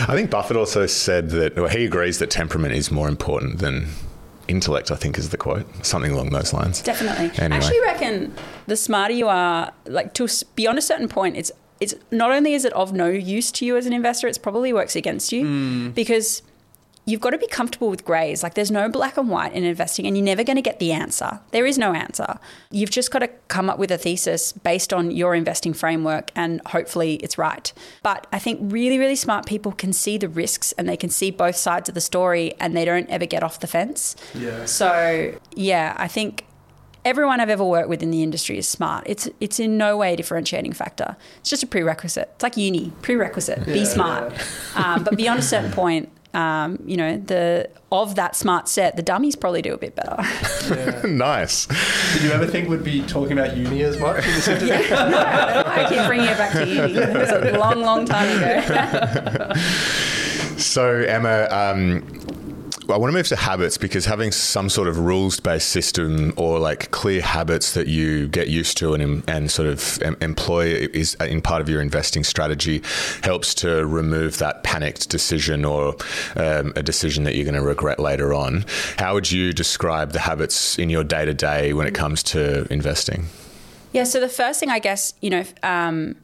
I 0.09 0.15
think 0.15 0.31
Buffett 0.31 0.57
also 0.57 0.87
said 0.87 1.31
that, 1.31 1.57
well, 1.57 1.69
he 1.69 1.85
agrees 1.85 2.19
that 2.19 2.31
temperament 2.31 2.75
is 2.75 2.91
more 2.91 3.09
important 3.09 3.61
than 3.61 3.87
intellect, 4.51 4.91
I 4.91 4.97
think 4.97 5.17
is 5.19 5.31
the 5.31 5.37
quote, 5.37 5.67
something 5.85 6.13
along 6.13 6.31
those 6.31 6.53
lines. 6.53 6.83
Definitely. 6.83 7.31
Anyway. 7.39 7.55
I 7.55 7.57
actually 7.57 7.81
reckon 7.81 8.35
the 8.67 8.77
smarter 8.77 9.15
you 9.15 9.29
are, 9.29 9.73
like 9.87 10.15
to 10.15 10.29
beyond 10.55 10.79
a 10.79 10.83
certain 10.83 11.09
point, 11.09 11.37
it's 11.37 11.53
it's 11.81 11.95
not 12.11 12.31
only 12.31 12.53
is 12.53 12.67
it 12.67 12.73
of 12.75 12.93
no 12.93 13.09
use 13.09 13.51
to 13.53 13.65
you 13.65 13.77
as 13.77 13.87
an 13.87 13.93
investor, 13.93 14.29
it's 14.29 14.39
probably 14.39 14.73
works 14.73 14.95
against 14.95 15.33
you 15.33 15.45
mm. 15.45 15.95
because 15.95 16.43
you've 17.11 17.21
got 17.21 17.31
to 17.31 17.39
be 17.39 17.47
comfortable 17.47 17.91
with 17.91 18.05
grays. 18.05 18.43
Like 18.43 18.55
there's 18.55 18.71
no 18.71 18.89
black 18.89 19.17
and 19.17 19.29
white 19.29 19.53
in 19.53 19.65
investing, 19.65 20.07
and 20.07 20.17
you're 20.17 20.25
never 20.25 20.45
going 20.45 20.57
to 20.57 20.63
get 20.63 20.79
the 20.79 20.93
answer. 20.93 21.41
There 21.51 21.67
is 21.67 21.77
no 21.79 21.93
answer. 21.93 22.39
You've 22.71 22.91
just 22.91 23.11
got 23.11 23.21
to 23.21 23.29
come 23.49 23.69
up 23.69 23.79
with 23.79 23.91
a 23.91 23.99
thesis 23.99 24.53
based 24.53 24.93
on 24.93 25.11
your 25.11 25.35
investing 25.35 25.73
framework, 25.73 26.31
and 26.37 26.61
hopefully 26.67 27.15
it's 27.17 27.37
right. 27.37 27.73
But 28.03 28.27
I 28.33 28.39
think 28.39 28.61
really, 28.63 28.99
really 28.99 29.17
smart 29.17 29.47
people 29.47 29.73
can 29.73 29.93
see 29.93 30.17
the 30.19 30.29
risks 30.29 30.73
and 30.73 30.89
they 30.89 30.97
can 30.97 31.11
see 31.11 31.31
both 31.31 31.57
sides 31.57 31.89
of 31.89 31.95
the 31.95 32.01
story, 32.01 32.55
and 32.61 32.77
they 32.77 32.85
don't 32.85 33.09
ever 33.09 33.27
get 33.27 33.43
off 33.43 33.61
the 33.61 33.67
fence. 33.67 34.17
Yeah. 34.35 34.65
So 34.67 35.35
yeah, 35.55 35.95
I 35.99 36.09
think 36.09 36.45
everyone 37.05 37.41
I've 37.41 37.51
ever 37.51 37.65
worked 37.65 37.89
with 37.89 38.03
in 38.03 38.11
the 38.11 38.23
industry 38.23 38.59
is 38.59 38.69
smart. 38.69 39.05
It's 39.07 39.29
it's 39.41 39.59
in 39.59 39.77
no 39.77 39.97
way 39.97 40.15
a 40.15 40.17
differentiating 40.17 40.73
factor. 40.73 41.17
It's 41.41 41.51
just 41.51 41.63
a 41.63 41.67
prerequisite. 41.67 42.31
It's 42.35 42.43
like 42.43 42.57
uni 42.57 42.93
prerequisite. 43.03 43.67
Yeah, 43.67 43.75
Be 43.75 43.85
smart. 43.85 44.33
Yeah. 44.33 44.95
Um, 44.95 45.05
but 45.05 45.17
beyond 45.17 45.39
a 45.41 45.43
certain 45.43 45.73
point, 45.83 46.11
um, 46.35 46.83
you 46.87 46.97
know, 46.97 47.17
the 47.17 47.69
of 47.91 48.15
that 48.15 48.37
smart 48.37 48.69
set, 48.69 48.97
the 48.97 49.03
dummies 49.03 49.35
probably 49.35 49.63
do 49.63 49.75
a 49.75 49.79
bit 49.79 49.97
better. 49.97 50.17
Yeah. 50.69 51.03
nice. 51.09 51.67
Did 52.15 52.23
you 52.23 52.31
ever 52.31 52.47
think 52.47 52.69
we'd 52.69 52.85
be 52.85 53.03
talking 53.03 53.33
about 53.33 53.57
uni 53.57 53.83
as 53.83 53.99
much 53.99 54.25
in 54.27 54.33
this 54.33 54.47
yeah, 54.47 55.09
no, 55.11 55.19
I, 55.19 55.85
I 55.85 55.89
keep 55.89 56.07
bringing 56.07 56.27
it 56.27 56.39
back 56.39 56.53
to 56.53 56.67
uni. 56.67 56.95
It 56.95 57.17
was 57.17 57.31
a 57.31 57.59
long, 57.59 57.81
long 57.81 58.07
time 58.07 58.29
ago. 58.39 59.55
so, 60.57 61.01
Emma, 61.01 61.49
um, 61.51 62.20
I 62.93 62.97
want 62.97 63.11
to 63.11 63.17
move 63.17 63.29
to 63.29 63.37
habits 63.37 63.79
because 63.79 64.07
having 64.07 64.33
some 64.33 64.69
sort 64.69 64.89
of 64.89 64.99
rules 64.99 65.41
based 65.41 65.69
system 65.69 66.33
or 66.37 66.59
like 66.59 66.91
clear 66.91 67.23
habits 67.23 67.75
that 67.75 67.87
you 67.87 68.29
get 68.29 68.49
used 68.49 68.77
to 68.79 68.95
and, 68.95 69.29
and 69.29 69.51
sort 69.51 69.69
of 69.69 70.03
employ 70.21 70.89
is 70.93 71.15
in 71.15 71.41
part 71.41 71.61
of 71.61 71.69
your 71.69 71.81
investing 71.81 72.25
strategy 72.25 72.83
helps 73.23 73.55
to 73.55 73.87
remove 73.87 74.39
that 74.39 74.63
panicked 74.63 75.09
decision 75.09 75.65
or 75.65 75.97
um, 76.37 76.73
a 76.77 76.83
decision 76.83 77.25
that 77.25 77.35
you're 77.35 77.45
going 77.45 77.55
to 77.55 77.63
regret 77.63 77.99
later 77.99 78.35
on. 78.35 78.65
How 78.99 79.15
would 79.15 79.31
you 79.31 79.53
describe 79.53 80.13
the 80.13 80.21
habits 80.21 80.79
in 80.79 80.91
your 80.91 81.05
day 81.05 81.25
to 81.25 81.35
day 81.35 81.73
when 81.73 81.87
it 81.87 81.95
comes 81.95 82.23
to 82.25 82.67
investing? 82.73 83.27
Yeah. 83.93 84.05
So 84.05 84.21
the 84.21 84.29
first 84.29 84.61
thing, 84.61 84.71
I 84.71 84.79
guess, 84.79 85.15
you 85.21 85.31
know, 85.31 85.45
um, 85.63 86.17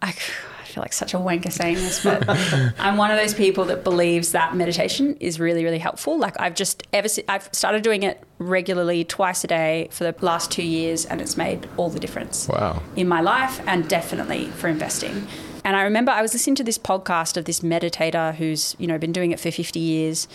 I, 0.00 0.14
I 0.62 0.64
feel 0.64 0.82
like 0.82 0.92
such 0.92 1.12
a 1.12 1.16
wanker 1.16 1.50
saying 1.50 1.74
this, 1.74 2.04
but 2.04 2.24
I'm 2.78 2.96
one 2.96 3.10
of 3.10 3.16
those 3.16 3.34
people 3.34 3.64
that 3.64 3.82
believes 3.82 4.30
that 4.30 4.54
meditation 4.54 5.16
is 5.18 5.40
really, 5.40 5.64
really 5.64 5.78
helpful. 5.78 6.16
Like 6.16 6.38
I've 6.38 6.54
just 6.54 6.86
ever, 6.92 7.08
I've 7.28 7.48
started 7.52 7.82
doing 7.82 8.04
it 8.04 8.22
regularly 8.38 9.04
twice 9.04 9.42
a 9.42 9.48
day 9.48 9.88
for 9.90 10.04
the 10.04 10.14
last 10.24 10.52
two 10.52 10.62
years, 10.62 11.04
and 11.04 11.20
it's 11.20 11.36
made 11.36 11.68
all 11.76 11.90
the 11.90 11.98
difference. 11.98 12.46
Wow. 12.46 12.80
In 12.94 13.08
my 13.08 13.20
life, 13.20 13.60
and 13.66 13.88
definitely 13.88 14.46
for 14.46 14.68
investing. 14.68 15.26
And 15.64 15.74
I 15.74 15.82
remember 15.82 16.12
I 16.12 16.22
was 16.22 16.32
listening 16.32 16.54
to 16.56 16.64
this 16.64 16.78
podcast 16.78 17.36
of 17.36 17.44
this 17.44 17.60
meditator 17.60 18.36
who's 18.36 18.76
you 18.78 18.86
know 18.86 18.98
been 18.98 19.12
doing 19.12 19.32
it 19.32 19.40
for 19.40 19.50
50 19.50 19.80
years, 19.80 20.28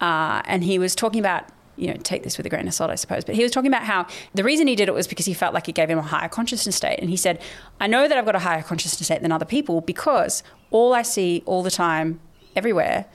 uh, 0.00 0.40
and 0.46 0.64
he 0.64 0.78
was 0.78 0.94
talking 0.94 1.20
about 1.20 1.44
you 1.76 1.88
know 1.88 1.96
take 2.02 2.22
this 2.22 2.36
with 2.36 2.46
a 2.46 2.48
grain 2.48 2.66
of 2.66 2.74
salt, 2.74 2.90
I 2.90 2.94
suppose, 2.94 3.24
but 3.24 3.34
he 3.34 3.42
was 3.42 3.52
talking 3.52 3.68
about 3.68 3.84
how 3.84 4.06
the 4.34 4.44
reason 4.44 4.66
he 4.66 4.76
did 4.76 4.88
it 4.88 4.94
was 4.94 5.06
because 5.06 5.26
he 5.26 5.34
felt 5.34 5.54
like 5.54 5.68
it 5.68 5.74
gave 5.74 5.90
him 5.90 5.98
a 5.98 6.02
higher 6.02 6.28
consciousness 6.28 6.76
state, 6.76 6.98
and 6.98 7.10
he 7.10 7.16
said, 7.16 7.40
I 7.80 7.86
know 7.86 8.08
that 8.08 8.16
I've 8.16 8.24
got 8.24 8.36
a 8.36 8.40
higher 8.40 8.62
consciousness 8.62 9.06
state 9.06 9.22
than 9.22 9.32
other 9.32 9.44
people 9.44 9.80
because 9.80 10.42
all 10.70 10.94
I 10.94 11.02
see 11.02 11.42
all 11.46 11.62
the 11.62 11.70
time, 11.70 12.20
everywhere, 12.54 13.06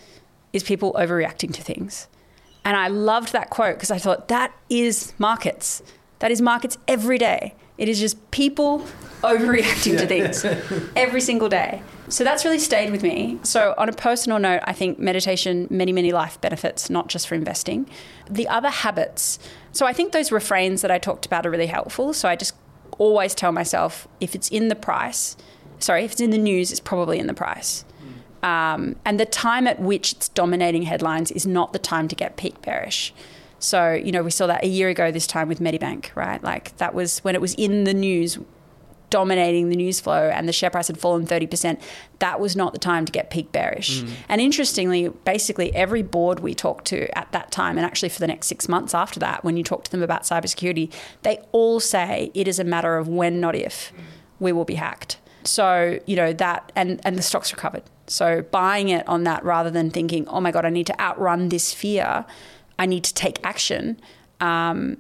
is 0.54 0.64
people 0.64 0.94
overreacting 0.94 1.54
to 1.54 1.62
things. 1.62 2.08
And 2.64 2.78
I 2.78 2.88
loved 2.88 3.34
that 3.34 3.50
quote 3.50 3.76
because 3.76 3.92
I 3.92 3.98
thought 3.98 4.28
that 4.28 4.54
is 4.70 5.14
markets. 5.18 5.82
That 6.20 6.32
is 6.32 6.42
markets 6.42 6.78
every 6.88 7.18
day. 7.18 7.56
It 7.78 7.90
is 7.90 8.00
just 8.00 8.32
people 8.32 8.86
overreacting 9.22 9.98
to 9.98 10.08
things 10.08 10.46
every 10.96 11.22
single 11.22 11.50
day. 11.50 11.82
So 12.10 12.24
that's 12.24 12.44
really 12.44 12.60
stayed 12.60 12.92
with 12.92 13.04
me. 13.04 13.40
So, 13.44 13.74
on 13.78 13.88
a 13.88 13.94
personal 13.94 14.38
note, 14.38 14.62
I 14.66 14.74
think 14.74 15.00
meditation, 15.00 15.68
many, 15.70 15.94
many 15.94 16.12
life 16.12 16.40
benefits, 16.42 16.90
not 16.90 17.08
just 17.08 17.28
for 17.28 17.36
investing. 17.36 17.90
The 18.30 18.48
other 18.50 18.70
habits. 18.70 19.40
So, 19.72 19.86
I 19.86 19.94
think 19.94 20.12
those 20.12 20.32
refrains 20.32 20.82
that 20.82 20.92
I 20.92 20.98
talked 20.98 21.26
about 21.26 21.46
are 21.46 21.50
really 21.50 21.68
helpful. 21.68 22.14
So, 22.14 22.28
I 22.28 22.36
just 22.36 22.54
always 22.98 23.34
tell 23.34 23.54
myself 23.54 24.08
if 24.20 24.36
it's 24.36 24.50
in 24.50 24.68
the 24.68 24.76
price, 24.76 25.38
sorry, 25.80 26.04
if 26.04 26.12
it's 26.12 26.22
in 26.22 26.32
the 26.32 26.38
news, 26.38 26.72
it's 26.72 26.82
probably 26.82 27.18
in 27.18 27.28
the 27.28 27.34
price. 27.34 27.86
Um, 28.44 28.96
and 29.06 29.20
the 29.20 29.26
time 29.26 29.68
at 29.68 29.80
which 29.80 30.14
it's 30.14 30.30
dominating 30.30 30.84
headlines 30.84 31.32
is 31.32 31.46
not 31.46 31.74
the 31.74 31.80
time 31.80 32.08
to 32.08 32.16
get 32.16 32.38
peak 32.38 32.62
bearish. 32.62 33.14
So, 33.60 33.94
you 33.94 34.12
know, 34.12 34.24
we 34.24 34.32
saw 34.32 34.48
that 34.48 34.64
a 34.64 34.68
year 34.68 34.90
ago 34.90 35.12
this 35.12 35.28
time 35.28 35.48
with 35.48 35.60
Medibank, 35.60 36.16
right? 36.16 36.44
Like 36.44 36.76
that 36.78 36.96
was 36.96 37.20
when 37.20 37.36
it 37.36 37.42
was 37.42 37.54
in 37.54 37.84
the 37.84 37.94
news, 37.94 38.40
dominating 39.12 39.70
the 39.70 39.76
news 39.76 40.00
flow, 40.00 40.30
and 40.30 40.48
the 40.48 40.54
share 40.54 40.72
price 40.72 40.88
had 40.88 40.98
fallen 40.98 41.28
30%. 41.28 41.80
That 42.18 42.40
was 42.40 42.56
not 42.56 42.74
the 42.74 42.80
time 42.80 43.06
to 43.06 43.12
get 43.12 43.30
peak 43.30 43.52
bearish. 43.52 44.02
And 44.28 44.42
interestingly, 44.42 45.10
basically 45.10 45.74
every 45.76 46.02
board 46.02 46.40
we 46.40 46.56
talked 46.56 46.86
to 46.86 47.16
at 47.16 47.32
that 47.34 47.52
time, 47.52 47.78
and 47.78 47.86
actually 47.86 48.10
for 48.10 48.20
the 48.20 48.28
next 48.28 48.48
six 48.48 48.68
months 48.68 48.96
after 48.96 49.20
that, 49.20 49.44
when 49.44 49.56
you 49.58 49.64
talk 49.64 49.84
to 49.84 49.92
them 49.92 50.02
about 50.02 50.24
cybersecurity, 50.24 50.92
they 51.22 51.38
all 51.52 51.80
say 51.80 52.32
it 52.34 52.48
is 52.48 52.58
a 52.58 52.64
matter 52.64 52.98
of 52.98 53.08
when, 53.08 53.40
not 53.40 53.54
if, 53.54 53.94
we 54.40 54.52
will 54.52 54.66
be 54.66 54.76
hacked. 54.76 55.20
So, 55.44 56.00
you 56.06 56.16
know, 56.16 56.34
that 56.34 56.72
and, 56.76 57.00
and 57.04 57.18
the 57.18 57.22
stocks 57.22 57.52
recovered. 57.52 57.84
So 58.08 58.42
buying 58.42 58.90
it 58.90 59.08
on 59.08 59.24
that 59.26 59.44
rather 59.44 59.70
than 59.70 59.90
thinking, 59.90 60.28
oh 60.28 60.42
my 60.42 60.52
God, 60.52 60.66
I 60.66 60.70
need 60.70 60.88
to 60.88 61.00
outrun 61.00 61.50
this 61.50 61.74
fear, 61.74 62.26
I 62.80 62.86
need 62.86 63.04
to 63.04 63.14
take 63.14 63.44
action. 63.46 64.00
Um, 64.40 64.98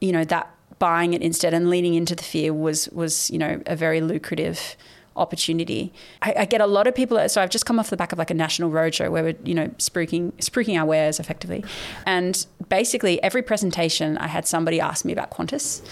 you 0.00 0.12
know, 0.12 0.24
that 0.24 0.55
buying 0.78 1.14
it 1.14 1.22
instead 1.22 1.54
and 1.54 1.70
leaning 1.70 1.94
into 1.94 2.14
the 2.14 2.22
fear 2.22 2.52
was 2.52 2.88
was, 2.90 3.30
you 3.30 3.38
know, 3.38 3.62
a 3.66 3.76
very 3.76 4.00
lucrative 4.00 4.76
opportunity. 5.16 5.92
I, 6.20 6.34
I 6.40 6.44
get 6.44 6.60
a 6.60 6.66
lot 6.66 6.86
of 6.86 6.94
people. 6.94 7.26
So 7.28 7.40
I've 7.40 7.50
just 7.50 7.64
come 7.64 7.78
off 7.78 7.88
the 7.88 7.96
back 7.96 8.12
of 8.12 8.18
like 8.18 8.30
a 8.30 8.34
national 8.34 8.70
roadshow 8.70 9.10
where 9.10 9.22
we're, 9.22 9.36
you 9.44 9.54
know, 9.54 9.68
spruiking 9.78 10.32
spruiking 10.34 10.78
our 10.78 10.84
wares 10.84 11.18
effectively, 11.18 11.64
and 12.04 12.46
basically 12.68 13.22
every 13.22 13.42
presentation 13.42 14.18
I 14.18 14.26
had 14.26 14.46
somebody 14.46 14.80
ask 14.80 15.04
me 15.04 15.12
about 15.12 15.30
Qantas. 15.30 15.82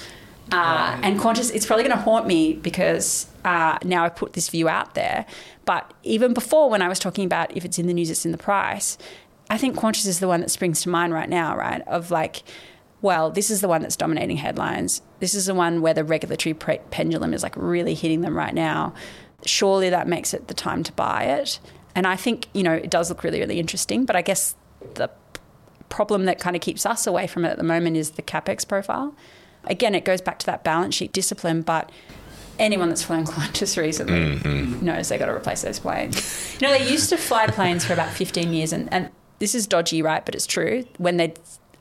Uh, 0.53 0.99
and 1.03 1.19
Qantas, 1.19 1.55
it's 1.55 1.65
probably 1.65 1.85
going 1.85 1.97
to 1.97 2.03
haunt 2.03 2.27
me 2.27 2.53
because 2.53 3.27
uh, 3.47 3.79
now 3.83 4.05
I 4.05 4.11
put 4.11 4.35
this 4.35 4.51
view 4.51 4.69
out 4.69 4.95
there. 4.95 5.25
But 5.65 5.91
even 6.03 6.35
before, 6.35 6.69
when 6.69 6.83
I 6.83 6.89
was 6.89 6.99
talking 6.99 7.25
about 7.25 7.57
if 7.57 7.65
it's 7.65 7.79
in 7.79 7.87
the 7.87 7.95
news, 7.95 8.11
it's 8.11 8.27
in 8.27 8.33
the 8.33 8.39
price, 8.39 8.99
I 9.49 9.57
think 9.57 9.75
Qantas 9.75 10.07
is 10.07 10.21
the 10.21 10.29
one 10.29 10.41
that 10.41 10.51
springs 10.51 10.83
to 10.83 10.91
mind 10.91 11.15
right 11.15 11.31
now, 11.31 11.57
right? 11.57 11.81
Of 11.89 12.11
like, 12.11 12.43
well, 13.05 13.31
this 13.31 13.51
is 13.51 13.61
the 13.61 13.69
one 13.69 13.83
that's 13.83 13.97
dominating 13.97 14.39
headlines. 14.39 15.03
This 15.21 15.35
is 15.35 15.45
the 15.45 15.55
one 15.55 15.83
where 15.83 15.93
the 15.93 16.03
regulatory 16.03 16.55
pre- 16.55 16.81
pendulum 16.91 17.35
is 17.35 17.43
like 17.43 17.55
really 17.55 17.93
hitting 17.93 18.23
them 18.23 18.35
right 18.35 18.55
now. 18.55 18.95
Surely 19.45 19.91
that 19.91 20.09
makes 20.09 20.33
it 20.33 20.49
the 20.49 20.55
time 20.55 20.83
to 20.85 20.93
buy 20.93 21.25
it. 21.25 21.61
And 21.95 22.07
I 22.07 22.17
think, 22.17 22.49
you 22.55 22.63
know, 22.63 22.73
it 22.73 22.89
does 22.89 23.11
look 23.11 23.23
really, 23.23 23.41
really 23.41 23.61
interesting. 23.61 24.07
But 24.07 24.17
I 24.17 24.23
guess 24.23 24.57
the 24.95 25.11
problem 25.91 26.25
that 26.25 26.41
kind 26.41 26.57
of 26.57 26.63
keeps 26.63 26.87
us 26.87 27.07
away 27.07 27.27
from 27.27 27.45
it 27.45 27.51
at 27.51 27.59
the 27.59 27.63
moment 27.63 27.99
is 27.99 28.13
the 28.13 28.23
capex 28.23 28.67
profile. 28.67 29.15
Again, 29.65 29.95
it 29.95 30.07
goes 30.07 30.23
back 30.23 30.39
to 30.39 30.47
that 30.47 30.65
balance 30.65 30.95
sheet 30.95 31.13
discipline, 31.13 31.61
but 31.61 31.93
anyone 32.59 32.89
that's 32.89 33.03
flown 33.03 33.25
Qantas 33.27 33.77
recently 33.77 34.39
mm-hmm. 34.39 34.83
knows 34.83 35.11
they've 35.11 35.19
got 35.19 35.27
to 35.27 35.35
replace 35.35 35.61
those 35.61 35.79
planes. 35.79 36.57
You 36.59 36.69
know, 36.69 36.79
they 36.79 36.91
used 36.91 37.11
to 37.11 37.19
fly 37.19 37.49
planes 37.49 37.85
for 37.85 37.93
about 37.93 38.15
15 38.15 38.55
years, 38.55 38.73
and, 38.73 38.91
and 38.91 39.11
this 39.41 39.55
is 39.55 39.67
dodgy, 39.67 40.01
right? 40.01 40.25
But 40.25 40.35
it's 40.35 40.47
true. 40.47 40.87
When 40.97 41.19
they 41.19 41.35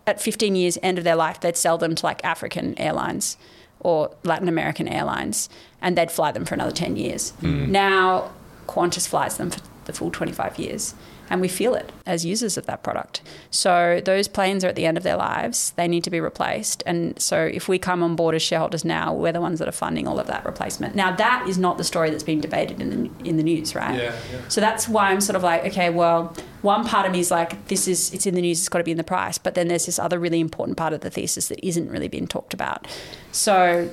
at 0.05 0.21
15 0.21 0.55
years, 0.55 0.77
end 0.83 0.97
of 0.97 1.03
their 1.03 1.15
life, 1.15 1.39
they'd 1.39 1.57
sell 1.57 1.77
them 1.77 1.95
to 1.95 2.05
like 2.05 2.23
African 2.23 2.77
airlines 2.79 3.37
or 3.79 4.11
Latin 4.23 4.47
American 4.47 4.87
airlines, 4.87 5.49
and 5.81 5.97
they'd 5.97 6.11
fly 6.11 6.31
them 6.31 6.45
for 6.45 6.53
another 6.53 6.71
10 6.71 6.95
years. 6.95 7.31
Hmm. 7.41 7.71
Now, 7.71 8.31
Qantas 8.67 9.07
flies 9.07 9.37
them 9.37 9.51
for 9.51 9.59
the 9.85 9.93
full 9.93 10.09
25 10.09 10.57
years. 10.57 10.95
And 11.29 11.41
we 11.41 11.47
feel 11.47 11.73
it 11.73 11.91
as 12.05 12.25
users 12.25 12.57
of 12.57 12.65
that 12.65 12.83
product. 12.83 13.21
So 13.49 14.01
those 14.03 14.27
planes 14.27 14.63
are 14.63 14.67
at 14.67 14.75
the 14.75 14.85
end 14.85 14.97
of 14.97 15.03
their 15.03 15.15
lives. 15.15 15.71
They 15.77 15.87
need 15.87 16.03
to 16.03 16.09
be 16.09 16.19
replaced. 16.19 16.83
And 16.85 17.19
so 17.19 17.43
if 17.45 17.67
we 17.67 17.79
come 17.79 18.03
on 18.03 18.15
board 18.15 18.35
as 18.35 18.41
shareholders 18.41 18.85
now, 18.85 19.13
we're 19.13 19.31
the 19.31 19.41
ones 19.41 19.59
that 19.59 19.67
are 19.67 19.73
funding 19.73 20.07
all 20.07 20.19
of 20.19 20.27
that 20.27 20.45
replacement. 20.45 20.95
Now 20.95 21.15
that 21.15 21.47
is 21.47 21.57
not 21.57 21.77
the 21.77 21.83
story 21.83 22.09
that's 22.09 22.23
being 22.23 22.41
debated 22.41 22.81
in 22.81 22.89
the 22.89 23.27
in 23.27 23.37
the 23.37 23.43
news, 23.43 23.73
right? 23.73 23.95
Yeah, 23.95 24.15
yeah. 24.31 24.47
So 24.47 24.61
that's 24.61 24.87
why 24.87 25.11
I'm 25.11 25.21
sort 25.21 25.35
of 25.35 25.43
like, 25.43 25.65
okay, 25.65 25.89
well, 25.89 26.35
one 26.61 26.85
part 26.85 27.05
of 27.05 27.11
me 27.11 27.19
is 27.19 27.31
like, 27.31 27.67
this 27.67 27.87
is 27.87 28.13
it's 28.13 28.25
in 28.25 28.35
the 28.35 28.41
news, 28.41 28.59
it's 28.59 28.69
got 28.69 28.79
to 28.79 28.83
be 28.83 28.91
in 28.91 28.97
the 28.97 29.03
price. 29.03 29.37
But 29.37 29.55
then 29.55 29.67
there's 29.69 29.85
this 29.85 29.99
other 29.99 30.19
really 30.19 30.39
important 30.39 30.77
part 30.77 30.93
of 30.93 31.01
the 31.01 31.09
thesis 31.09 31.47
that 31.47 31.65
isn't 31.65 31.89
really 31.89 32.07
being 32.07 32.27
talked 32.27 32.53
about. 32.53 32.87
So, 33.31 33.89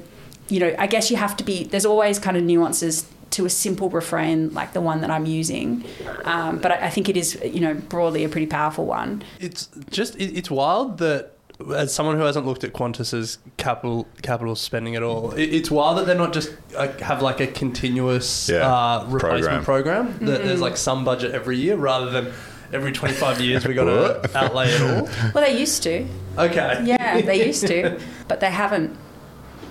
you 0.48 0.60
know, 0.60 0.74
I 0.78 0.86
guess 0.86 1.10
you 1.10 1.16
have 1.16 1.36
to 1.38 1.44
be. 1.44 1.64
There's 1.64 1.86
always 1.86 2.18
kind 2.18 2.36
of 2.36 2.42
nuances 2.42 3.06
to 3.30 3.46
a 3.46 3.50
simple 3.50 3.88
refrain 3.90 4.52
like 4.54 4.72
the 4.72 4.80
one 4.80 5.00
that 5.02 5.10
I'm 5.10 5.26
using, 5.26 5.84
um, 6.24 6.58
but 6.58 6.72
I, 6.72 6.86
I 6.86 6.90
think 6.90 7.08
it 7.08 7.16
is, 7.16 7.38
you 7.44 7.60
know, 7.60 7.74
broadly 7.74 8.24
a 8.24 8.28
pretty 8.28 8.46
powerful 8.46 8.86
one. 8.86 9.22
It's 9.38 9.68
just 9.90 10.16
it, 10.16 10.36
it's 10.36 10.50
wild 10.50 10.98
that 10.98 11.32
as 11.76 11.92
someone 11.94 12.16
who 12.16 12.22
hasn't 12.22 12.46
looked 12.46 12.64
at 12.64 12.72
Qantas's 12.72 13.38
capital 13.58 14.08
capital 14.22 14.56
spending 14.56 14.96
at 14.96 15.02
all, 15.02 15.32
it, 15.32 15.44
it's 15.44 15.70
wild 15.70 15.98
that 15.98 16.06
they're 16.06 16.16
not 16.16 16.32
just 16.32 16.50
uh, 16.76 16.88
have 16.98 17.22
like 17.22 17.40
a 17.40 17.46
continuous 17.46 18.48
Yeah, 18.48 18.66
uh, 18.66 19.06
replacement 19.08 19.64
program. 19.64 20.08
Mm-hmm. 20.08 20.26
That 20.26 20.44
there's 20.44 20.60
like 20.60 20.76
some 20.76 21.04
budget 21.04 21.32
every 21.32 21.58
year 21.58 21.76
rather 21.76 22.10
than 22.10 22.32
every 22.72 22.92
25 22.92 23.40
years 23.40 23.66
we 23.66 23.74
got 23.74 23.84
to 24.24 24.38
outlay 24.38 24.68
it 24.70 24.80
all. 24.80 25.08
Well, 25.34 25.44
they 25.44 25.58
used 25.58 25.82
to, 25.84 26.06
Okay. 26.38 26.82
yeah, 26.84 27.20
they 27.20 27.46
used 27.46 27.66
to, 27.66 28.00
but 28.28 28.40
they 28.40 28.50
haven't. 28.50 28.96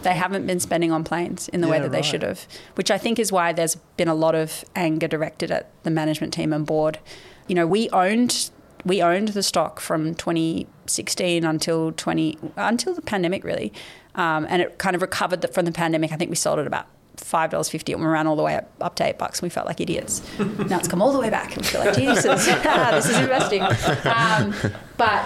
They 0.03 0.13
haven't 0.13 0.47
been 0.47 0.59
spending 0.59 0.91
on 0.91 1.03
planes 1.03 1.49
in 1.49 1.61
the 1.61 1.67
way 1.67 1.79
that 1.79 1.91
they 1.91 1.97
right. 1.97 2.05
should 2.05 2.23
have, 2.23 2.47
which 2.75 2.89
I 2.89 2.97
think 2.97 3.19
is 3.19 3.31
why 3.31 3.51
there's 3.51 3.75
been 3.97 4.07
a 4.07 4.13
lot 4.13 4.33
of 4.35 4.63
anger 4.75 5.07
directed 5.07 5.51
at 5.51 5.71
the 5.83 5.91
management 5.91 6.33
team 6.33 6.53
and 6.53 6.65
board. 6.65 6.99
You 7.47 7.55
know, 7.55 7.67
we 7.67 7.89
owned 7.89 8.49
we 8.85 9.01
owned 9.01 9.29
the 9.29 9.43
stock 9.43 9.79
from 9.79 10.15
2016 10.15 11.43
until 11.43 11.91
20 11.91 12.37
until 12.55 12.93
the 12.93 13.01
pandemic 13.01 13.43
really, 13.43 13.73
um, 14.15 14.45
and 14.49 14.61
it 14.61 14.77
kind 14.77 14.95
of 14.95 15.01
recovered 15.01 15.41
the, 15.41 15.47
from 15.49 15.65
the 15.65 15.71
pandemic. 15.71 16.11
I 16.11 16.15
think 16.15 16.29
we 16.29 16.35
sold 16.35 16.59
it 16.59 16.67
about 16.67 16.87
five 17.17 17.51
dollars 17.51 17.69
fifty, 17.69 17.93
and 17.93 18.01
we 18.01 18.07
ran 18.07 18.27
all 18.27 18.35
the 18.35 18.43
way 18.43 18.55
up, 18.55 18.71
up 18.81 18.95
to 18.95 19.05
eight 19.05 19.17
bucks. 19.17 19.39
And 19.39 19.43
we 19.43 19.49
felt 19.49 19.67
like 19.67 19.81
idiots. 19.81 20.21
now 20.39 20.77
it's 20.77 20.87
come 20.87 21.01
all 21.01 21.11
the 21.11 21.19
way 21.19 21.29
back, 21.29 21.55
and 21.55 21.57
we 21.57 21.63
feel 21.63 21.81
like 21.81 21.95
Jesus, 21.95 22.23
this 22.45 23.09
is 23.09 23.17
investing. 23.17 23.63
Um, 24.05 24.53
but 24.97 25.25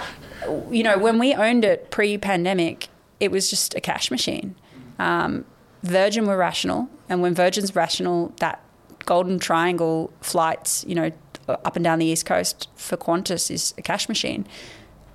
you 0.70 0.82
know, 0.82 0.98
when 0.98 1.18
we 1.18 1.34
owned 1.34 1.64
it 1.64 1.90
pre-pandemic, 1.90 2.88
it 3.20 3.30
was 3.30 3.48
just 3.48 3.74
a 3.74 3.80
cash 3.80 4.10
machine. 4.10 4.54
Um, 4.98 5.44
Virgin 5.82 6.26
were 6.26 6.36
rational, 6.36 6.88
and 7.08 7.20
when 7.20 7.34
Virgin's 7.34 7.76
rational, 7.76 8.32
that 8.40 8.62
golden 9.04 9.38
triangle 9.38 10.12
flights, 10.20 10.84
you 10.88 10.94
know, 10.94 11.10
up 11.48 11.76
and 11.76 11.84
down 11.84 11.98
the 11.98 12.06
east 12.06 12.24
coast 12.24 12.68
for 12.74 12.96
Qantas 12.96 13.50
is 13.50 13.74
a 13.76 13.82
cash 13.82 14.08
machine. 14.08 14.46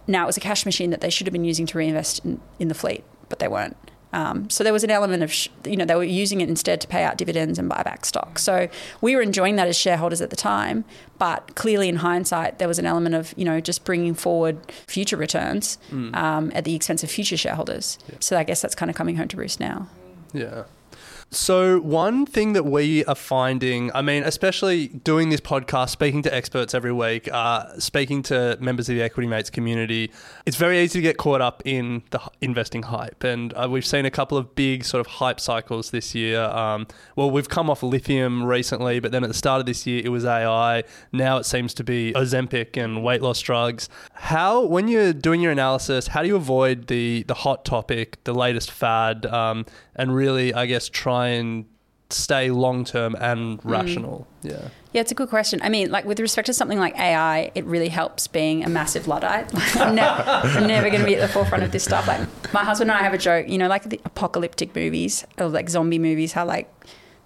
Now 0.08 0.24
it 0.24 0.28
was 0.28 0.38
a 0.38 0.42
cash 0.42 0.66
machine 0.66 0.92
that 0.92 1.02
they 1.02 1.10
should 1.10 1.28
have 1.28 1.34
been 1.34 1.46
using 1.46 1.66
to 1.68 1.78
reinvest 1.78 2.24
in, 2.24 2.40
in 2.60 2.68
the 2.68 2.76
fleet, 2.76 3.04
but 3.30 3.40
they 3.40 3.48
weren't. 3.48 3.78
Um, 4.12 4.50
so 4.50 4.64
there 4.64 4.74
was 4.74 4.84
an 4.84 4.90
element 4.90 5.22
of, 5.24 5.32
sh- 5.32 5.50
you 5.66 5.78
know, 5.78 5.86
they 5.86 5.96
were 5.96 6.04
using 6.04 6.42
it 6.42 6.50
instead 6.50 6.82
to 6.82 6.88
pay 6.88 7.04
out 7.04 7.18
dividends 7.18 7.60
and 7.60 7.70
buy 7.70 7.84
back 7.84 8.06
stock. 8.06 8.40
So 8.40 8.68
we 9.02 9.16
were 9.16 9.22
enjoying 9.22 9.56
that 9.58 9.68
as 9.68 9.78
shareholders 9.78 10.20
at 10.22 10.32
the 10.32 10.36
time, 10.36 10.84
but 11.20 11.56
clearly 11.56 11.90
in 11.90 11.98
hindsight, 11.98 12.58
there 12.58 12.68
was 12.68 12.80
an 12.80 12.86
element 12.88 13.14
of, 13.14 13.34
you 13.38 13.46
know, 13.46 13.60
just 13.62 13.84
bringing 13.86 14.16
forward 14.16 14.58
future 14.88 15.18
returns 15.18 15.78
um, 15.92 16.52
at 16.56 16.64
the 16.66 16.74
expense 16.76 17.04
of 17.04 17.12
future 17.12 17.38
shareholders. 17.38 18.00
So 18.20 18.38
I 18.38 18.44
guess 18.44 18.62
that's 18.62 18.76
kind 18.76 18.90
of 18.90 18.96
coming 18.96 19.16
home 19.16 19.28
to 19.28 19.38
roost 19.38 19.60
now. 19.60 19.88
Yeah. 20.34 20.64
So, 21.32 21.80
one 21.82 22.26
thing 22.26 22.54
that 22.54 22.66
we 22.66 23.06
are 23.06 23.14
finding, 23.14 23.92
I 23.94 24.02
mean, 24.02 24.24
especially 24.24 24.88
doing 24.88 25.30
this 25.30 25.40
podcast, 25.40 25.90
speaking 25.90 26.24
to 26.24 26.34
experts 26.34 26.74
every 26.74 26.92
week, 26.92 27.32
uh, 27.32 27.78
speaking 27.80 28.24
to 28.24 28.58
members 28.60 28.90
of 28.90 28.96
the 28.96 29.04
Equity 29.04 29.28
Mates 29.28 29.52
community, 29.52 30.12
it's 30.48 30.58
very 30.58 30.80
easy 30.80 30.98
to 30.98 31.04
get 31.04 31.18
caught 31.18 31.40
up 31.40 31.62
in 31.66 32.02
the 32.10 32.20
investing 32.42 32.82
hype. 32.82 33.24
And 33.24 33.54
uh, 33.54 33.68
we've 33.70 33.86
seen 33.86 34.06
a 34.06 34.12
couple 34.12 34.40
of 34.40 34.56
big 34.56 34.84
sort 34.84 35.02
of 35.02 35.06
hype 35.06 35.40
cycles 35.40 35.92
this 35.92 36.16
year. 36.16 36.42
Um, 36.42 36.88
well, 37.16 37.30
we've 37.30 37.48
come 37.48 37.70
off 37.70 37.84
lithium 37.84 38.44
recently, 38.44 39.00
but 39.00 39.12
then 39.12 39.24
at 39.24 39.28
the 39.28 39.36
start 39.36 39.60
of 39.60 39.68
this 39.68 39.86
year, 39.86 40.02
it 40.04 40.10
was 40.10 40.26
AI. 40.26 40.84
Now 41.12 41.38
it 41.38 41.44
seems 41.46 41.76
to 41.76 41.84
be 41.84 42.12
Ozempic 42.14 42.76
and 42.76 43.04
weight 43.04 43.22
loss 43.22 43.40
drugs. 43.40 43.88
How, 44.14 44.66
when 44.66 44.88
you're 44.88 45.14
doing 45.14 45.42
your 45.42 45.52
analysis, 45.52 46.08
how 46.08 46.24
do 46.24 46.28
you 46.28 46.38
avoid 46.38 46.88
the, 46.88 47.22
the 47.28 47.36
hot 47.36 47.66
topic, 47.66 48.18
the 48.24 48.34
latest 48.34 48.72
fad, 48.72 49.28
um, 49.28 49.68
and 50.00 50.16
really, 50.16 50.54
I 50.54 50.66
guess, 50.66 50.90
try 50.90 51.28
and 51.28 51.66
stay 52.10 52.50
long 52.50 52.86
term 52.86 53.16
and 53.20 53.60
mm. 53.60 53.70
rational? 53.70 54.28
Yeah. 54.42 54.70
Yeah, 54.94 55.02
it's 55.02 55.12
a 55.12 55.16
good 55.16 55.30
question. 55.30 55.60
I 55.62 55.70
mean, 55.70 55.92
like 55.92 56.06
with 56.06 56.20
respect 56.20 56.48
to 56.48 56.54
something 56.54 56.80
like 56.80 56.98
AI, 56.98 57.52
it 57.54 57.66
really 57.66 57.90
helps 57.90 58.28
being 58.28 58.64
a 58.64 58.70
massive 58.70 59.08
luddite. 59.08 59.54
Like, 59.54 59.76
I'm, 59.76 59.94
ne- 59.94 60.02
I'm 60.02 60.66
never 60.66 60.90
going 60.90 61.02
to 61.02 61.06
be 61.06 61.16
at 61.16 61.22
the 61.22 61.28
forefront 61.28 61.64
of 61.64 61.72
this 61.72 61.84
stuff. 61.84 62.08
Like 62.08 62.22
my 62.54 62.64
husband 62.64 62.90
and 62.90 63.00
I 63.00 63.04
have 63.04 63.14
a 63.14 63.18
joke, 63.18 63.48
you 63.48 63.60
know, 63.60 63.68
like 63.68 63.88
the 63.90 64.02
apocalyptic 64.06 64.76
movies 64.76 65.26
or 65.38 65.50
like 65.50 65.70
zombie 65.70 66.00
movies, 66.00 66.32
how 66.32 66.46
like 66.46 66.72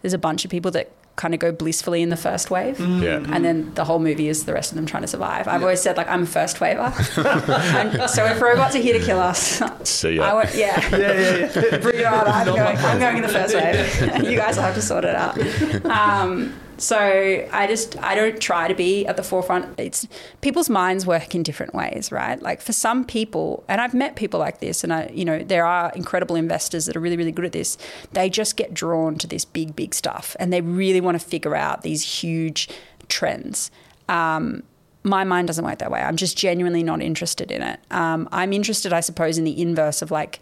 there's 0.02 0.14
a 0.14 0.18
bunch 0.18 0.44
of 0.44 0.52
people 0.52 0.72
that 0.72 0.92
kind 1.16 1.34
of 1.36 1.40
go 1.40 1.52
blissfully 1.52 2.02
in 2.02 2.10
the 2.10 2.18
first 2.18 2.50
wave, 2.50 2.80
Yeah. 2.80 3.18
and 3.32 3.46
then 3.46 3.72
the 3.76 3.86
whole 3.86 4.00
movie 4.00 4.30
is 4.30 4.46
the 4.46 4.54
rest 4.54 4.72
of 4.72 4.76
them 4.78 4.86
trying 4.88 5.04
to 5.04 5.08
survive. 5.08 5.48
I've 5.48 5.62
always 5.62 5.80
said 5.80 5.96
like 5.96 6.10
I'm 6.10 6.24
a 6.24 6.26
first 6.26 6.60
waver, 6.60 6.92
and 7.18 8.10
so 8.10 8.26
if 8.26 8.42
robots 8.42 8.76
are 8.76 8.80
here 8.80 8.98
to 8.98 9.06
kill 9.06 9.20
us, 9.20 9.62
See 9.84 10.14
ya. 10.16 10.24
I 10.24 10.34
won't, 10.34 10.56
yeah, 10.56 10.80
yeah, 10.98 11.52
yeah, 11.54 11.78
bring 11.78 12.00
it 12.00 12.06
on. 12.06 12.28
I'm 12.28 12.48
going, 12.48 12.78
I'm 12.78 13.00
going 13.00 13.18
in 13.18 13.22
the 13.22 13.30
first 13.30 13.54
wave. 13.54 14.24
you 14.30 14.38
guys 14.38 14.56
will 14.56 14.64
have 14.64 14.76
to 14.76 14.82
sort 14.82 15.06
it 15.06 15.16
out. 15.16 15.38
Um, 15.86 16.54
so 16.78 17.48
I 17.52 17.68
just 17.68 17.98
I 18.00 18.16
don't 18.16 18.40
try 18.40 18.68
to 18.68 18.76
be 18.76 19.06
at 19.06 19.18
the 19.18 19.24
forefront. 19.24 19.80
It's 19.80 20.08
people's 20.42 20.70
minds 20.70 21.06
work 21.06 21.36
in 21.36 21.44
different 21.44 21.74
ways, 21.74 22.12
right? 22.12 22.42
Like 22.42 22.62
for 22.62 22.74
some 22.74 23.06
people, 23.06 23.64
and 23.68 23.80
I've 23.80 23.94
met 23.94 24.16
people 24.16 24.40
like 24.40 24.60
this, 24.60 24.84
and 24.84 24.94
I 24.94 25.10
you 25.14 25.26
know 25.26 25.40
there 25.40 25.66
are 25.66 25.92
incredible 25.96 26.36
investors 26.36 26.86
that 26.86 26.96
are 26.96 27.00
really 27.00 27.18
really 27.18 27.32
good 27.32 27.46
at 27.46 27.52
this. 27.52 27.78
They 28.12 28.30
just 28.30 28.56
get 28.56 28.74
drawn 28.74 29.18
to 29.18 29.28
this 29.28 29.46
big 29.46 29.76
big 29.76 29.94
stuff, 29.94 30.36
and 30.40 30.52
they 30.52 30.62
really 30.62 31.02
want 31.02 31.20
to 31.20 31.26
figure 31.26 31.56
out 31.56 31.82
these 31.82 32.02
huge 32.22 32.70
trends. 33.08 33.72
Um, 34.10 34.64
my 35.04 35.24
mind 35.24 35.48
doesn't 35.48 35.66
work 35.66 35.80
that 35.80 35.92
way. 35.92 36.02
I'm 36.02 36.16
just 36.16 36.38
genuinely 36.38 36.84
not 36.84 37.02
interested 37.02 37.52
in 37.52 37.62
it. 37.62 37.80
Um, 37.92 38.30
I'm 38.32 38.54
interested, 38.54 38.94
I 38.94 39.02
suppose, 39.02 39.38
in 39.38 39.44
the 39.44 39.62
inverse 39.62 40.02
of 40.02 40.12
like, 40.12 40.40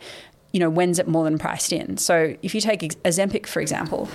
you 0.53 0.59
know, 0.59 0.69
when's 0.69 0.99
it 0.99 1.07
more 1.07 1.23
than 1.23 1.39
priced 1.39 1.73
in? 1.73 1.97
So 1.97 2.35
if 2.43 2.53
you 2.53 2.61
take 2.61 2.81
Ozempic, 3.03 3.47
for 3.47 3.59
example, 3.59 4.07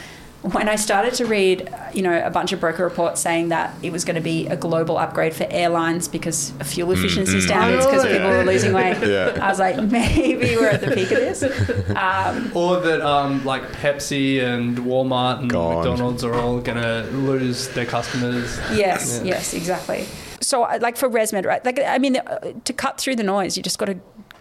when 0.52 0.68
I 0.68 0.76
started 0.76 1.14
to 1.14 1.26
read, 1.26 1.68
you 1.92 2.02
know, 2.02 2.24
a 2.24 2.30
bunch 2.30 2.52
of 2.52 2.60
broker 2.60 2.84
reports 2.84 3.20
saying 3.20 3.48
that 3.48 3.74
it 3.82 3.90
was 3.90 4.04
going 4.04 4.14
to 4.16 4.20
be 4.20 4.46
a 4.46 4.56
global 4.56 4.96
upgrade 4.98 5.34
for 5.34 5.46
airlines 5.50 6.08
because 6.08 6.50
of 6.60 6.66
fuel 6.66 6.92
efficiency 6.92 7.40
standards, 7.40 7.84
because 7.86 8.04
Oh, 8.04 8.08
yeah. 8.08 8.14
people 8.18 8.30
were 8.30 8.44
losing 8.44 8.72
weight, 8.72 8.96
Yeah. 9.02 9.38
I 9.42 9.48
was 9.48 9.58
like, 9.58 9.76
maybe 9.82 10.56
we're 10.56 10.68
at 10.68 10.80
the 10.80 10.92
peak 10.92 11.10
of 11.10 11.18
this. 11.18 11.42
Or 12.54 12.80
that 12.80 13.00
um, 13.02 13.44
like 13.44 13.62
Pepsi 13.72 14.42
and 14.42 14.78
Walmart 14.78 15.40
and 15.40 15.50
Gone. 15.50 15.76
McDonald's 15.76 16.24
are 16.24 16.34
all 16.34 16.60
going 16.60 16.80
to 16.80 17.02
lose 17.12 17.68
their 17.68 17.86
customers. 17.86 18.58
Yes, 18.72 19.20
Yeah. 19.22 19.34
yes, 19.34 19.54
exactly. 19.54 20.06
So, 20.40 20.60
like 20.80 20.96
for 20.96 21.08
ResMed, 21.08 21.44
right? 21.44 21.64
Like, 21.64 21.80
I 21.84 21.98
mean, 21.98 22.16
uh, 22.18 22.52
to 22.64 22.72
cut 22.72 22.98
through 23.00 23.16
the 23.16 23.22
noise, 23.24 23.56
you 23.56 23.62
just 23.62 23.78
got 23.78 23.86
to 23.86 23.98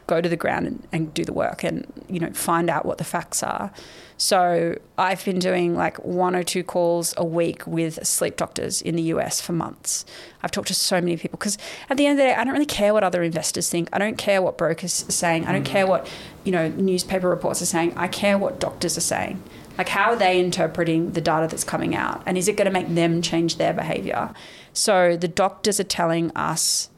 go 0.08 0.22
to 0.22 0.30
the 0.30 0.36
ground 0.36 0.68
and, 0.68 0.88
and 0.92 1.14
do 1.14 1.26
the 1.26 1.34
work, 1.34 1.64
and 1.64 1.86
you 2.10 2.20
know, 2.20 2.32
find 2.34 2.70
out 2.70 2.86
what 2.86 2.98
the 2.98 3.04
facts 3.04 3.44
are. 3.44 3.72
So, 4.18 4.80
I've 4.98 5.24
been 5.26 5.40
doing 5.40 5.76
like 5.76 5.98
one 6.06 6.36
or 6.36 6.44
two 6.44 6.64
calls 6.64 7.14
a 7.18 7.26
week 7.26 7.68
with 7.68 8.06
sleep 8.08 8.38
doctors 8.38 8.82
in 8.82 8.96
the 8.96 9.04
US 9.04 9.42
for 9.42 9.52
months. 9.52 10.06
I've 10.42 10.52
talked 10.52 10.70
to 10.70 10.74
so 10.74 11.02
many 11.02 11.18
people 11.18 11.38
because 11.38 11.58
at 11.90 11.98
the 11.98 12.06
end 12.06 12.20
of 12.20 12.26
the 12.26 12.32
day, 12.32 12.36
I 12.36 12.44
don't 12.44 12.54
really 12.54 12.66
care 12.66 12.94
what 12.94 13.04
other 13.04 13.24
investors 13.24 13.70
think. 13.70 13.90
I 13.92 13.98
don't 13.98 14.18
care 14.18 14.42
what 14.42 14.58
brokers 14.58 15.08
are 15.08 15.12
saying. 15.12 15.46
I 15.46 15.52
don't 15.52 15.64
mm. 15.64 15.72
care 15.72 15.86
what 15.86 16.08
you 16.44 16.52
know 16.52 16.70
newspaper 16.70 17.30
reports 17.30 17.62
are 17.62 17.66
saying. 17.66 17.94
I 17.98 18.08
care 18.08 18.38
what 18.38 18.60
doctors 18.60 18.98
are 18.98 19.02
saying. 19.02 19.42
Like, 19.78 19.90
how 19.90 20.12
are 20.12 20.16
they 20.16 20.40
interpreting 20.40 21.12
the 21.12 21.22
data 21.22 21.48
that's 21.50 21.64
coming 21.64 21.96
out? 21.96 22.24
And 22.26 22.38
is 22.38 22.48
it 22.48 22.56
going 22.56 22.66
to 22.66 22.72
make 22.72 22.88
them 22.88 23.22
change 23.22 23.58
their 23.58 23.74
behavior? 23.74 24.34
So, 24.74 25.18
the 25.18 25.28
doctors 25.28 25.80
are 25.80 25.86
telling 25.86 26.32
us 26.36 26.90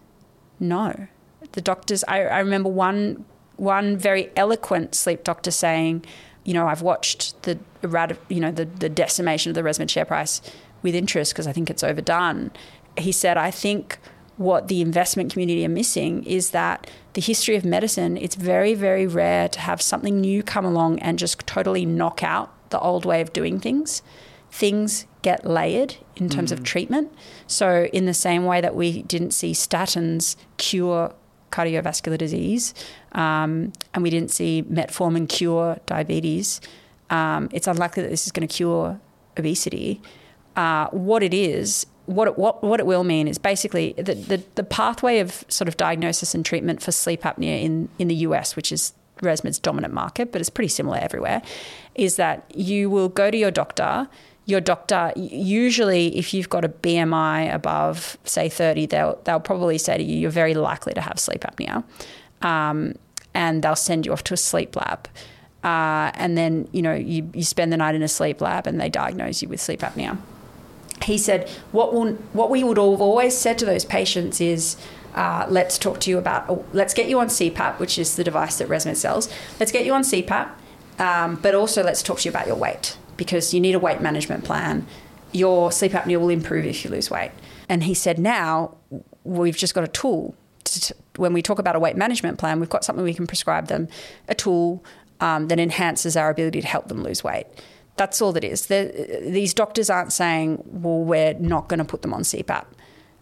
no. 0.59 1.07
The 1.57 1.61
doctors, 1.61 2.03
I, 2.07 2.21
I 2.21 2.37
remember 2.37 2.69
one, 2.69 3.25
one 3.55 3.97
very 3.97 4.29
eloquent 4.35 4.93
sleep 4.93 5.23
doctor 5.23 5.49
saying, 5.49 6.05
you 6.43 6.53
know, 6.53 6.67
I've 6.67 6.83
watched 6.83 7.41
the, 7.41 7.57
you 8.29 8.39
know, 8.39 8.51
the, 8.51 8.65
the 8.65 8.89
decimation 8.89 9.49
of 9.49 9.55
the 9.55 9.63
ResMed 9.63 9.89
share 9.89 10.05
price 10.05 10.39
with 10.83 10.93
interest 10.93 11.33
because 11.33 11.47
I 11.47 11.53
think 11.53 11.71
it's 11.71 11.83
overdone. 11.83 12.51
He 12.95 13.11
said, 13.11 13.37
I 13.37 13.49
think 13.49 13.97
what 14.37 14.67
the 14.67 14.81
investment 14.81 15.33
community 15.33 15.65
are 15.65 15.69
missing 15.69 16.23
is 16.25 16.51
that 16.51 16.87
the 17.13 17.21
history 17.21 17.55
of 17.55 17.65
medicine, 17.65 18.17
it's 18.17 18.35
very, 18.35 18.75
very 18.75 19.07
rare 19.07 19.49
to 19.49 19.59
have 19.59 19.81
something 19.81 20.21
new 20.21 20.43
come 20.43 20.63
along 20.63 20.99
and 20.99 21.17
just 21.17 21.39
totally 21.47 21.87
knock 21.87 22.21
out 22.21 22.53
the 22.69 22.79
old 22.79 23.03
way 23.03 23.19
of 23.19 23.33
doing 23.33 23.59
things. 23.59 24.03
Things 24.51 25.07
get 25.23 25.43
layered 25.43 25.95
in 26.15 26.29
terms 26.29 26.51
of 26.51 26.59
mm. 26.59 26.65
treatment. 26.65 27.11
So, 27.47 27.85
in 27.91 28.05
the 28.05 28.13
same 28.13 28.45
way 28.45 28.61
that 28.61 28.75
we 28.75 29.01
didn't 29.01 29.31
see 29.31 29.53
statins 29.53 30.35
cure 30.57 31.13
cardiovascular 31.57 32.17
disease, 32.17 32.73
um, 33.13 33.73
and 33.93 34.03
we 34.03 34.09
didn't 34.09 34.31
see 34.31 34.63
metformin 34.63 35.27
cure 35.27 35.77
diabetes, 35.85 36.61
um, 37.09 37.49
it's 37.51 37.67
unlikely 37.67 38.03
that 38.03 38.09
this 38.09 38.25
is 38.25 38.31
going 38.31 38.47
to 38.47 38.53
cure 38.53 38.99
obesity. 39.37 40.01
Uh, 40.55 40.87
what 40.89 41.23
it 41.23 41.33
is, 41.33 41.85
what 42.05 42.27
it, 42.27 42.37
what 42.37 42.63
what 42.63 42.79
it 42.79 42.85
will 42.85 43.03
mean 43.03 43.27
is 43.27 43.37
basically 43.37 43.93
the, 43.97 44.15
the 44.15 44.43
the 44.55 44.63
pathway 44.63 45.19
of 45.19 45.45
sort 45.49 45.67
of 45.67 45.77
diagnosis 45.77 46.33
and 46.33 46.45
treatment 46.45 46.81
for 46.81 46.91
sleep 46.91 47.21
apnea 47.21 47.61
in 47.61 47.89
in 47.99 48.07
the 48.07 48.15
US, 48.27 48.55
which 48.55 48.71
is 48.71 48.93
ResMed's 49.21 49.59
dominant 49.59 49.93
market, 49.93 50.31
but 50.31 50.41
it's 50.41 50.49
pretty 50.49 50.67
similar 50.69 50.97
everywhere, 50.97 51.41
is 51.95 52.15
that 52.17 52.45
you 52.55 52.89
will 52.89 53.09
go 53.09 53.31
to 53.31 53.37
your 53.37 53.51
doctor. 53.51 54.07
Your 54.47 54.59
doctor, 54.59 55.13
usually, 55.15 56.17
if 56.17 56.33
you've 56.33 56.49
got 56.49 56.65
a 56.65 56.69
BMI 56.69 57.53
above, 57.53 58.17
say, 58.23 58.49
30, 58.49 58.87
they'll, 58.87 59.19
they'll 59.23 59.39
probably 59.39 59.77
say 59.77 59.97
to 59.97 60.03
you, 60.03 60.17
you're 60.17 60.31
very 60.31 60.55
likely 60.55 60.93
to 60.93 61.01
have 61.01 61.19
sleep 61.19 61.41
apnea. 61.41 61.83
Um, 62.41 62.95
and 63.35 63.61
they'll 63.61 63.75
send 63.75 64.05
you 64.05 64.13
off 64.13 64.23
to 64.23 64.33
a 64.33 64.37
sleep 64.37 64.75
lab. 64.75 65.07
Uh, 65.63 66.11
and 66.15 66.35
then, 66.35 66.67
you 66.71 66.81
know, 66.81 66.93
you, 66.93 67.29
you 67.33 67.43
spend 67.43 67.71
the 67.71 67.77
night 67.77 67.93
in 67.93 68.01
a 68.01 68.07
sleep 68.07 68.41
lab 68.41 68.65
and 68.65 68.81
they 68.81 68.89
diagnose 68.89 69.43
you 69.43 69.49
with 69.49 69.61
sleep 69.61 69.81
apnea 69.81 70.17
he 71.03 71.17
said, 71.17 71.49
what, 71.71 71.93
will, 71.93 72.13
what 72.33 72.49
we 72.49 72.63
would 72.63 72.77
always 72.77 73.37
said 73.37 73.57
to 73.59 73.65
those 73.65 73.85
patients 73.85 74.41
is, 74.41 74.77
uh, 75.15 75.45
let's 75.49 75.77
talk 75.77 75.99
to 76.01 76.09
you 76.09 76.17
about, 76.17 76.65
let's 76.73 76.93
get 76.93 77.09
you 77.09 77.19
on 77.19 77.27
CPAP, 77.27 77.79
which 77.79 77.97
is 77.97 78.15
the 78.15 78.23
device 78.23 78.57
that 78.57 78.67
ResMed 78.67 78.97
sells. 78.97 79.29
Let's 79.59 79.71
get 79.71 79.85
you 79.85 79.93
on 79.93 80.03
CPAP, 80.03 80.49
um, 80.99 81.35
but 81.35 81.55
also 81.55 81.83
let's 81.83 82.03
talk 82.03 82.19
to 82.19 82.25
you 82.25 82.31
about 82.31 82.47
your 82.47 82.55
weight 82.55 82.97
because 83.17 83.53
you 83.53 83.59
need 83.59 83.75
a 83.75 83.79
weight 83.79 84.01
management 84.01 84.43
plan. 84.43 84.85
Your 85.31 85.71
sleep 85.71 85.91
apnea 85.91 86.19
will 86.19 86.29
improve 86.29 86.65
if 86.65 86.85
you 86.85 86.91
lose 86.91 87.09
weight. 87.11 87.31
And 87.67 87.83
he 87.83 87.93
said, 87.93 88.17
now 88.17 88.77
we've 89.23 89.57
just 89.57 89.73
got 89.73 89.83
a 89.83 89.87
tool. 89.87 90.35
To, 90.63 90.95
when 91.17 91.33
we 91.33 91.41
talk 91.41 91.59
about 91.59 91.75
a 91.75 91.79
weight 91.79 91.97
management 91.97 92.37
plan, 92.37 92.59
we've 92.59 92.69
got 92.69 92.85
something 92.85 93.03
we 93.03 93.13
can 93.13 93.27
prescribe 93.27 93.67
them, 93.67 93.87
a 94.27 94.35
tool 94.35 94.83
um, 95.19 95.47
that 95.47 95.59
enhances 95.59 96.15
our 96.15 96.29
ability 96.29 96.61
to 96.61 96.67
help 96.67 96.87
them 96.87 97.03
lose 97.03 97.23
weight. 97.23 97.47
That's 97.97 98.21
all 98.21 98.31
that 98.33 98.43
is. 98.43 98.67
The, 98.67 99.21
these 99.25 99.53
doctors 99.53 99.89
aren't 99.89 100.13
saying, 100.13 100.63
well, 100.65 100.99
we're 100.99 101.33
not 101.33 101.67
going 101.67 101.79
to 101.79 101.85
put 101.85 102.03
them 102.03 102.13
on 102.13 102.21
CPAP. 102.21 102.65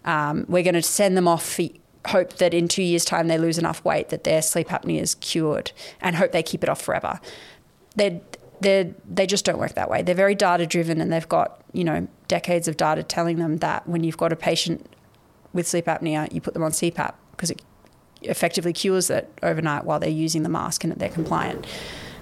Um, 0.04 0.44
we're 0.48 0.62
going 0.62 0.74
to 0.74 0.82
send 0.82 1.16
them 1.16 1.26
off 1.26 1.44
for 1.44 1.64
hope 2.08 2.34
that 2.34 2.54
in 2.54 2.68
two 2.68 2.82
years' 2.82 3.04
time 3.04 3.26
they 3.28 3.38
lose 3.38 3.58
enough 3.58 3.84
weight 3.84 4.10
that 4.10 4.24
their 4.24 4.40
sleep 4.42 4.68
apnea 4.68 5.00
is 5.00 5.16
cured 5.16 5.72
and 6.00 6.16
hope 6.16 6.32
they 6.32 6.42
keep 6.42 6.62
it 6.62 6.68
off 6.68 6.80
forever. 6.80 7.20
They 7.96 8.20
they 8.60 8.94
they 9.08 9.26
just 9.26 9.44
don't 9.44 9.58
work 9.58 9.74
that 9.74 9.90
way. 9.90 10.02
They're 10.02 10.14
very 10.14 10.34
data 10.34 10.66
driven 10.66 11.00
and 11.00 11.12
they've 11.12 11.28
got 11.28 11.62
you 11.72 11.84
know 11.84 12.08
decades 12.28 12.68
of 12.68 12.76
data 12.76 13.02
telling 13.02 13.36
them 13.36 13.58
that 13.58 13.88
when 13.88 14.04
you've 14.04 14.16
got 14.16 14.32
a 14.32 14.36
patient 14.36 14.86
with 15.52 15.66
sleep 15.66 15.86
apnea, 15.86 16.32
you 16.32 16.40
put 16.40 16.54
them 16.54 16.62
on 16.62 16.72
CPAP 16.72 17.14
because 17.32 17.50
it 17.50 17.62
effectively 18.22 18.72
cures 18.72 19.10
it 19.10 19.30
overnight 19.42 19.84
while 19.84 20.00
they're 20.00 20.08
using 20.08 20.42
the 20.42 20.48
mask 20.48 20.84
and 20.84 20.92
they're 20.94 21.08
compliant. 21.08 21.66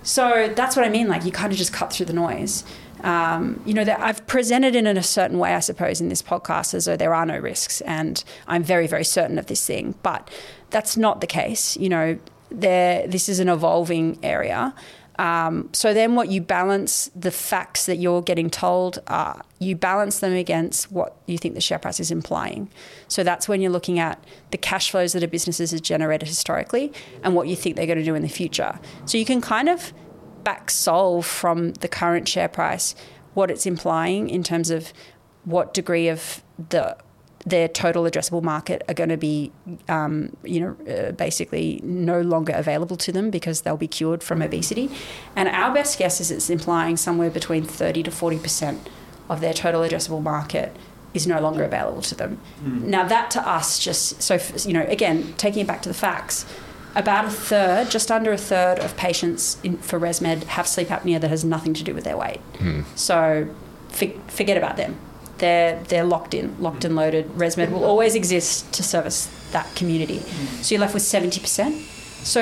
So 0.02 0.52
that's 0.54 0.76
what 0.76 0.84
I 0.84 0.88
mean. 0.88 1.08
Like 1.08 1.24
you 1.24 1.32
kind 1.32 1.52
of 1.52 1.58
just 1.58 1.72
cut 1.72 1.92
through 1.92 2.06
the 2.06 2.12
noise. 2.12 2.64
Um, 3.02 3.60
you 3.66 3.74
know, 3.74 3.84
I've 3.98 4.26
presented 4.26 4.74
it 4.74 4.86
in 4.86 4.96
a 4.96 5.02
certain 5.02 5.38
way, 5.38 5.54
I 5.54 5.60
suppose, 5.60 6.00
in 6.00 6.08
this 6.08 6.22
podcast 6.22 6.72
as 6.72 6.86
though 6.86 6.96
there 6.96 7.14
are 7.14 7.26
no 7.26 7.38
risks, 7.38 7.82
and 7.82 8.24
I'm 8.46 8.62
very, 8.62 8.86
very 8.86 9.04
certain 9.04 9.38
of 9.38 9.46
this 9.46 9.64
thing. 9.66 9.94
But 10.02 10.30
that's 10.70 10.96
not 10.96 11.20
the 11.20 11.26
case. 11.26 11.76
You 11.76 11.90
know, 11.90 12.18
there. 12.50 13.06
This 13.06 13.28
is 13.28 13.40
an 13.40 13.48
evolving 13.48 14.18
area. 14.22 14.74
Um, 15.16 15.70
so 15.72 15.94
then, 15.94 16.14
what 16.14 16.28
you 16.28 16.40
balance 16.40 17.10
the 17.14 17.30
facts 17.30 17.86
that 17.86 17.96
you're 17.96 18.22
getting 18.22 18.50
told 18.50 19.00
are 19.06 19.42
you 19.58 19.76
balance 19.76 20.18
them 20.18 20.32
against 20.32 20.90
what 20.90 21.16
you 21.26 21.38
think 21.38 21.54
the 21.54 21.60
share 21.60 21.78
price 21.78 22.00
is 22.00 22.10
implying. 22.10 22.68
So 23.08 23.22
that's 23.22 23.48
when 23.48 23.60
you're 23.60 23.70
looking 23.70 23.98
at 23.98 24.22
the 24.50 24.58
cash 24.58 24.90
flows 24.90 25.12
that 25.12 25.22
a 25.22 25.28
business 25.28 25.58
has 25.58 25.80
generated 25.80 26.28
historically 26.28 26.92
and 27.22 27.34
what 27.34 27.48
you 27.48 27.56
think 27.56 27.76
they're 27.76 27.86
going 27.86 27.98
to 27.98 28.04
do 28.04 28.14
in 28.14 28.22
the 28.22 28.28
future. 28.28 28.78
So 29.06 29.18
you 29.18 29.24
can 29.24 29.40
kind 29.40 29.68
of 29.68 29.92
back 30.42 30.70
solve 30.70 31.24
from 31.24 31.72
the 31.74 31.88
current 31.88 32.28
share 32.28 32.48
price 32.48 32.94
what 33.32 33.50
it's 33.50 33.66
implying 33.66 34.28
in 34.28 34.42
terms 34.42 34.70
of 34.70 34.92
what 35.44 35.74
degree 35.74 36.08
of 36.08 36.42
the 36.70 36.96
their 37.46 37.68
total 37.68 38.04
addressable 38.04 38.42
market 38.42 38.82
are 38.88 38.94
going 38.94 39.10
to 39.10 39.16
be, 39.18 39.52
um, 39.88 40.34
you 40.44 40.60
know, 40.60 40.76
uh, 40.92 41.12
basically 41.12 41.80
no 41.82 42.20
longer 42.22 42.52
available 42.54 42.96
to 42.96 43.12
them 43.12 43.30
because 43.30 43.62
they'll 43.62 43.76
be 43.76 43.88
cured 43.88 44.22
from 44.22 44.40
obesity. 44.40 44.90
And 45.36 45.48
our 45.48 45.72
best 45.74 45.98
guess 45.98 46.20
is 46.20 46.30
it's 46.30 46.48
implying 46.48 46.96
somewhere 46.96 47.30
between 47.30 47.62
30 47.64 48.02
to 48.04 48.10
40 48.10 48.38
percent 48.38 48.88
of 49.28 49.40
their 49.40 49.52
total 49.52 49.82
addressable 49.82 50.22
market 50.22 50.74
is 51.12 51.26
no 51.26 51.40
longer 51.40 51.62
available 51.64 52.02
to 52.02 52.14
them. 52.14 52.40
Now 52.64 53.06
that 53.06 53.30
to 53.32 53.46
us 53.48 53.78
just 53.78 54.20
so 54.22 54.38
you 54.66 54.72
know 54.72 54.84
again 54.88 55.34
taking 55.36 55.60
it 55.62 55.66
back 55.66 55.80
to 55.82 55.88
the 55.88 55.94
facts, 55.94 56.44
about 56.96 57.24
a 57.26 57.30
third, 57.30 57.90
just 57.90 58.10
under 58.10 58.32
a 58.32 58.36
third 58.38 58.78
of 58.78 58.96
patients 58.96 59.58
in, 59.62 59.76
for 59.78 60.00
ResMed 60.00 60.44
have 60.44 60.66
sleep 60.66 60.88
apnea 60.88 61.20
that 61.20 61.28
has 61.30 61.44
nothing 61.44 61.74
to 61.74 61.84
do 61.84 61.94
with 61.94 62.04
their 62.04 62.16
weight. 62.16 62.40
So 62.96 63.48
fi- 63.90 64.18
forget 64.28 64.56
about 64.56 64.76
them. 64.76 64.96
They're 65.44 66.04
locked 66.04 66.34
in, 66.34 66.46
locked 66.66 66.84
and 66.84 66.94
loaded. 66.96 67.24
ResMed 67.36 67.70
will 67.70 67.84
always 67.84 68.14
exist 68.14 68.72
to 68.76 68.82
service 68.82 69.28
that 69.52 69.66
community. 69.76 70.20
So 70.62 70.74
you're 70.74 70.80
left 70.80 70.94
with 70.94 71.02
seventy 71.02 71.40
percent. 71.40 71.74
So 72.24 72.40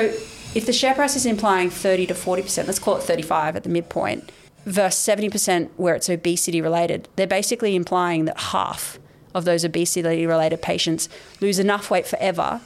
if 0.59 0.65
the 0.65 0.73
share 0.73 0.95
price 0.95 1.15
is 1.15 1.25
implying 1.25 1.69
thirty 1.69 2.05
to 2.07 2.15
forty 2.15 2.43
percent, 2.43 2.67
let's 2.67 2.79
call 2.79 2.95
it 2.97 3.03
thirty-five 3.03 3.55
at 3.57 3.63
the 3.63 3.69
midpoint, 3.69 4.31
versus 4.65 4.99
seventy 4.99 5.29
percent 5.29 5.71
where 5.75 5.95
it's 5.95 6.09
obesity 6.09 6.61
related, 6.61 7.07
they're 7.15 7.35
basically 7.39 7.75
implying 7.75 8.25
that 8.25 8.39
half 8.39 8.99
of 9.35 9.45
those 9.45 9.65
obesity 9.65 10.25
related 10.25 10.61
patients 10.61 11.09
lose 11.41 11.59
enough 11.59 11.91
weight 11.91 12.07
forever 12.07 12.61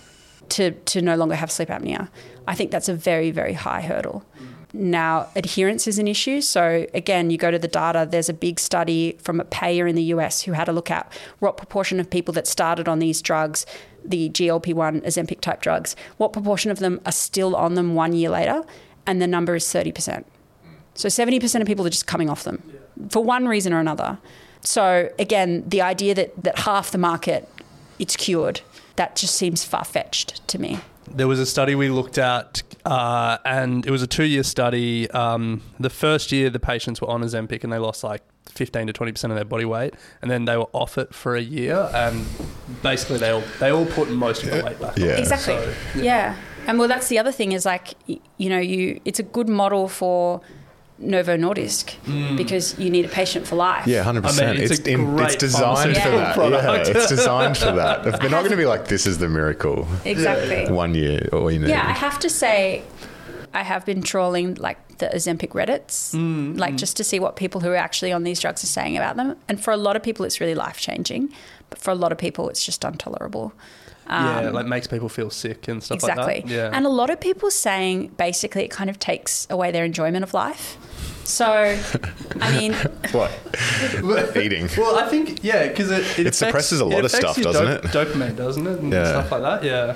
to, 0.50 0.72
to 0.72 1.02
no 1.02 1.16
longer 1.16 1.36
have 1.36 1.50
sleep 1.52 1.70
apnea. 1.70 2.10
I 2.48 2.56
think 2.56 2.72
that's 2.72 2.90
a 2.90 2.94
very, 2.94 3.32
very 3.32 3.54
high 3.54 3.82
hurdle. 3.82 4.24
Now, 4.74 5.28
adherence 5.36 5.88
is 5.88 5.98
an 5.98 6.08
issue. 6.08 6.42
So, 6.42 6.86
again, 6.94 7.30
you 7.30 7.38
go 7.38 7.52
to 7.52 7.60
the 7.60 7.68
data, 7.68 8.08
there's 8.10 8.30
a 8.30 8.34
big 8.34 8.60
study 8.60 9.18
from 9.22 9.40
a 9.40 9.46
payer 9.46 9.88
in 9.88 9.96
the 9.96 10.04
US 10.04 10.42
who 10.44 10.52
had 10.52 10.68
a 10.68 10.74
look 10.74 10.92
at 10.92 11.12
what 11.40 11.58
proportion 11.58 12.00
of 12.00 12.10
people 12.10 12.34
that 12.34 12.48
started 12.48 12.88
on 12.88 13.00
these 13.00 13.22
drugs, 13.22 13.66
the 14.04 14.30
GLP 14.30 14.74
1 14.74 15.02
Ozempic 15.02 15.40
type 15.40 15.62
drugs, 15.62 15.96
what 16.18 16.34
proportion 16.34 16.70
of 16.70 16.80
them 16.80 17.00
are 17.06 17.12
still 17.12 17.56
on 17.56 17.76
them 17.76 17.96
one 17.96 18.14
year 18.14 18.30
later? 18.30 18.64
And 19.06 19.22
the 19.22 19.28
number 19.28 19.56
is 19.56 19.64
30%. 19.66 20.26
So, 20.96 21.08
70% 21.08 21.62
of 21.62 21.68
people 21.68 21.86
are 21.86 21.90
just 21.90 22.08
coming 22.08 22.30
off 22.30 22.44
them 22.44 22.62
for 23.10 23.24
one 23.24 23.48
reason 23.48 23.72
or 23.72 23.80
another. 23.80 24.18
So, 24.62 25.10
again, 25.18 25.64
the 25.68 25.82
idea 25.82 26.14
that, 26.16 26.44
that 26.44 26.60
half 26.60 26.92
the 26.92 26.98
market 26.98 27.50
it's 28.00 28.16
cured, 28.16 28.62
that 28.96 29.16
just 29.16 29.36
seems 29.36 29.64
far 29.64 29.86
fetched 29.86 30.48
to 30.48 30.60
me. 30.60 30.80
There 31.10 31.28
was 31.28 31.40
a 31.40 31.46
study 31.46 31.74
we 31.76 31.90
looked 31.90 32.18
at, 32.18 32.62
uh, 32.86 33.38
and 33.46 33.86
it 33.86 33.92
was 33.92 34.02
a 34.02 34.08
two-year 34.08 34.44
study. 34.44 35.10
Um, 35.12 35.62
the 35.80 35.90
first 35.90 36.32
year, 36.32 36.50
the 36.50 36.60
patients 36.60 37.02
were 37.02 37.10
on 37.10 37.22
Ozempic, 37.24 37.64
and 37.64 37.74
they 37.74 37.78
lost 37.80 38.04
like 38.04 38.22
15 38.50 38.88
to 38.88 38.94
20 38.94 39.12
percent 39.12 39.32
of 39.32 39.36
their 39.36 39.46
body 39.46 39.66
weight, 39.66 39.94
and 40.22 40.30
then 40.30 40.46
they 40.46 40.58
were 40.58 40.68
off 40.74 40.98
it 40.98 41.14
for 41.16 41.36
a 41.36 41.42
year, 41.42 41.90
and 41.94 42.26
basically 42.84 43.18
they 43.18 43.30
all 43.30 43.44
they 43.60 43.72
all 43.72 43.86
put 43.86 44.10
most 44.10 44.44
of 44.44 44.52
the 44.52 44.64
weight 44.64 44.80
back. 44.80 44.98
on. 44.98 45.04
Yeah. 45.04 45.18
Exactly. 45.18 45.56
So- 45.56 45.74
yeah. 46.02 46.36
And 46.68 46.78
well, 46.78 46.88
that's 46.90 47.08
the 47.08 47.18
other 47.18 47.32
thing 47.32 47.54
is 47.54 47.66
like, 47.66 47.94
you 48.08 48.50
know, 48.50 48.60
you 48.60 49.00
it's 49.06 49.20
a 49.20 49.24
good 49.24 49.48
model 49.50 49.88
for 49.88 50.42
Novo 51.00 51.38
Nordisk 51.38 51.94
because 52.38 52.78
you 52.80 52.90
need 52.90 53.06
a 53.06 53.10
patient 53.10 53.46
for 53.48 53.56
life. 53.56 53.86
Yeah, 53.86 54.04
hundred 54.04 54.26
I 54.26 54.28
percent. 54.30 54.54
mean, 54.56 54.64
it's 54.64 54.80
It's 54.80 54.88
a 54.88 54.92
in, 54.92 55.20
it's 55.20 55.36
designed 55.36 55.96
for 55.98 56.10
that. 56.10 56.34
product. 56.36 56.64
Yeah, 56.88 56.98
it's 56.98 57.08
designed 57.10 57.58
for 57.58 57.72
that. 57.74 58.04
They're 58.22 58.30
not 58.30 58.40
going 58.40 58.52
to 58.52 58.58
be 58.58 58.66
like, 58.66 58.88
"This 58.88 59.06
is 59.06 59.18
the 59.20 59.30
miracle." 59.30 59.88
Exactly. 60.06 60.72
One 60.74 60.96
year, 60.96 61.28
all 61.32 61.52
you 61.52 61.60
need. 61.60 61.70
Yeah, 61.70 61.86
I 61.88 61.92
have 61.92 62.18
to 62.20 62.30
say, 62.30 62.84
I 63.54 63.64
have 63.64 63.86
been 63.86 64.02
trawling 64.02 64.56
like 64.56 64.78
the 64.98 65.08
Ozempic 65.14 65.50
Reddits, 65.50 66.16
Mm, 66.16 66.58
like 66.58 66.76
just 66.76 66.98
to 66.98 67.04
see 67.04 67.20
what 67.20 67.36
people 67.36 67.62
who 67.62 67.70
are 67.70 67.76
actually 67.76 68.12
on 68.12 68.24
these 68.24 68.40
drugs 68.40 68.64
are 68.64 68.68
saying 68.68 68.98
about 68.98 69.16
them. 69.16 69.36
And 69.48 69.62
for 69.64 69.72
a 69.72 69.78
lot 69.78 69.96
of 69.96 70.02
people, 70.02 70.26
it's 70.26 70.40
really 70.42 70.56
life 70.56 70.80
changing, 70.80 71.30
but 71.70 71.78
for 71.78 71.92
a 71.92 71.96
lot 71.96 72.12
of 72.12 72.18
people, 72.18 72.50
it's 72.50 72.66
just 72.66 72.84
intolerable. 72.84 73.54
Yeah, 74.10 74.50
like 74.52 74.66
makes 74.66 74.88
people 74.88 75.10
feel 75.10 75.30
sick 75.30 75.68
and 75.68 75.84
stuff 75.84 76.04
Um, 76.04 76.10
Exactly. 76.10 76.34
like 76.36 76.46
that. 76.46 76.52
Yeah. 76.52 76.70
And 76.74 76.86
a 76.86 76.90
lot 76.90 77.10
of 77.10 77.20
people 77.20 77.52
saying 77.52 78.08
basically 78.18 78.64
it 78.64 78.72
kind 78.72 78.90
of 78.90 79.00
takes 79.00 79.48
away 79.50 79.72
their 79.72 79.86
enjoyment 79.86 80.24
of 80.24 80.34
life. 80.34 80.78
So, 81.24 81.46
I 82.42 82.58
mean, 82.58 82.74
what? 83.12 83.32
Eating. 84.38 84.70
well, 84.78 84.98
I 84.98 85.08
think 85.10 85.44
yeah, 85.44 85.68
because 85.68 85.92
it, 85.92 86.00
it, 86.00 86.04
It 86.04 86.20
affects- 86.28 86.38
suppresses 86.38 86.80
a 86.80 86.86
lot 86.86 87.04
of 87.04 87.12
stuff, 87.12 87.36
doesn't 87.42 87.68
it? 87.68 87.82
Dopamine, 87.84 88.36
doesn't 88.36 88.66
it, 88.66 88.80
and 88.80 88.94
Yeah. 88.94 89.10
stuff 89.10 89.32
like 89.32 89.42
that. 89.42 89.64
Yeah. 89.64 89.96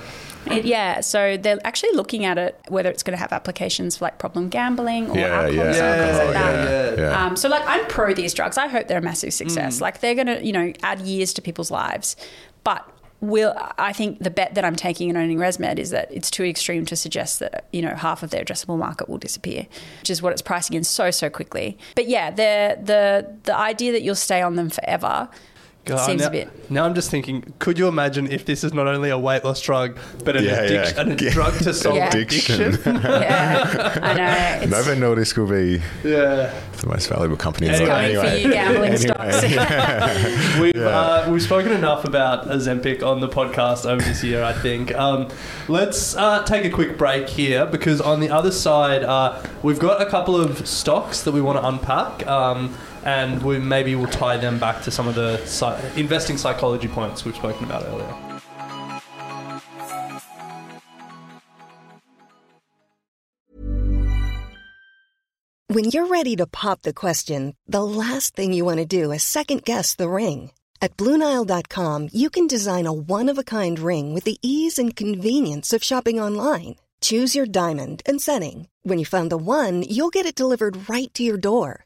it, 0.53 0.65
yeah. 0.65 0.99
So 1.01 1.37
they're 1.37 1.59
actually 1.63 1.93
looking 1.93 2.25
at 2.25 2.37
it 2.37 2.59
whether 2.67 2.89
it's 2.89 3.03
going 3.03 3.13
to 3.15 3.19
have 3.21 3.31
applications 3.31 3.97
for 3.97 4.05
like 4.05 4.17
problem 4.17 4.49
gambling 4.49 5.09
or 5.09 5.17
Yeah, 5.17 5.27
alcohol 5.27 5.53
yeah, 5.53 5.67
use 5.67 5.77
and 5.79 6.01
things 6.05 6.17
like 6.17 6.33
that. 6.33 6.97
yeah, 6.97 7.03
yeah. 7.05 7.25
Um, 7.25 7.35
so 7.37 7.47
like 7.47 7.63
I'm 7.65 7.85
pro 7.87 8.13
these 8.13 8.33
drugs. 8.33 8.57
I 8.57 8.67
hope 8.67 8.87
they're 8.89 8.97
a 8.97 9.01
massive 9.01 9.33
success. 9.33 9.77
Mm. 9.77 9.81
Like 9.81 10.01
they're 10.01 10.15
going 10.15 10.27
to, 10.27 10.43
you 10.45 10.51
know, 10.51 10.73
add 10.83 10.99
years 11.01 11.31
to 11.35 11.41
people's 11.41 11.71
lives. 11.71 12.17
But 12.63 12.87
will 13.21 13.55
I 13.77 13.93
think 13.93 14.19
the 14.19 14.31
bet 14.31 14.55
that 14.55 14.65
I'm 14.65 14.75
taking 14.75 15.09
in 15.09 15.15
owning 15.15 15.37
ResMed 15.37 15.77
is 15.77 15.91
that 15.91 16.11
it's 16.11 16.29
too 16.29 16.43
extreme 16.43 16.85
to 16.87 16.95
suggest 16.95 17.39
that, 17.39 17.65
you 17.71 17.81
know, 17.81 17.95
half 17.95 18.23
of 18.23 18.31
their 18.31 18.43
addressable 18.43 18.77
market 18.77 19.07
will 19.07 19.19
disappear, 19.19 19.67
which 19.99 20.09
is 20.09 20.21
what 20.21 20.33
it's 20.33 20.41
pricing 20.41 20.75
in 20.75 20.83
so 20.83 21.11
so 21.11 21.29
quickly. 21.29 21.77
But 21.95 22.07
yeah, 22.07 22.31
the 22.31 22.79
the 22.83 23.31
the 23.43 23.55
idea 23.55 23.91
that 23.91 24.01
you'll 24.01 24.15
stay 24.15 24.41
on 24.41 24.55
them 24.55 24.69
forever 24.69 25.29
God, 25.83 25.97
seems 26.05 26.21
now, 26.21 26.27
a 26.27 26.31
bit 26.31 26.69
Now 26.71 26.85
I'm 26.85 26.93
just 26.93 27.09
thinking, 27.09 27.53
could 27.57 27.79
you 27.79 27.87
imagine 27.87 28.31
if 28.31 28.45
this 28.45 28.63
is 28.63 28.71
not 28.71 28.85
only 28.87 29.09
a 29.09 29.17
weight 29.17 29.43
loss 29.43 29.59
drug, 29.61 29.97
but 30.23 30.35
an, 30.35 30.43
Yeah, 30.43 30.51
yeah. 30.51 30.59
addiction, 30.99 31.11
a 31.11 31.15
drug 31.31 31.53
to 31.59 31.73
solve 31.73 31.95
Yeah. 31.95 32.09
addiction? 32.09 32.71
yeah, 32.85 33.99
I 34.01 34.13
know. 34.13 34.31
It's, 34.61 34.71
Novo 34.71 34.93
Nordisk 34.95 35.37
will 35.37 35.47
be 35.47 35.81
yeah. 36.07 36.53
the 36.79 36.87
most 36.87 37.07
valuable 37.09 37.35
company 37.35 37.65
in 37.67 37.71
It's 37.73 37.81
the 37.81 37.87
world. 37.87 37.99
coming 37.99 38.15
for 38.15 38.25
Anyway. 38.27 38.43
you 38.43 38.53
gambling 38.53 38.93
Anyway. 38.93 39.31
stocks. 39.31 40.59
We've 40.59 40.75
uh, 40.77 41.27
we've 41.31 41.41
spoken 41.41 41.71
enough 41.71 42.05
about 42.05 42.47
Ozempic 42.47 43.01
on 43.03 43.19
the 43.19 43.27
podcast 43.29 43.85
over 43.89 44.03
this 44.03 44.23
year. 44.23 44.43
I 44.43 44.53
think. 44.53 44.93
Um, 44.95 45.29
let's 45.67 46.15
uh, 46.15 46.43
take 46.43 46.63
a 46.65 46.69
quick 46.69 46.97
break 46.97 47.27
here 47.29 47.65
because 47.65 48.01
on 48.01 48.19
the 48.19 48.29
other 48.29 48.51
side, 48.51 49.03
uh, 49.03 49.41
we've 49.63 49.79
got 49.79 50.01
a 50.01 50.05
couple 50.05 50.35
of 50.39 50.67
stocks 50.67 51.21
that 51.23 51.31
we 51.31 51.41
want 51.41 51.59
to 51.59 51.67
unpack. 51.67 52.25
Um, 52.27 52.75
and 53.03 53.41
we 53.43 53.59
maybe 53.59 53.95
we'll 53.95 54.07
tie 54.07 54.37
them 54.37 54.59
back 54.59 54.83
to 54.83 54.91
some 54.91 55.07
of 55.07 55.15
the 55.15 55.39
investing 55.95 56.37
psychology 56.37 56.87
points 56.87 57.25
we've 57.25 57.35
spoken 57.35 57.65
about 57.65 57.83
earlier. 57.85 58.31
When 65.67 65.85
you're 65.85 66.07
ready 66.07 66.35
to 66.35 66.47
pop 66.47 66.81
the 66.81 66.93
question, 66.93 67.55
the 67.65 67.81
last 67.81 68.35
thing 68.35 68.51
you 68.51 68.65
want 68.65 68.79
to 68.79 68.85
do 68.85 69.13
is 69.13 69.23
second 69.23 69.63
guess 69.63 69.95
the 69.95 70.09
ring. 70.09 70.51
At 70.81 70.97
Bluenile.com, 70.97 72.09
you 72.11 72.29
can 72.29 72.45
design 72.45 72.87
a 72.87 72.91
one 72.91 73.29
of 73.29 73.37
a 73.37 73.43
kind 73.45 73.79
ring 73.79 74.13
with 74.13 74.25
the 74.25 74.37
ease 74.41 74.77
and 74.77 74.93
convenience 74.93 75.71
of 75.71 75.81
shopping 75.81 76.19
online. 76.19 76.75
Choose 76.99 77.35
your 77.35 77.45
diamond 77.45 78.03
and 78.05 78.21
setting. 78.21 78.67
When 78.83 78.99
you 78.99 79.05
find 79.05 79.31
the 79.31 79.37
one, 79.37 79.83
you'll 79.83 80.09
get 80.09 80.25
it 80.25 80.35
delivered 80.35 80.89
right 80.89 81.11
to 81.13 81.23
your 81.23 81.37
door. 81.37 81.85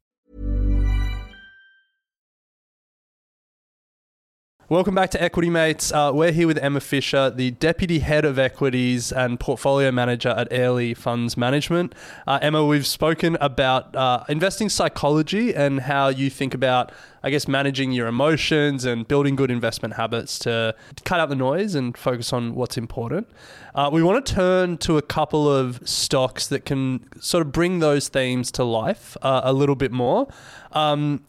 Welcome 4.71 4.95
back 4.95 5.09
to 5.09 5.21
Equity 5.21 5.49
Mates. 5.49 5.91
Uh, 5.91 6.11
we're 6.13 6.31
here 6.31 6.47
with 6.47 6.57
Emma 6.57 6.79
Fisher, 6.79 7.29
the 7.29 7.51
Deputy 7.51 7.99
Head 7.99 8.23
of 8.23 8.39
Equities 8.39 9.11
and 9.11 9.37
Portfolio 9.37 9.91
Manager 9.91 10.29
at 10.29 10.47
Airlie 10.49 10.93
Funds 10.93 11.35
Management. 11.35 11.93
Uh, 12.25 12.39
Emma, 12.41 12.65
we've 12.65 12.87
spoken 12.87 13.35
about 13.41 13.93
uh, 13.97 14.23
investing 14.29 14.69
psychology 14.69 15.53
and 15.53 15.81
how 15.81 16.07
you 16.07 16.29
think 16.29 16.53
about, 16.53 16.93
I 17.21 17.31
guess, 17.31 17.49
managing 17.49 17.91
your 17.91 18.07
emotions 18.07 18.85
and 18.85 19.05
building 19.05 19.35
good 19.35 19.51
investment 19.51 19.95
habits 19.95 20.39
to 20.39 20.73
cut 21.03 21.19
out 21.19 21.27
the 21.27 21.35
noise 21.35 21.75
and 21.75 21.97
focus 21.97 22.31
on 22.31 22.55
what's 22.55 22.77
important. 22.77 23.27
Uh, 23.75 23.89
we 23.91 24.01
want 24.01 24.25
to 24.25 24.33
turn 24.33 24.77
to 24.77 24.97
a 24.97 25.01
couple 25.01 25.51
of 25.51 25.85
stocks 25.85 26.47
that 26.47 26.63
can 26.63 27.05
sort 27.19 27.45
of 27.45 27.51
bring 27.51 27.79
those 27.79 28.07
themes 28.07 28.51
to 28.53 28.63
life 28.63 29.17
uh, 29.21 29.41
a 29.43 29.51
little 29.51 29.75
bit 29.75 29.91
more. 29.91 30.29
Um, 30.71 31.25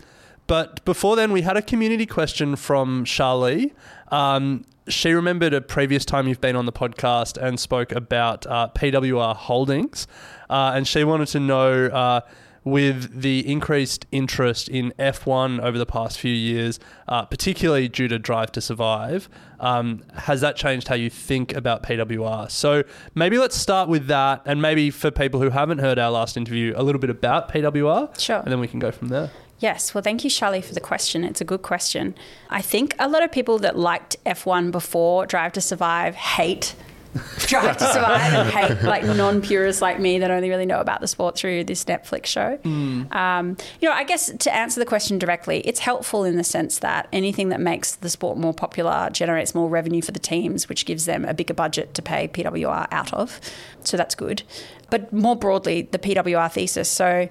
but 0.52 0.84
before 0.84 1.16
then, 1.16 1.32
we 1.32 1.40
had 1.40 1.56
a 1.56 1.62
community 1.62 2.04
question 2.04 2.56
from 2.56 3.06
Charlie. 3.06 3.72
Um, 4.08 4.66
she 4.86 5.12
remembered 5.14 5.54
a 5.54 5.62
previous 5.62 6.04
time 6.04 6.28
you've 6.28 6.42
been 6.42 6.56
on 6.56 6.66
the 6.66 6.72
podcast 6.72 7.42
and 7.42 7.58
spoke 7.58 7.90
about 7.90 8.46
uh, 8.46 8.68
PWR 8.74 9.34
Holdings. 9.34 10.06
Uh, 10.50 10.72
and 10.74 10.86
she 10.86 11.04
wanted 11.04 11.28
to 11.28 11.40
know 11.40 11.86
uh, 11.86 12.20
with 12.64 13.22
the 13.22 13.50
increased 13.50 14.04
interest 14.12 14.68
in 14.68 14.92
F1 14.98 15.58
over 15.62 15.78
the 15.78 15.86
past 15.86 16.20
few 16.20 16.34
years, 16.34 16.78
uh, 17.08 17.24
particularly 17.24 17.88
due 17.88 18.08
to 18.08 18.18
Drive 18.18 18.52
to 18.52 18.60
Survive, 18.60 19.30
um, 19.58 20.02
has 20.14 20.42
that 20.42 20.56
changed 20.56 20.88
how 20.88 20.96
you 20.96 21.08
think 21.08 21.54
about 21.54 21.82
PWR? 21.82 22.50
So 22.50 22.84
maybe 23.14 23.38
let's 23.38 23.56
start 23.56 23.88
with 23.88 24.06
that, 24.08 24.42
and 24.44 24.60
maybe 24.60 24.90
for 24.90 25.10
people 25.10 25.40
who 25.40 25.48
haven't 25.48 25.78
heard 25.78 25.98
our 25.98 26.10
last 26.10 26.36
interview, 26.36 26.74
a 26.76 26.82
little 26.82 27.00
bit 27.00 27.08
about 27.08 27.50
PWR. 27.50 28.20
Sure. 28.20 28.40
And 28.40 28.52
then 28.52 28.60
we 28.60 28.68
can 28.68 28.80
go 28.80 28.90
from 28.90 29.08
there. 29.08 29.30
Yes, 29.62 29.94
well, 29.94 30.02
thank 30.02 30.24
you, 30.24 30.30
Charlie, 30.30 30.60
for 30.60 30.74
the 30.74 30.80
question. 30.80 31.22
It's 31.22 31.40
a 31.40 31.44
good 31.44 31.62
question. 31.62 32.16
I 32.50 32.60
think 32.60 32.96
a 32.98 33.08
lot 33.08 33.22
of 33.22 33.30
people 33.30 33.60
that 33.60 33.78
liked 33.78 34.16
F1 34.26 34.72
before 34.72 35.24
Drive 35.24 35.52
to 35.52 35.60
Survive 35.60 36.16
hate 36.16 36.74
Drive 37.46 37.76
to 37.76 37.92
Survive 37.92 38.32
and 38.32 38.48
hate 38.48 38.82
like 38.82 39.04
non-purists 39.04 39.80
like 39.80 40.00
me 40.00 40.18
that 40.18 40.30
only 40.32 40.48
really 40.48 40.66
know 40.66 40.80
about 40.80 41.00
the 41.00 41.06
sport 41.06 41.36
through 41.36 41.62
this 41.62 41.84
Netflix 41.84 42.26
show. 42.26 42.58
Um, 42.64 43.56
you 43.80 43.88
know, 43.88 43.94
I 43.94 44.02
guess 44.02 44.32
to 44.36 44.52
answer 44.52 44.80
the 44.80 44.86
question 44.86 45.18
directly, 45.18 45.60
it's 45.60 45.78
helpful 45.78 46.24
in 46.24 46.36
the 46.36 46.44
sense 46.44 46.78
that 46.80 47.06
anything 47.12 47.50
that 47.50 47.60
makes 47.60 47.94
the 47.96 48.08
sport 48.08 48.38
more 48.38 48.54
popular 48.54 49.10
generates 49.12 49.54
more 49.54 49.68
revenue 49.68 50.02
for 50.02 50.10
the 50.10 50.18
teams, 50.18 50.68
which 50.68 50.86
gives 50.86 51.04
them 51.04 51.24
a 51.24 51.34
bigger 51.34 51.54
budget 51.54 51.94
to 51.94 52.02
pay 52.02 52.26
PWR 52.26 52.88
out 52.90 53.12
of. 53.12 53.40
So 53.84 53.96
that's 53.96 54.16
good. 54.16 54.42
But 54.90 55.12
more 55.12 55.36
broadly, 55.36 55.82
the 55.82 55.98
PWR 55.98 56.50
thesis. 56.50 56.88
So 56.88 57.28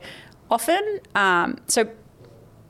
often, 0.52 1.00
um, 1.16 1.58
so 1.68 1.90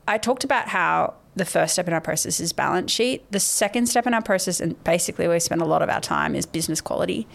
I 0.06 0.18
talked 0.18 0.44
about 0.44 0.68
how 0.68 1.14
the 1.34 1.44
first 1.44 1.74
step 1.74 1.88
in 1.88 1.94
our 1.94 2.00
process 2.00 2.40
is 2.40 2.52
balance 2.52 2.90
sheet. 2.92 3.30
The 3.30 3.40
second 3.40 3.86
step 3.86 4.06
in 4.06 4.14
our 4.14 4.22
process, 4.22 4.60
and 4.60 4.82
basically 4.84 5.26
where 5.26 5.36
we 5.36 5.40
spend 5.40 5.62
a 5.62 5.66
lot 5.66 5.82
of 5.82 5.88
our 5.88 6.00
time, 6.00 6.34
is 6.34 6.44
business 6.46 6.80
quality. 6.80 7.26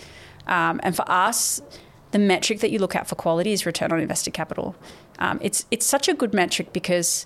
Um, 0.45 0.79
and 0.83 0.95
for 0.95 1.09
us, 1.09 1.61
the 2.11 2.19
metric 2.19 2.59
that 2.59 2.71
you 2.71 2.79
look 2.79 2.95
at 2.95 3.07
for 3.07 3.15
quality 3.15 3.51
is 3.51 3.65
return 3.65 3.91
on 3.91 3.99
invested 3.99 4.33
capital. 4.33 4.75
Um, 5.19 5.39
it's 5.41 5.65
it's 5.71 5.85
such 5.85 6.07
a 6.07 6.13
good 6.13 6.33
metric 6.33 6.71
because 6.73 7.25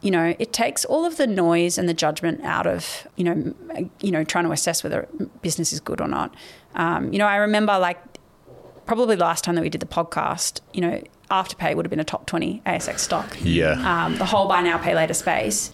you 0.00 0.10
know 0.10 0.34
it 0.38 0.52
takes 0.52 0.84
all 0.84 1.04
of 1.04 1.16
the 1.16 1.26
noise 1.26 1.76
and 1.76 1.88
the 1.88 1.94
judgment 1.94 2.42
out 2.44 2.66
of 2.66 3.06
you 3.16 3.24
know 3.24 3.54
you 4.00 4.12
know 4.12 4.24
trying 4.24 4.44
to 4.44 4.52
assess 4.52 4.84
whether 4.84 5.08
business 5.42 5.72
is 5.72 5.80
good 5.80 6.00
or 6.00 6.08
not. 6.08 6.34
Um, 6.74 7.12
you 7.12 7.18
know, 7.18 7.26
I 7.26 7.36
remember 7.36 7.78
like 7.78 7.98
probably 8.86 9.16
last 9.16 9.44
time 9.44 9.54
that 9.56 9.62
we 9.62 9.68
did 9.68 9.82
the 9.82 9.86
podcast, 9.86 10.60
you 10.72 10.80
know, 10.80 11.02
Afterpay 11.30 11.74
would 11.74 11.84
have 11.84 11.90
been 11.90 12.00
a 12.00 12.04
top 12.04 12.26
20 12.26 12.62
ASX 12.66 13.00
stock. 13.00 13.36
Yeah. 13.40 13.72
Um, 14.04 14.16
the 14.16 14.24
whole 14.24 14.48
buy 14.48 14.62
now, 14.62 14.78
pay 14.78 14.94
later 14.94 15.14
space. 15.14 15.72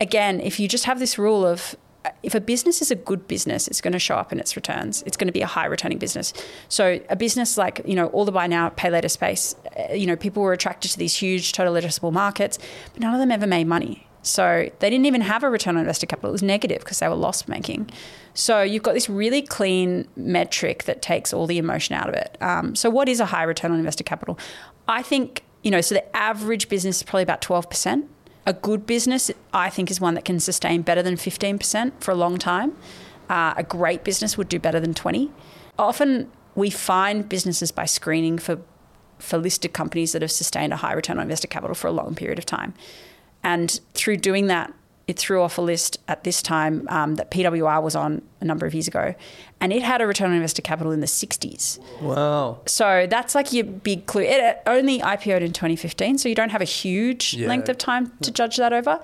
Again, 0.00 0.40
if 0.40 0.58
you 0.58 0.68
just 0.68 0.84
have 0.84 0.98
this 0.98 1.18
rule 1.18 1.46
of 1.46 1.76
if 2.22 2.34
a 2.34 2.40
business 2.40 2.82
is 2.82 2.90
a 2.90 2.94
good 2.94 3.26
business, 3.26 3.66
it's 3.68 3.80
going 3.80 3.92
to 3.92 3.98
show 3.98 4.16
up 4.16 4.32
in 4.32 4.38
its 4.38 4.56
returns. 4.56 5.02
It's 5.06 5.16
going 5.16 5.26
to 5.26 5.32
be 5.32 5.40
a 5.40 5.46
high 5.46 5.66
returning 5.66 5.98
business. 5.98 6.32
So 6.68 7.00
a 7.08 7.16
business 7.16 7.56
like, 7.56 7.80
you 7.86 7.94
know, 7.94 8.08
all 8.08 8.24
the 8.24 8.32
buy 8.32 8.46
now, 8.46 8.68
pay 8.70 8.90
later 8.90 9.08
space, 9.08 9.54
uh, 9.78 9.94
you 9.94 10.06
know, 10.06 10.16
people 10.16 10.42
were 10.42 10.52
attracted 10.52 10.90
to 10.92 10.98
these 10.98 11.16
huge 11.16 11.52
total 11.52 11.74
addressable 11.74 12.12
markets, 12.12 12.58
but 12.92 13.00
none 13.00 13.14
of 13.14 13.20
them 13.20 13.30
ever 13.30 13.46
made 13.46 13.66
money. 13.66 14.06
So 14.26 14.70
they 14.78 14.90
didn't 14.90 15.06
even 15.06 15.20
have 15.20 15.42
a 15.42 15.50
return 15.50 15.76
on 15.76 15.82
invested 15.82 16.08
capital. 16.08 16.30
It 16.30 16.32
was 16.32 16.42
negative 16.42 16.80
because 16.80 16.98
they 16.98 17.08
were 17.08 17.14
loss 17.14 17.46
making. 17.46 17.90
So 18.32 18.62
you've 18.62 18.82
got 18.82 18.94
this 18.94 19.08
really 19.08 19.42
clean 19.42 20.08
metric 20.16 20.84
that 20.84 21.02
takes 21.02 21.32
all 21.32 21.46
the 21.46 21.58
emotion 21.58 21.94
out 21.94 22.08
of 22.08 22.14
it. 22.14 22.36
Um, 22.40 22.74
so 22.74 22.90
what 22.90 23.08
is 23.08 23.20
a 23.20 23.26
high 23.26 23.44
return 23.44 23.70
on 23.70 23.78
invested 23.78 24.04
capital? 24.04 24.38
I 24.88 25.02
think, 25.02 25.44
you 25.62 25.70
know, 25.70 25.80
so 25.80 25.94
the 25.94 26.16
average 26.16 26.68
business 26.68 26.96
is 26.96 27.02
probably 27.02 27.22
about 27.22 27.40
12%. 27.42 28.06
A 28.46 28.52
good 28.52 28.86
business, 28.86 29.30
I 29.52 29.70
think, 29.70 29.90
is 29.90 30.00
one 30.00 30.14
that 30.14 30.24
can 30.24 30.40
sustain 30.40 30.82
better 30.82 31.02
than 31.02 31.16
15% 31.16 31.92
for 32.00 32.10
a 32.10 32.14
long 32.14 32.38
time. 32.38 32.76
Uh, 33.30 33.54
a 33.56 33.62
great 33.62 34.04
business 34.04 34.36
would 34.36 34.48
do 34.48 34.58
better 34.58 34.80
than 34.80 34.94
20. 34.94 35.30
Often 35.78 36.30
we 36.54 36.70
find 36.70 37.28
businesses 37.28 37.72
by 37.72 37.84
screening 37.84 38.38
for 38.38 38.60
for 39.18 39.38
listed 39.38 39.72
companies 39.72 40.12
that 40.12 40.22
have 40.22 40.30
sustained 40.30 40.72
a 40.72 40.76
high 40.76 40.92
return 40.92 41.18
on 41.18 41.22
invested 41.22 41.48
capital 41.48 41.74
for 41.74 41.86
a 41.86 41.92
long 41.92 42.14
period 42.14 42.38
of 42.38 42.44
time. 42.44 42.74
And 43.44 43.78
through 43.94 44.16
doing 44.16 44.48
that, 44.48 44.72
it 45.06 45.18
threw 45.18 45.42
off 45.42 45.58
a 45.58 45.60
list 45.60 45.98
at 46.08 46.24
this 46.24 46.40
time 46.40 46.86
um, 46.88 47.16
that 47.16 47.30
PWR 47.30 47.82
was 47.82 47.94
on 47.94 48.22
a 48.40 48.44
number 48.46 48.64
of 48.64 48.72
years 48.72 48.88
ago, 48.88 49.14
and 49.60 49.70
it 49.70 49.82
had 49.82 50.00
a 50.00 50.06
return 50.06 50.30
on 50.30 50.36
investor 50.36 50.62
capital 50.62 50.92
in 50.92 51.00
the 51.00 51.06
60s. 51.06 51.78
Wow. 52.00 52.60
So 52.64 53.06
that's 53.08 53.34
like 53.34 53.52
your 53.52 53.64
big 53.64 54.06
clue. 54.06 54.22
It 54.22 54.62
only 54.66 55.00
IPO'd 55.00 55.42
in 55.42 55.52
2015, 55.52 56.16
so 56.16 56.26
you 56.30 56.34
don't 56.34 56.48
have 56.50 56.62
a 56.62 56.64
huge 56.66 57.34
Yeah. 57.34 57.48
length 57.48 57.68
of 57.68 57.76
time 57.76 58.12
to 58.22 58.30
judge 58.30 58.56
that 58.56 58.72
over. 58.72 58.98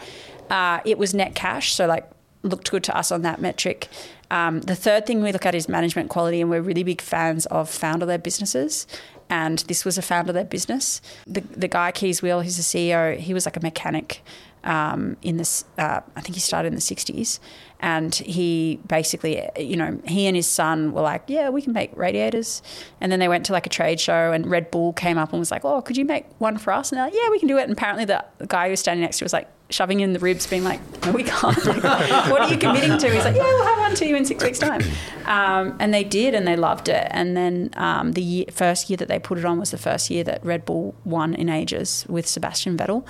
Uh, 0.49 0.81
it 0.87 0.97
was 0.97 1.13
net 1.13 1.35
cash, 1.35 1.75
so 1.75 1.87
like 1.87 2.09
looked 2.43 2.71
good 2.71 2.83
to 2.85 2.97
us 2.97 3.13
on 3.13 3.21
that 3.21 3.43
metric. 3.43 3.89
Um, 4.31 4.63
the 4.63 4.75
third 4.77 5.05
thing 5.07 5.23
we 5.23 5.33
look 5.33 5.45
at 5.45 5.55
is 5.55 5.69
management 5.69 6.09
quality, 6.09 6.41
and 6.41 6.49
we're 6.49 6.63
really 6.63 6.83
big 6.83 7.03
fans 7.03 7.45
of 7.47 7.69
founder-led 7.69 8.23
businesses. 8.23 8.87
And 9.31 9.61
this 9.61 9.85
was 9.85 9.97
a 9.97 10.03
founder-led 10.03 10.51
business. 10.51 11.01
The 11.27 11.41
the 11.41 11.69
guy 11.69 11.93
Kees 11.93 12.21
Weel, 12.21 12.43
who's 12.43 12.57
the 12.57 12.63
CEO, 12.63 13.17
he 13.17 13.33
was 13.33 13.47
like 13.47 13.57
a 13.57 13.61
mechanic 13.61 14.23
um, 14.65 15.17
in 15.23 15.37
this. 15.37 15.65
Uh, 15.79 16.01
I 16.17 16.21
think 16.21 16.35
he 16.35 16.41
started 16.41 16.69
in 16.69 16.75
the 16.75 16.81
'60s, 16.81 17.39
and 17.79 18.15
he 18.15 18.81
basically, 18.87 19.49
you 19.57 19.77
know, 19.77 20.01
he 20.05 20.27
and 20.27 20.37
his 20.37 20.47
son 20.47 20.93
were 20.93 21.03
like, 21.03 21.23
"Yeah, 21.29 21.49
we 21.49 21.63
can 21.63 21.73
make 21.73 21.97
radiators." 21.97 22.61
And 23.01 23.11
then 23.11 23.21
they 23.21 23.29
went 23.29 23.47
to 23.47 23.53
like 23.53 23.67
a 23.67 23.71
trade 23.71 24.01
show, 24.01 24.33
and 24.33 24.47
Red 24.47 24.71
Bull 24.71 24.93
came 24.93 25.17
up 25.17 25.31
and 25.33 25.39
was 25.39 25.51
like, 25.51 25.65
"Oh, 25.65 25.81
could 25.81 25.97
you 25.97 26.05
make 26.05 26.27
one 26.39 26.59
for 26.59 26.73
us?" 26.73 26.91
And 26.91 26.99
they're 26.99 27.07
like, 27.07 27.15
"Yeah, 27.15 27.31
we 27.31 27.39
can 27.39 27.49
do 27.49 27.57
it." 27.57 27.63
And 27.63 27.73
apparently, 27.73 28.05
the 28.05 28.25
guy 28.49 28.67
who 28.67 28.73
was 28.73 28.81
standing 28.81 29.03
next 29.03 29.19
to 29.19 29.25
was 29.25 29.33
like 29.33 29.49
shoving 29.71 30.01
in 30.01 30.13
the 30.13 30.19
ribs, 30.19 30.47
being 30.47 30.65
like, 30.65 30.81
"No, 31.07 31.13
we 31.13 31.23
can't." 31.23 31.65
Like, 31.65 31.83
what 32.31 32.43
are 32.43 32.49
you 32.49 32.59
committing 32.59 32.99
to? 32.99 33.11
He's 33.11 33.25
like, 33.25 33.37
"Yeah, 33.37 33.43
we'll 33.45 33.65
have 33.65 33.79
one 33.79 33.95
to 33.95 34.07
you 34.07 34.17
in 34.17 34.25
six 34.25 34.43
weeks' 34.45 34.59
time." 34.59 34.83
Um, 35.27 35.77
and 35.81 35.93
they 35.95 36.05
did, 36.05 36.35
and 36.35 36.47
they 36.47 36.57
loved 36.57 36.89
it. 36.89 37.07
And 37.11 37.37
then 37.37 37.71
um, 37.77 38.13
the 38.13 38.23
year, 38.23 38.47
first 38.51 38.91
year 38.91 38.97
that 38.99 39.09
they 39.09 39.19
put 39.19 39.39
it 39.39 39.45
on 39.45 39.59
was 39.59 39.71
the 39.71 39.79
first 39.79 40.11
year 40.11 40.25
that 40.25 40.45
Red 40.45 40.65
Bull 40.65 40.95
won 41.05 41.35
in 41.35 41.49
ages 41.49 42.05
with 42.09 42.27
Sebastian 42.27 42.77
Vettel. 42.77 43.07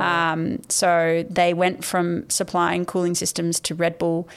Um, 0.00 0.60
so 0.68 1.24
they 1.28 1.54
went 1.54 1.84
from 1.84 2.28
supplying 2.28 2.84
cooling 2.84 3.14
systems 3.14 3.58
to 3.60 3.74
Red 3.74 3.98
Bull. 3.98 4.28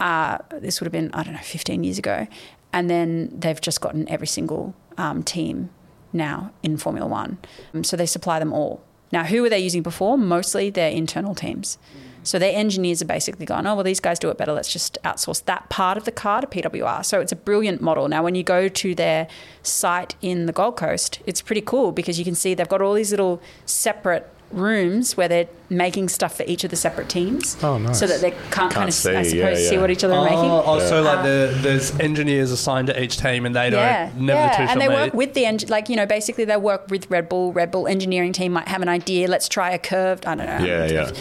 Uh, 0.00 0.38
this 0.60 0.80
would 0.80 0.86
have 0.86 0.92
been 0.92 1.10
I 1.14 1.22
don't 1.22 1.34
know 1.34 1.40
15 1.40 1.84
years 1.84 1.98
ago, 1.98 2.26
and 2.72 2.90
then 2.90 3.30
they've 3.38 3.60
just 3.60 3.80
gotten 3.80 4.08
every 4.08 4.26
single 4.26 4.74
um, 4.98 5.22
team 5.22 5.70
now 6.12 6.52
in 6.62 6.76
Formula 6.76 7.06
One. 7.06 7.38
Um, 7.72 7.84
so 7.84 7.96
they 7.96 8.06
supply 8.06 8.38
them 8.38 8.52
all. 8.52 8.82
Now, 9.12 9.24
who 9.24 9.42
were 9.42 9.50
they 9.50 9.58
using 9.58 9.82
before? 9.82 10.16
Mostly 10.16 10.70
their 10.70 10.90
internal 10.90 11.34
teams. 11.34 11.78
So 12.24 12.38
their 12.38 12.56
engineers 12.56 13.02
are 13.02 13.06
basically 13.06 13.46
going, 13.46 13.66
oh, 13.66 13.74
well, 13.74 13.84
these 13.84 14.00
guys 14.00 14.18
do 14.18 14.30
it 14.30 14.38
better. 14.38 14.52
Let's 14.52 14.72
just 14.72 14.96
outsource 15.02 15.44
that 15.44 15.68
part 15.68 15.98
of 15.98 16.04
the 16.04 16.12
car 16.12 16.40
to 16.40 16.46
PWR. 16.46 17.04
So 17.04 17.20
it's 17.20 17.32
a 17.32 17.36
brilliant 17.36 17.80
model. 17.82 18.08
Now, 18.08 18.22
when 18.22 18.34
you 18.34 18.44
go 18.44 18.68
to 18.68 18.94
their 18.94 19.26
site 19.62 20.14
in 20.22 20.46
the 20.46 20.52
Gold 20.52 20.76
Coast, 20.76 21.20
it's 21.26 21.42
pretty 21.42 21.62
cool 21.62 21.90
because 21.90 22.18
you 22.18 22.24
can 22.24 22.34
see 22.34 22.54
they've 22.54 22.68
got 22.68 22.80
all 22.80 22.94
these 22.94 23.10
little 23.10 23.42
separate 23.66 24.28
rooms 24.52 25.16
where 25.16 25.28
they're 25.28 25.48
making 25.68 26.08
stuff 26.08 26.36
for 26.36 26.44
each 26.44 26.64
of 26.64 26.70
the 26.70 26.76
separate 26.76 27.08
teams. 27.08 27.56
Oh, 27.62 27.78
nice. 27.78 27.98
So 27.98 28.06
that 28.06 28.20
they 28.20 28.32
can't, 28.50 28.72
kind 28.72 28.88
of, 28.88 28.94
see, 28.94 29.10
I 29.10 29.22
suppose, 29.22 29.62
yeah, 29.62 29.68
see 29.70 29.78
what 29.78 29.90
each 29.90 30.04
other 30.04 30.14
are 30.14 30.24
making. 30.24 30.38
Oh, 30.38 30.62
oh, 30.66 30.78
so 30.80 31.02
like 31.02 31.22
the, 31.22 31.56
there's 31.60 31.98
engineers 31.98 32.50
assigned 32.50 32.88
to 32.88 33.02
each 33.02 33.16
team, 33.18 33.46
and 33.46 33.54
they 33.54 33.70
don't 33.70 34.16
never 34.18 34.48
the 34.48 34.56
two 34.56 34.70
and 34.70 34.80
they 34.80 34.88
meet. 34.88 34.94
work 34.94 35.14
with 35.14 35.34
the 35.34 35.46
engine. 35.46 35.68
Like 35.68 35.88
you 35.88 35.96
know, 35.96 36.06
basically 36.06 36.44
they 36.44 36.56
work 36.56 36.88
with 36.88 37.10
Red 37.10 37.28
Bull. 37.28 37.52
Red 37.52 37.70
Bull 37.70 37.86
engineering 37.86 38.32
team 38.32 38.52
might 38.52 38.68
have 38.68 38.82
an 38.82 38.88
idea. 38.88 39.28
Let's 39.28 39.48
try 39.48 39.70
a 39.70 39.78
curved. 39.78 40.26
I 40.26 40.34
don't 40.34 40.46
know. 40.46 40.64
Yeah, 40.64 40.86
yeah. 40.86 41.12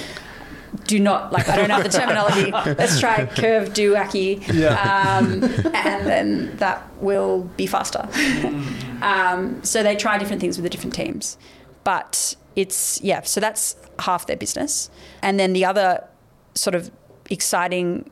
Do 0.88 1.00
not 1.00 1.32
like. 1.32 1.50
I 1.50 1.58
don't 1.58 1.68
know 1.68 1.82
the 1.82 1.90
terminology. 1.90 2.52
Let's 2.78 3.00
try 3.00 3.16
a 3.16 3.28
curved 3.28 3.76
duaki. 3.76 4.46
Yeah. 4.54 5.20
Um, 5.20 5.44
and 5.74 6.08
then 6.08 6.58
that 6.58 6.88
will 7.02 7.44
be 7.58 7.66
faster. 7.66 8.08
um, 9.02 9.64
so 9.64 9.84
they 9.84 9.96
try 9.96 10.18
different 10.18 10.42
things 10.42 10.58
with 10.58 10.64
the 10.64 10.70
different 10.70 10.94
teams, 10.94 11.38
but 11.84 12.36
it's 12.56 13.02
yeah. 13.02 13.22
So 13.22 13.40
that's 13.40 13.76
half 14.00 14.28
their 14.28 14.38
business, 14.38 14.90
and 15.22 15.40
then 15.40 15.54
the 15.54 15.66
other 15.66 16.04
sort 16.54 16.76
of 16.76 16.92
exciting 17.30 18.10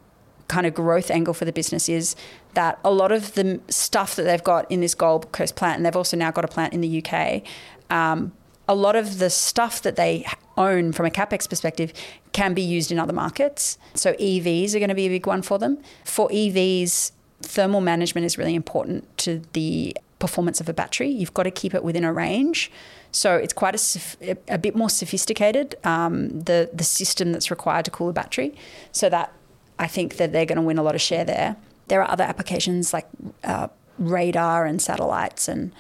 kind 0.48 0.66
of 0.66 0.74
growth 0.74 1.12
angle 1.12 1.34
for 1.34 1.46
the 1.46 1.54
business 1.54 1.88
is 1.88 2.16
that 2.56 2.80
a 2.84 2.92
lot 2.92 3.12
of 3.12 3.36
the 3.36 3.62
stuff 3.70 4.16
that 4.16 4.24
they've 4.24 4.44
got 4.44 4.70
in 4.72 4.82
this 4.82 4.96
Gold 4.96 5.32
Coast 5.32 5.56
plant, 5.56 5.78
and 5.78 5.86
they've 5.86 5.96
also 5.96 6.18
now 6.18 6.32
got 6.32 6.44
a 6.44 6.48
plant 6.48 6.74
in 6.74 6.82
the 6.82 7.04
UK. 7.04 7.44
Um, 7.90 8.34
a 8.68 8.76
lot 8.76 8.96
of 8.96 9.20
the 9.20 9.30
stuff 9.30 9.82
that 9.82 9.96
they 9.96 10.26
own 10.58 10.92
from 10.92 11.06
a 11.06 11.10
capex 11.10 11.50
perspective 11.50 11.92
can 12.34 12.54
be 12.54 12.62
used 12.62 12.92
in 12.92 13.00
other 13.00 13.14
markets. 13.14 13.78
So 13.96 14.14
EVs 14.14 14.76
are 14.76 14.80
going 14.80 14.90
to 14.90 14.96
be 14.96 15.08
a 15.08 15.10
big 15.10 15.26
one 15.26 15.42
for 15.42 15.58
them. 15.58 15.80
For 16.06 16.30
EVs, 16.30 17.12
thermal 17.42 17.82
management 17.82 18.26
is 18.26 18.38
really 18.38 18.54
important 18.54 19.18
to 19.20 19.42
the 19.54 19.98
performance 20.20 20.60
of 20.60 20.70
a 20.70 20.74
battery. 20.74 21.10
You've 21.10 21.34
got 21.34 21.44
to 21.44 21.52
keep 21.52 21.74
it 21.74 21.84
within 21.84 22.04
a 22.04 22.14
range. 22.14 22.72
So 23.12 23.36
it's 23.36 23.54
quite 23.54 23.76
a, 23.76 24.38
a 24.48 24.58
bit 24.58 24.76
more 24.76 24.90
sophisticated, 24.90 25.76
um, 25.84 26.42
the, 26.42 26.70
the 26.72 26.84
system 26.84 27.32
that's 27.32 27.50
required 27.50 27.86
to 27.86 27.92
cool 27.92 28.10
a 28.10 28.14
battery. 28.14 28.56
So 28.92 29.10
that 29.10 29.34
I 29.80 29.88
think 29.88 30.18
that 30.18 30.32
they're 30.32 30.46
going 30.46 30.58
to 30.58 30.62
win 30.62 30.78
a 30.78 30.84
lot 30.84 30.96
of 30.96 31.02
share 31.02 31.26
there. 31.26 31.56
There 31.88 32.02
are 32.04 32.12
other 32.12 32.24
applications 32.24 32.94
like 32.94 33.08
uh, 33.44 33.70
radar 33.98 34.66
and 34.66 34.80
satellites 34.82 35.48
and 35.48 35.72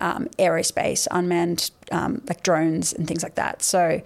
um, 0.00 0.28
aerospace, 0.38 1.08
unmanned 1.10 1.70
um, 1.90 2.20
like 2.28 2.42
drones 2.42 2.92
and 2.92 3.08
things 3.08 3.22
like 3.22 3.36
that. 3.36 3.62
So 3.62 4.02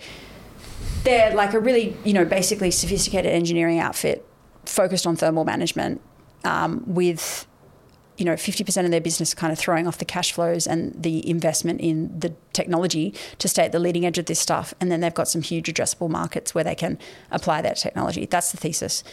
they're 1.03 1.35
like 1.35 1.55
a 1.55 1.59
really, 1.59 1.97
you 2.05 2.13
know, 2.13 2.25
basically 2.25 2.71
sophisticated 2.71 3.33
engineering 3.33 3.81
outfit 3.81 4.25
focused 4.65 5.07
on 5.07 5.17
thermal 5.17 5.45
management 5.45 6.01
um, 6.45 6.85
with 6.87 7.47
you 8.19 8.25
know, 8.25 8.35
50% 8.35 8.85
of 8.85 8.91
their 8.91 9.01
business 9.01 9.33
kind 9.33 9.53
of 9.53 9.59
throwing 9.59 9.87
off 9.87 9.99
the 9.99 10.05
cash 10.05 10.33
flows 10.33 10.67
and 10.67 10.93
the 11.01 11.27
investment 11.29 11.81
in 11.81 12.19
the 12.19 12.35
technology 12.53 13.15
to 13.39 13.49
stay 13.49 13.65
at 13.65 13.73
the 13.73 13.79
leading 13.79 14.05
edge 14.05 14.19
of 14.19 14.27
this 14.27 14.41
stuff. 14.41 14.75
And 14.81 14.91
then 14.91 15.01
they've 15.01 15.15
got 15.15 15.29
some 15.29 15.41
huge 15.41 15.73
addressable 15.73 16.11
markets 16.11 16.55
where 16.55 16.65
they 16.65 16.75
can 16.75 16.99
apply 17.31 17.63
that 17.63 17.77
technology. 17.77 18.27
That's 18.27 18.51
the 18.51 18.57
thesis. 18.59 19.05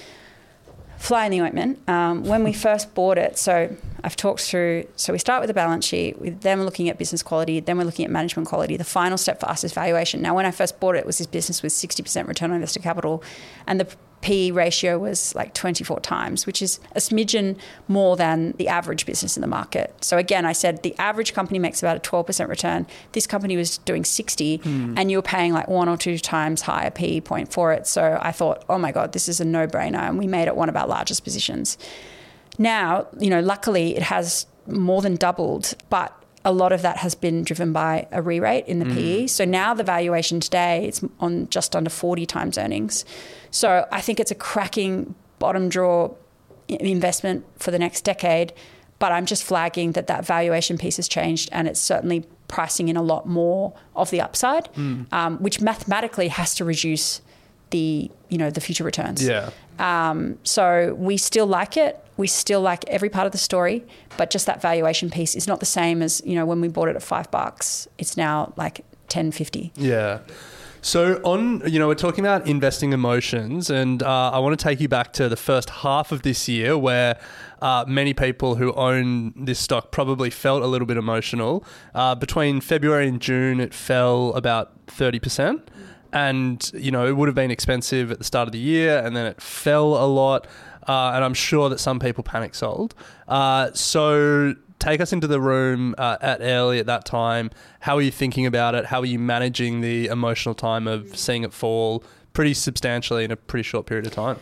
Fly 0.97 1.25
in 1.25 1.31
the 1.31 1.41
ointment. 1.41 1.87
Um, 1.87 2.23
when 2.23 2.43
we 2.43 2.51
first 2.51 2.95
bought 2.95 3.19
it, 3.19 3.37
so 3.37 3.75
I've 4.03 4.15
talked 4.15 4.41
through, 4.41 4.87
so 4.95 5.13
we 5.13 5.19
start 5.19 5.41
with 5.41 5.49
the 5.49 5.53
balance 5.53 5.85
sheet, 5.85 6.19
with 6.19 6.41
then 6.41 6.57
we're 6.57 6.65
looking 6.65 6.89
at 6.89 6.97
business 6.97 7.21
quality, 7.21 7.59
then 7.59 7.77
we're 7.77 7.83
looking 7.83 8.05
at 8.05 8.11
management 8.11 8.47
quality. 8.47 8.75
The 8.75 8.85
final 8.85 9.17
step 9.17 9.39
for 9.39 9.47
us 9.47 9.63
is 9.63 9.71
valuation. 9.71 10.21
Now, 10.21 10.33
when 10.35 10.47
I 10.47 10.51
first 10.51 10.79
bought 10.79 10.95
it, 10.95 10.99
it 10.99 11.05
was 11.05 11.19
this 11.19 11.27
business 11.27 11.61
with 11.61 11.73
60% 11.73 12.27
return 12.27 12.49
on 12.49 12.55
invested 12.55 12.81
capital, 12.81 13.21
and 13.67 13.79
the 13.79 13.87
PE 14.25 14.49
ratio 14.49 14.97
was 14.97 15.35
like 15.35 15.53
24 15.53 15.99
times, 15.99 16.47
which 16.47 16.59
is 16.59 16.79
a 16.93 16.99
smidgen 16.99 17.55
more 17.87 18.17
than 18.17 18.53
the 18.53 18.67
average 18.67 19.05
business 19.05 19.37
in 19.37 19.41
the 19.41 19.47
market. 19.47 19.93
So 20.03 20.17
again, 20.17 20.47
I 20.47 20.51
said 20.51 20.81
the 20.81 20.97
average 20.97 21.35
company 21.35 21.59
makes 21.59 21.83
about 21.83 21.97
a 21.97 21.99
12% 21.99 22.49
return. 22.49 22.87
This 23.11 23.27
company 23.27 23.55
was 23.55 23.77
doing 23.77 24.03
60 24.03 24.57
hmm. 24.57 24.95
and 24.97 25.11
you 25.11 25.19
were 25.19 25.21
paying 25.21 25.53
like 25.53 25.67
one 25.67 25.87
or 25.87 25.95
two 25.95 26.17
times 26.17 26.63
higher 26.63 26.89
PE 26.89 27.19
point 27.19 27.53
for 27.53 27.71
it. 27.71 27.85
So 27.85 28.17
I 28.19 28.31
thought, 28.31 28.65
oh 28.67 28.79
my 28.79 28.91
God, 28.91 29.11
this 29.11 29.29
is 29.29 29.39
a 29.39 29.45
no 29.45 29.67
brainer. 29.67 29.99
And 29.99 30.17
we 30.17 30.25
made 30.25 30.47
it 30.47 30.55
one 30.55 30.69
of 30.69 30.75
our 30.75 30.87
largest 30.87 31.23
positions. 31.23 31.77
Now, 32.57 33.05
you 33.19 33.29
know, 33.29 33.41
luckily 33.41 33.95
it 33.95 34.01
has 34.01 34.47
more 34.65 35.03
than 35.03 35.17
doubled, 35.17 35.75
but 35.91 36.19
a 36.45 36.53
lot 36.53 36.71
of 36.71 36.83
that 36.83 36.97
has 36.97 37.15
been 37.15 37.43
driven 37.43 37.73
by 37.73 38.07
a 38.11 38.21
re-rate 38.21 38.65
in 38.67 38.79
the 38.79 38.85
PE. 38.85 39.27
So 39.27 39.43
now 39.45 39.73
the 39.73 39.83
valuation 39.83 40.39
today 40.39 40.85
it's 40.85 41.03
on 41.19 41.49
just 41.49 41.75
under 41.75 41.89
40 41.89 42.25
times 42.27 42.57
earnings. 42.57 43.03
So 43.51 43.87
I 43.91 43.99
think 43.99 44.19
it's 44.19 44.31
a 44.31 44.35
cracking 44.35 45.15
bottom 45.39 45.67
draw 45.69 46.13
investment 46.67 47.45
for 47.57 47.71
the 47.71 47.79
next 47.79 48.01
decade. 48.01 48.53
But 48.99 49.11
I'm 49.11 49.25
just 49.25 49.43
flagging 49.43 49.91
that 49.93 50.07
that 50.07 50.25
valuation 50.25 50.77
piece 50.77 50.95
has 50.95 51.09
changed, 51.09 51.49
and 51.51 51.67
it's 51.67 51.81
certainly 51.81 52.23
pricing 52.47 52.87
in 52.87 52.95
a 52.95 53.01
lot 53.01 53.27
more 53.27 53.73
of 53.93 54.09
the 54.09 54.21
upside, 54.21 54.69
um, 55.11 55.37
which 55.39 55.59
mathematically 55.59 56.29
has 56.29 56.55
to 56.55 56.63
reduce 56.63 57.21
the 57.69 58.09
you 58.29 58.37
know 58.37 58.49
the 58.49 58.61
future 58.61 58.83
returns. 58.83 59.25
Yeah. 59.25 59.49
Um, 59.79 60.37
so 60.43 60.95
we 60.97 61.17
still 61.17 61.47
like 61.47 61.77
it. 61.77 62.01
We 62.17 62.27
still 62.27 62.61
like 62.61 62.85
every 62.87 63.09
part 63.09 63.25
of 63.25 63.31
the 63.31 63.37
story, 63.37 63.83
but 64.17 64.29
just 64.29 64.45
that 64.45 64.61
valuation 64.61 65.09
piece 65.09 65.35
is 65.35 65.47
not 65.47 65.59
the 65.59 65.65
same 65.65 66.01
as 66.01 66.21
you 66.25 66.35
know 66.35 66.45
when 66.45 66.61
we 66.61 66.67
bought 66.67 66.89
it 66.89 66.95
at 66.95 67.03
five 67.03 67.29
bucks. 67.31 67.87
It's 67.97 68.15
now 68.17 68.53
like 68.55 68.85
ten 69.07 69.31
fifty. 69.31 69.71
Yeah. 69.75 70.19
So 70.81 71.19
on, 71.23 71.63
you 71.67 71.79
know, 71.79 71.87
we're 71.87 71.95
talking 71.95 72.23
about 72.23 72.45
investing 72.45 72.93
emotions, 72.93 73.71
and 73.71 74.03
uh, 74.03 74.29
I 74.29 74.37
want 74.37 74.57
to 74.59 74.63
take 74.63 74.79
you 74.79 74.87
back 74.87 75.13
to 75.13 75.27
the 75.27 75.35
first 75.35 75.71
half 75.71 76.11
of 76.11 76.21
this 76.21 76.47
year, 76.47 76.77
where 76.77 77.19
uh, 77.59 77.85
many 77.87 78.13
people 78.13 78.53
who 78.53 78.71
own 78.73 79.33
this 79.35 79.57
stock 79.57 79.91
probably 79.91 80.29
felt 80.29 80.61
a 80.61 80.67
little 80.67 80.85
bit 80.85 80.97
emotional. 80.97 81.65
Uh, 81.95 82.13
between 82.13 82.61
February 82.61 83.07
and 83.07 83.19
June, 83.19 83.59
it 83.59 83.73
fell 83.73 84.31
about 84.35 84.73
thirty 84.85 85.17
percent, 85.17 85.71
and 86.15 86.71
you 86.73 86.89
know, 86.89 87.05
it 87.05 87.15
would 87.15 87.27
have 87.27 87.35
been 87.35 87.51
expensive 87.51 88.09
at 88.09 88.17
the 88.17 88.23
start 88.23 88.47
of 88.47 88.53
the 88.53 88.57
year, 88.57 88.97
and 89.05 89.15
then 89.15 89.27
it 89.27 89.39
fell 89.39 90.03
a 90.03 90.07
lot. 90.07 90.47
Uh, 90.87 91.11
and 91.13 91.23
I'm 91.23 91.33
sure 91.33 91.69
that 91.69 91.79
some 91.79 91.99
people 91.99 92.23
panic 92.23 92.55
sold. 92.55 92.95
Uh, 93.27 93.71
so 93.73 94.55
take 94.79 95.01
us 95.01 95.11
into 95.11 95.27
the 95.27 95.41
room 95.41 95.93
uh, 95.97 96.17
at 96.21 96.41
Airlie 96.41 96.79
at 96.79 96.85
that 96.85 97.05
time. 97.05 97.49
How 97.79 97.97
are 97.97 98.01
you 98.01 98.11
thinking 98.11 98.45
about 98.45 98.75
it? 98.75 98.85
How 98.85 98.99
are 99.01 99.05
you 99.05 99.19
managing 99.19 99.81
the 99.81 100.05
emotional 100.07 100.55
time 100.55 100.87
of 100.87 101.17
seeing 101.17 101.43
it 101.43 101.53
fall 101.53 102.03
pretty 102.33 102.53
substantially 102.53 103.23
in 103.23 103.31
a 103.31 103.35
pretty 103.35 103.63
short 103.63 103.87
period 103.87 104.05
of 104.05 104.13
time? 104.13 104.37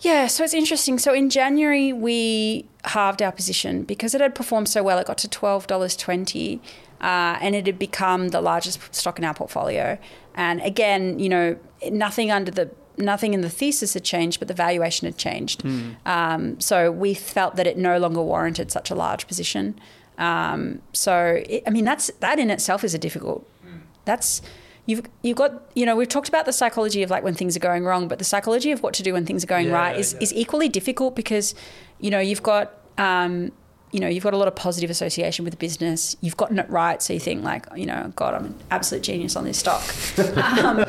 Yeah, 0.00 0.26
so 0.26 0.44
it's 0.44 0.54
interesting. 0.54 0.98
So 0.98 1.14
in 1.14 1.30
January 1.30 1.92
we 1.92 2.66
halved 2.84 3.22
our 3.22 3.32
position 3.32 3.84
because 3.84 4.14
it 4.14 4.20
had 4.20 4.34
performed 4.34 4.68
so 4.68 4.82
well. 4.82 4.98
It 4.98 5.06
got 5.06 5.18
to 5.18 5.28
twelve 5.28 5.66
dollars 5.66 5.96
twenty, 5.96 6.60
uh, 7.00 7.38
and 7.40 7.54
it 7.54 7.64
had 7.64 7.78
become 7.78 8.28
the 8.28 8.40
largest 8.40 8.94
stock 8.94 9.18
in 9.18 9.24
our 9.24 9.34
portfolio. 9.34 9.98
And 10.34 10.60
again, 10.62 11.18
you 11.18 11.28
know, 11.28 11.56
nothing 11.90 12.30
under 12.30 12.50
the 12.50 12.70
nothing 12.96 13.34
in 13.34 13.40
the 13.40 13.50
thesis 13.50 13.94
had 13.94 14.04
changed, 14.04 14.38
but 14.38 14.48
the 14.48 14.54
valuation 14.54 15.06
had 15.06 15.16
changed. 15.16 15.64
Um, 16.06 16.60
so 16.60 16.90
we 16.92 17.14
felt 17.14 17.56
that 17.56 17.66
it 17.66 17.76
no 17.76 17.98
longer 17.98 18.22
warranted 18.22 18.70
such 18.70 18.90
a 18.90 18.94
large 18.94 19.26
position. 19.26 19.78
Um, 20.18 20.80
so 20.92 21.42
it, 21.48 21.62
I 21.66 21.70
mean, 21.70 21.84
that's 21.84 22.10
that 22.20 22.38
in 22.38 22.50
itself 22.50 22.84
is 22.84 22.94
a 22.94 22.98
difficult. 22.98 23.48
That's 24.04 24.42
you've 24.86 25.02
you've 25.22 25.36
got 25.36 25.62
you 25.74 25.86
know 25.86 25.96
we've 25.96 26.08
talked 26.08 26.28
about 26.28 26.44
the 26.44 26.52
psychology 26.52 27.02
of 27.02 27.10
like 27.10 27.24
when 27.24 27.34
things 27.34 27.56
are 27.56 27.60
going 27.60 27.84
wrong, 27.84 28.06
but 28.06 28.18
the 28.18 28.24
psychology 28.24 28.70
of 28.70 28.82
what 28.82 28.94
to 28.94 29.02
do 29.02 29.12
when 29.14 29.24
things 29.26 29.42
are 29.42 29.48
going 29.48 29.68
Yeah, 29.68 29.72
right 29.74 29.96
is 29.98 30.12
yeah. 30.12 30.20
is 30.20 30.32
equally 30.34 30.68
difficult 30.68 31.16
because 31.16 31.54
you 32.00 32.10
know 32.10 32.20
you've 32.20 32.42
got. 32.42 32.72
Um, 32.98 33.52
you 33.94 34.00
know, 34.00 34.08
you've 34.08 34.24
got 34.24 34.34
a 34.34 34.36
lot 34.36 34.48
of 34.48 34.56
positive 34.56 34.90
association 34.90 35.44
with 35.44 35.52
the 35.52 35.56
business. 35.56 36.16
You've 36.20 36.36
gotten 36.36 36.58
it 36.58 36.68
right, 36.68 37.00
so 37.00 37.12
you 37.12 37.20
think 37.20 37.44
like, 37.44 37.64
you 37.76 37.86
know, 37.86 38.12
God, 38.16 38.34
I'm 38.34 38.46
an 38.46 38.54
absolute 38.72 39.04
genius 39.04 39.36
on 39.36 39.44
this 39.44 39.56
stock. 39.56 39.84
um, 40.58 40.84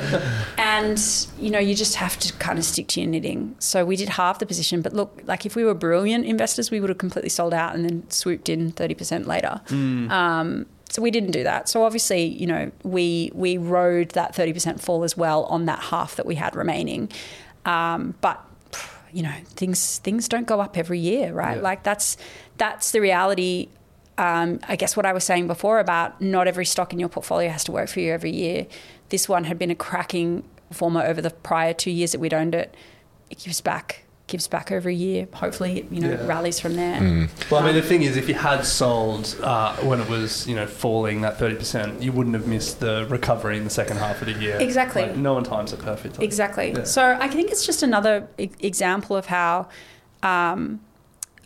and 0.58 1.28
you 1.40 1.52
know, 1.52 1.60
you 1.60 1.76
just 1.76 1.98
have 1.98 2.18
to 2.18 2.34
kind 2.34 2.58
of 2.58 2.66
stick 2.66 2.88
to 2.88 3.02
your 3.02 3.08
knitting. 3.08 3.56
So 3.60 3.86
we 3.86 3.96
did 3.96 4.10
half 4.10 4.40
the 4.40 4.48
position, 4.48 4.82
but 4.82 4.94
look, 4.94 5.22
like 5.26 5.46
if 5.46 5.56
we 5.56 5.64
were 5.64 5.76
brilliant 5.76 6.26
investors, 6.26 6.72
we 6.72 6.80
would 6.80 6.90
have 6.90 6.98
completely 6.98 7.30
sold 7.30 7.54
out 7.54 7.76
and 7.76 7.88
then 7.88 8.10
swooped 8.10 8.50
in 8.50 8.72
thirty 8.72 8.96
percent 8.96 9.28
later. 9.28 9.62
Um, 10.10 10.66
so 10.90 11.00
we 11.00 11.12
didn't 11.12 11.32
do 11.32 11.44
that. 11.44 11.70
So 11.70 11.84
obviously, 11.84 12.24
you 12.26 12.48
know, 12.48 12.72
we 12.82 13.30
we 13.36 13.60
rode 13.60 14.10
that 14.12 14.34
thirty 14.34 14.52
percent 14.52 14.82
fall 14.82 15.04
as 15.04 15.16
well 15.16 15.44
on 15.44 15.66
that 15.66 15.78
half 15.80 16.16
that 16.16 16.26
we 16.26 16.34
had 16.34 16.56
remaining. 16.56 17.12
Um, 17.66 18.16
but 18.22 18.44
you 19.16 19.24
know, 19.24 19.34
things 19.46 20.00
things 20.00 20.28
don't 20.28 20.46
go 20.46 20.60
up 20.60 20.78
every 20.78 21.00
year, 21.00 21.32
right? 21.32 21.62
Like 21.62 21.84
that's 21.84 22.18
that's 22.58 22.92
the 22.92 23.02
reality. 23.02 23.70
Um, 24.18 24.60
I 24.68 24.76
guess 24.78 24.96
what 24.96 25.06
I 25.06 25.12
was 25.14 25.24
saying 25.26 25.48
before 25.48 25.80
about 25.80 26.22
not 26.22 26.48
every 26.48 26.66
stock 26.66 26.94
in 26.94 27.00
your 27.00 27.10
portfolio 27.10 27.50
has 27.50 27.64
to 27.66 27.72
work 27.72 27.90
for 27.90 28.00
you 28.00 28.14
every 28.14 28.32
year. 28.32 28.66
This 29.10 29.28
one 29.28 29.44
had 29.44 29.60
been 29.60 29.72
a 29.72 29.76
cracking 29.76 30.44
performer 30.70 31.04
over 31.04 31.22
the 31.22 31.32
prior 31.32 31.74
two 31.74 31.92
years 31.92 32.14
that 32.14 32.20
we'd 32.20 32.34
owned 32.34 32.56
it. 32.56 32.74
It 33.30 33.40
gives 33.40 33.60
back, 33.60 34.06
gives 34.28 34.48
back 34.48 34.72
over 34.72 34.88
a 34.88 34.94
year. 34.94 35.28
Hopefully, 35.34 35.80
it, 35.80 35.92
you 35.92 36.00
know, 36.00 36.12
Yeah. 36.12 36.26
rallies 36.26 36.62
from 36.62 36.76
there. 36.78 37.28
Well, 37.52 37.62
I 37.62 37.66
mean, 37.66 37.76
the 37.76 37.82
thing 37.82 38.04
is, 38.04 38.16
if 38.16 38.30
you 38.30 38.36
had 38.36 38.64
sold 38.66 39.36
uh, 39.44 39.76
when 39.78 40.00
it 40.00 40.08
was, 40.08 40.48
you 40.48 40.56
know, 40.56 40.66
falling 40.66 41.20
that 41.22 41.38
thirty 41.38 41.56
percent, 41.56 42.02
you 42.02 42.14
wouldn't 42.14 42.36
have 42.36 42.48
missed 42.48 42.80
the 42.80 43.06
recovery 43.10 43.58
in 43.58 43.66
the 43.66 43.70
second 43.70 43.98
half 43.98 44.22
of 44.22 44.28
the 44.28 44.34
year. 44.42 44.58
Exactly. 44.62 45.02
Like, 45.02 45.18
no 45.18 45.34
one 45.34 45.44
times 45.44 45.74
it 45.74 45.80
perfectly. 45.80 46.24
Exactly. 46.24 46.72
Yeah. 46.72 46.84
So 46.86 47.18
I 47.20 47.28
think 47.28 47.52
it's 47.52 47.66
just 47.66 47.84
another 47.84 48.28
e- 48.38 48.50
example 48.62 49.18
of 49.18 49.26
how. 49.26 49.68
Um, 50.24 50.80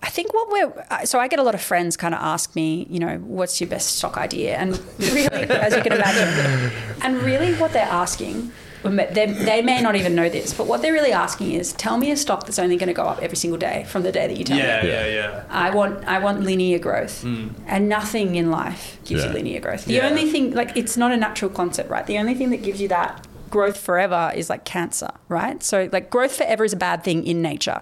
I 0.01 0.09
think 0.09 0.33
what 0.33 0.49
we're 0.49 0.85
uh, 0.89 1.05
so 1.05 1.19
I 1.19 1.27
get 1.27 1.39
a 1.39 1.43
lot 1.43 1.55
of 1.55 1.61
friends 1.61 1.97
kind 1.97 2.13
of 2.15 2.21
ask 2.21 2.55
me, 2.55 2.87
you 2.89 2.99
know, 2.99 3.17
what's 3.17 3.59
your 3.59 3.69
best 3.69 3.97
stock 3.97 4.17
idea, 4.17 4.55
and 4.57 4.79
really, 4.99 5.43
as 5.49 5.75
you 5.75 5.81
can 5.81 5.93
imagine, 5.93 6.71
and 7.01 7.21
really 7.21 7.53
what 7.55 7.73
they're 7.73 7.83
asking, 7.83 8.51
they, 8.83 9.25
they 9.25 9.61
may 9.61 9.81
not 9.81 9.97
even 9.97 10.15
know 10.15 10.29
this, 10.29 10.53
but 10.53 10.67
what 10.67 10.81
they're 10.81 10.93
really 10.93 11.11
asking 11.11 11.51
is, 11.51 11.73
tell 11.73 11.97
me 11.97 12.11
a 12.11 12.15
stock 12.17 12.45
that's 12.45 12.59
only 12.59 12.77
going 12.77 12.87
to 12.87 12.93
go 12.93 13.03
up 13.03 13.21
every 13.21 13.35
single 13.35 13.59
day 13.59 13.83
from 13.89 14.03
the 14.03 14.11
day 14.11 14.25
that 14.27 14.37
you 14.37 14.45
tell 14.45 14.57
Yeah, 14.57 14.81
me. 14.83 14.87
yeah, 14.89 15.05
yeah. 15.05 15.13
yeah. 15.15 15.43
I 15.49 15.69
want 15.71 16.05
I 16.07 16.19
want 16.19 16.43
linear 16.43 16.79
growth, 16.79 17.23
and 17.25 17.89
nothing 17.89 18.35
in 18.35 18.49
life 18.51 18.97
gives 19.03 19.25
you 19.25 19.31
linear 19.31 19.59
growth. 19.59 19.83
The 19.85 19.95
Yeah. 19.95 20.07
only 20.07 20.31
thing, 20.31 20.51
like, 20.51 20.77
it's 20.77 20.95
not 20.95 21.11
a 21.11 21.17
natural 21.17 21.51
concept, 21.51 21.89
right? 21.89 22.05
The 22.07 22.17
only 22.19 22.35
thing 22.35 22.51
that 22.51 22.63
gives 22.63 22.79
you 22.81 22.87
that 22.87 23.27
growth 23.49 23.77
forever 23.77 24.31
is 24.33 24.49
like 24.49 24.63
cancer, 24.63 25.09
right? 25.27 25.61
So, 25.61 25.89
like, 25.91 26.09
growth 26.09 26.35
forever 26.37 26.63
is 26.63 26.71
a 26.71 26.77
bad 26.77 27.03
thing 27.03 27.25
in 27.27 27.41
nature. 27.41 27.81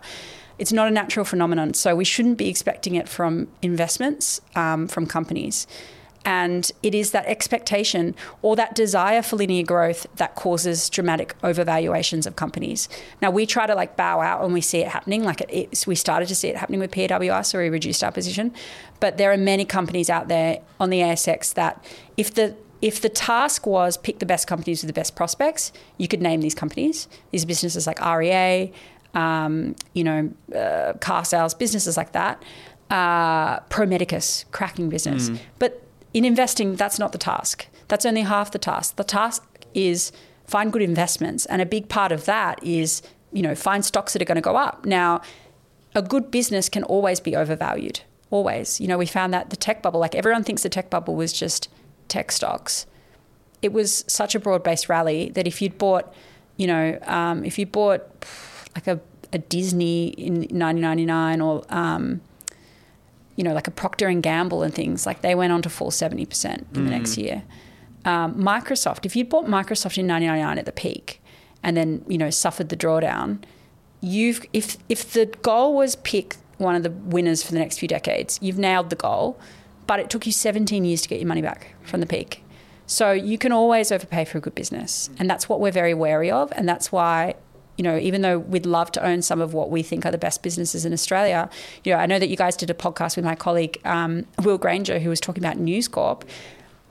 It's 0.60 0.74
not 0.74 0.88
a 0.88 0.92
natural 0.92 1.26
phenomenon, 1.26 1.74
so 1.74 1.96
we 1.96 2.06
shouldn't 2.06 2.38
be 2.38 2.50
expecting 2.50 2.96
it 2.96 3.08
from 3.08 3.48
investments, 3.62 4.42
um, 4.56 4.88
from 4.88 5.06
companies. 5.06 5.68
And 6.28 6.70
it 6.84 6.94
is 6.94 7.12
that 7.12 7.26
expectation 7.26 8.14
or 8.42 8.58
that 8.58 8.76
desire 8.76 9.22
for 9.22 9.38
linear 9.38 9.64
growth 9.64 10.08
that 10.18 10.36
causes 10.36 10.90
dramatic 10.90 11.40
overvaluations 11.42 12.28
of 12.28 12.36
companies. 12.36 12.90
Now, 13.22 13.32
we 13.32 13.46
try 13.46 13.66
to 13.66 13.74
like 13.74 13.96
bow 13.96 14.20
out 14.20 14.42
when 14.42 14.52
we 14.52 14.60
see 14.60 14.80
it 14.80 14.90
happening. 14.90 15.24
Like 15.24 15.40
it, 15.40 15.50
it's, 15.50 15.88
we 15.88 15.96
started 15.96 16.28
to 16.28 16.36
see 16.36 16.50
it 16.50 16.58
happening 16.58 16.82
with 16.82 16.92
PWR, 16.92 17.46
so 17.46 17.60
we 17.60 17.70
reduced 17.70 18.04
our 18.04 18.12
position. 18.12 18.54
But 19.00 19.18
there 19.18 19.32
are 19.32 19.38
many 19.38 19.64
companies 19.64 20.10
out 20.10 20.28
there 20.28 20.60
on 20.82 20.90
the 20.90 21.00
ASX 21.00 21.54
that 21.54 21.82
if 22.18 22.34
the 22.34 22.58
if 22.82 23.02
the 23.02 23.10
task 23.10 23.66
was 23.66 23.98
pick 23.98 24.20
the 24.20 24.26
best 24.26 24.48
companies 24.48 24.84
with 24.84 24.88
the 24.88 24.94
best 24.94 25.16
prospects, 25.16 25.72
you 25.98 26.08
could 26.08 26.22
name 26.22 26.42
these 26.42 26.54
companies. 26.54 27.08
These 27.32 27.46
businesses 27.46 27.88
like 27.88 28.00
REA, 28.00 28.72
um, 29.14 29.76
you 29.94 30.04
know, 30.04 30.32
uh, 30.54 30.94
Carsales, 31.00 31.58
businesses 31.58 31.98
like 31.98 32.12
that. 32.12 32.44
Uh, 32.90 33.60
Pro 33.62 33.86
Medicus, 33.86 34.46
cracking 34.52 34.90
business. 34.90 35.30
But 35.60 35.84
in 36.14 36.24
investing, 36.24 36.76
that's 36.76 36.98
not 36.98 37.12
the 37.12 37.18
task. 37.18 37.68
That's 37.88 38.06
only 38.06 38.22
half 38.22 38.52
the 38.52 38.60
task. 38.60 38.96
The 38.96 39.04
task 39.04 39.44
is 39.74 40.12
find 40.46 40.72
good 40.72 40.82
investments, 40.82 41.46
and 41.48 41.62
a 41.62 41.66
big 41.66 41.90
part 41.90 42.12
of 42.12 42.26
that 42.26 42.64
is 42.64 43.02
you 43.34 43.42
know 43.42 43.56
find 43.56 43.84
stocks 43.84 44.14
that 44.14 44.22
are 44.22 44.26
going 44.26 44.36
to 44.36 44.42
go 44.42 44.56
up. 44.56 44.86
Now, 44.86 45.22
a 45.96 46.02
good 46.02 46.32
business 46.32 46.70
can 46.70 46.84
always 46.84 47.20
be 47.20 47.36
overvalued. 47.36 48.02
Always. 48.30 48.80
You 48.82 48.88
know, 48.88 48.98
we 48.98 49.06
found 49.06 49.34
that 49.34 49.50
the 49.50 49.56
tech 49.56 49.82
bubble, 49.82 50.00
like 50.00 50.16
everyone 50.16 50.44
thinks 50.44 50.64
the 50.64 50.70
tech 50.70 50.90
bubble 50.90 51.16
was 51.16 51.32
just 51.34 51.70
tech 52.08 52.32
stocks. 52.32 52.86
It 53.62 53.74
was 53.74 54.04
such 54.08 54.36
a 54.36 54.40
broad 54.40 54.64
based 54.64 54.90
rally 54.90 55.30
that 55.30 55.48
if 55.48 55.62
you'd 55.62 55.78
bought, 55.78 56.14
you 56.58 56.68
know, 56.68 57.00
um, 57.04 57.44
if 57.44 57.58
you 57.58 57.66
bought 57.66 58.02
like 58.78 58.88
a, 58.88 59.00
a 59.34 59.40
Disney 59.40 60.10
in 60.10 60.36
1999 60.36 61.42
or 61.42 61.64
um, 61.70 62.22
you 63.36 63.44
know, 63.44 63.54
like 63.54 63.68
a 63.68 63.72
Procter 63.72 64.08
and 64.08 64.22
Gamble 64.22 64.64
and 64.64 64.74
things, 64.74 65.06
like 65.06 65.22
they 65.22 65.36
went 65.36 65.54
on 65.54 65.62
to 65.62 65.70
fall 65.70 65.92
70% 65.92 66.76
in 66.76 66.86
the 66.86 66.90
next 66.90 67.18
year. 67.18 67.44
Um, 68.04 68.36
Microsoft, 68.36 69.06
if 69.06 69.16
you'd 69.16 69.30
bought 69.30 69.46
Microsoft 69.46 69.98
in 69.98 70.08
1999 70.08 70.58
at 70.58 70.66
the 70.66 70.72
peak 70.72 71.22
and 71.62 71.78
then, 71.78 72.04
you 72.08 72.18
know, 72.18 72.32
suffered 72.32 72.70
the 72.70 72.76
drawdown, 72.76 73.44
you've 74.02 74.44
if 74.54 74.78
if 74.90 75.14
the 75.14 75.28
goal 75.42 75.76
was 75.76 75.96
pick 75.98 76.38
one 76.58 76.76
of 76.76 76.84
the 76.84 76.90
winners 76.90 77.44
for 77.44 77.52
the 77.52 77.60
next 77.60 77.78
few 77.78 77.88
decades, 77.88 78.40
you've 78.42 78.58
nailed 78.58 78.90
the 78.90 78.96
goal, 78.96 79.40
but 79.86 80.00
it 80.00 80.10
took 80.10 80.26
you 80.26 80.32
17 80.32 80.84
years 80.84 81.02
to 81.04 81.10
get 81.10 81.20
your 81.20 81.28
money 81.28 81.42
back 81.42 81.76
from 81.84 82.00
the 82.00 82.08
peak. 82.08 82.44
So 82.88 83.12
you 83.12 83.38
can 83.38 83.52
always 83.52 83.92
overpay 83.92 84.26
for 84.26 84.38
a 84.38 84.42
good 84.42 84.56
business, 84.56 85.10
and 85.20 85.30
that's 85.30 85.48
what 85.50 85.60
we're 85.60 85.72
very 85.72 85.94
wary 85.94 86.32
of, 86.32 86.52
and 86.56 86.68
that's 86.68 86.92
why. 86.92 87.36
You 87.78 87.84
know, 87.84 87.98
even 87.98 88.22
though 88.22 88.40
we'd 88.40 88.66
love 88.66 88.92
to 88.94 89.06
own 89.06 89.22
some 89.22 89.40
of 89.40 89.54
what 89.54 89.70
we 89.70 89.84
think 89.84 90.06
are 90.06 90.12
the 90.12 90.18
best 90.18 90.44
businesses 90.44 90.84
in 90.84 90.94
Australia, 90.94 91.50
you 91.84 91.94
know, 91.94 92.00
I 92.00 92.06
know 92.06 92.20
that 92.20 92.28
you 92.28 92.36
guys 92.36 92.58
did 92.58 92.70
a 92.70 92.74
podcast 92.74 93.16
with 93.16 93.26
my 93.26 93.36
colleague 93.36 93.80
um, 93.86 94.26
Will 94.44 94.58
Granger, 94.58 95.00
who 95.00 95.10
was 95.10 95.20
talking 95.20 95.44
about 95.44 95.58
News 95.58 95.88
Corp. 95.88 96.26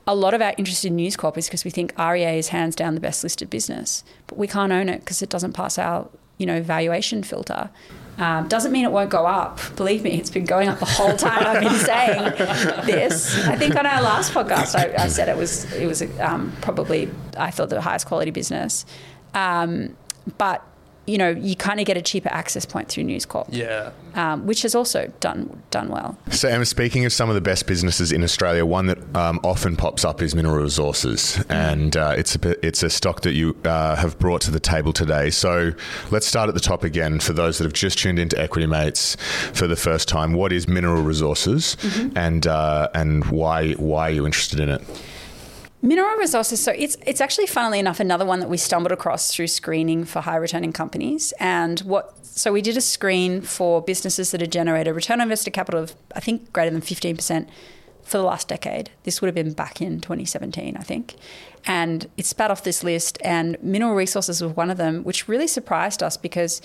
A 0.07 0.15
lot 0.15 0.35
of 0.35 0.41
our 0.41 0.55
interest 0.57 0.85
in 0.85 0.95
News 0.95 1.17
Corp 1.17 1.37
is 1.37 1.47
because 1.47 1.65
we 1.65 1.71
think 1.71 1.93
REA 1.99 2.39
is 2.39 2.49
hands 2.49 2.77
down 2.77 2.95
the 2.95 3.01
best 3.01 3.25
listed 3.25 3.51
business, 3.51 4.05
but 4.29 4.39
we 4.39 4.47
can't 4.47 4.73
own 4.73 4.89
it 4.89 5.01
because 5.01 5.21
it 5.21 5.29
doesn't 5.29 5.53
pass 5.53 5.79
our, 5.79 6.09
you 6.39 6.47
know, 6.47 6.63
valuation 6.63 7.25
filter. 7.25 7.71
Um, 8.19 8.49
doesn't 8.49 8.73
mean 8.73 8.85
it 8.85 8.93
won't 8.93 9.11
go 9.11 9.27
up. 9.27 9.61
Believe 9.77 10.03
me, 10.03 10.19
it's 10.19 10.31
been 10.31 10.47
going 10.47 10.69
up 10.69 10.79
the 10.79 10.87
whole 10.87 11.15
time 11.17 11.45
I've 11.47 11.61
been 11.61 11.75
saying 11.75 12.23
this. 12.87 13.47
I 13.47 13.57
think 13.57 13.77
on 13.77 13.85
our 13.85 14.01
last 14.01 14.33
podcast, 14.33 14.75
I, 14.75 15.05
I 15.05 15.09
said 15.09 15.29
it 15.29 15.37
was 15.37 15.71
it 15.73 15.87
was 15.87 16.03
um, 16.21 16.53
probably 16.63 17.11
I 17.37 17.51
thought 17.51 17.69
the 17.69 17.81
highest 17.81 18.07
quality 18.07 18.31
business, 18.31 18.87
um, 19.35 19.97
but 20.39 20.67
you 21.07 21.19
know 21.19 21.31
you 21.31 21.55
kind 21.57 21.79
of 21.81 21.87
get 21.87 21.97
a 21.97 22.03
cheaper 22.03 22.29
access 22.31 22.65
point 22.67 22.89
through 22.89 23.05
News 23.05 23.25
Corp, 23.27 23.49
Yeah. 23.51 23.91
um, 24.15 24.47
which 24.47 24.63
has 24.63 24.75
also 24.75 25.13
done 25.21 25.63
done 25.71 25.89
well. 25.89 26.19
So, 26.31 26.49
Emma, 26.49 26.65
speaking 26.65 27.05
of 27.05 27.13
some 27.13 27.29
of 27.29 27.35
the 27.35 27.41
best 27.41 27.67
businesses 27.67 28.13
in 28.13 28.23
Australia, 28.25 28.67
one 28.67 28.87
that 28.87 28.99
um, 29.17 29.39
often 29.45 29.77
pops 29.77 30.05
up 30.05 30.21
is 30.23 30.35
Mineral 30.35 30.57
Resources, 30.63 31.43
and 31.49 31.97
uh, 31.97 32.15
it's 32.17 32.35
a 32.37 32.67
it's 32.67 32.83
a 32.83 32.91
stock 32.91 33.23
that 33.23 33.33
you 33.35 33.57
uh, 33.65 33.97
have 33.97 34.19
brought 34.19 34.41
to 34.43 34.51
the 34.51 34.61
table 34.61 34.93
today. 34.93 35.31
So, 35.31 35.73
let's 36.11 36.27
start 36.27 36.49
at 36.49 36.55
the 36.55 36.61
top 36.61 36.83
again 36.85 37.21
for 37.21 37.33
those 37.33 37.59
that 37.59 37.65
have 37.65 37.73
just 37.73 37.99
tuned 37.99 38.19
into 38.19 38.39
Equity 38.41 38.67
Mates 38.67 39.17
for 39.53 39.67
the 39.67 39.77
first 39.77 40.09
time. 40.09 40.33
What 40.33 40.53
is 40.53 40.67
Mineral 40.69 41.03
Resources, 41.03 41.77
and 42.17 42.47
uh, 42.47 42.89
and 42.95 43.25
why 43.27 43.73
why 43.75 44.09
are 44.09 44.13
you 44.13 44.27
interested 44.27 44.61
in 44.61 44.69
it? 44.71 44.83
Mineral 45.83 46.17
resources. 46.17 46.63
So 46.63 46.73
it's 46.73 46.97
it's 47.07 47.21
actually, 47.21 47.47
funnily 47.47 47.79
enough, 47.79 48.01
another 48.01 48.25
one 48.25 48.41
that 48.41 48.49
we 48.49 48.57
stumbled 48.57 48.93
across 48.93 49.33
through 49.33 49.49
screening 49.49 50.05
for 50.05 50.21
high 50.21 50.37
returning 50.37 50.73
companies. 50.73 51.33
And 51.39 51.81
what 51.81 52.25
so 52.25 52.53
we 52.53 52.63
did 52.63 52.77
a 52.77 52.81
screen 52.81 53.43
for 53.43 53.83
businesses 53.83 54.31
that 54.31 54.41
had 54.41 54.53
generated 54.53 54.95
return 54.95 55.21
on 55.21 55.27
invested 55.27 55.53
capital 55.53 55.83
of 55.83 55.95
I 56.15 56.21
think 56.21 56.53
greater 56.53 56.71
than 56.71 56.81
fifteen 56.81 57.17
percent 57.17 57.49
for 58.03 58.19
the 58.19 58.25
last 58.25 58.49
decade. 58.49 58.91
This 59.03 59.21
would 59.21 59.27
have 59.27 59.35
been 59.35 59.53
back 59.53 59.83
in 59.83 60.01
2017, 60.01 60.77
I 60.77 60.83
think. 60.83 61.17
And 61.67 62.09
it 62.17 62.25
spat 62.25 62.53
off 62.53 62.63
this 62.63 62.85
list, 62.85 63.19
and 63.23 63.57
Mineral 63.61 63.95
Resources 63.95 64.41
was 64.41 64.53
one 64.53 64.71
of 64.71 64.77
them, 64.77 65.03
which 65.03 65.27
really 65.27 65.49
surprised 65.49 66.05
us 66.05 66.17
because 66.17 66.63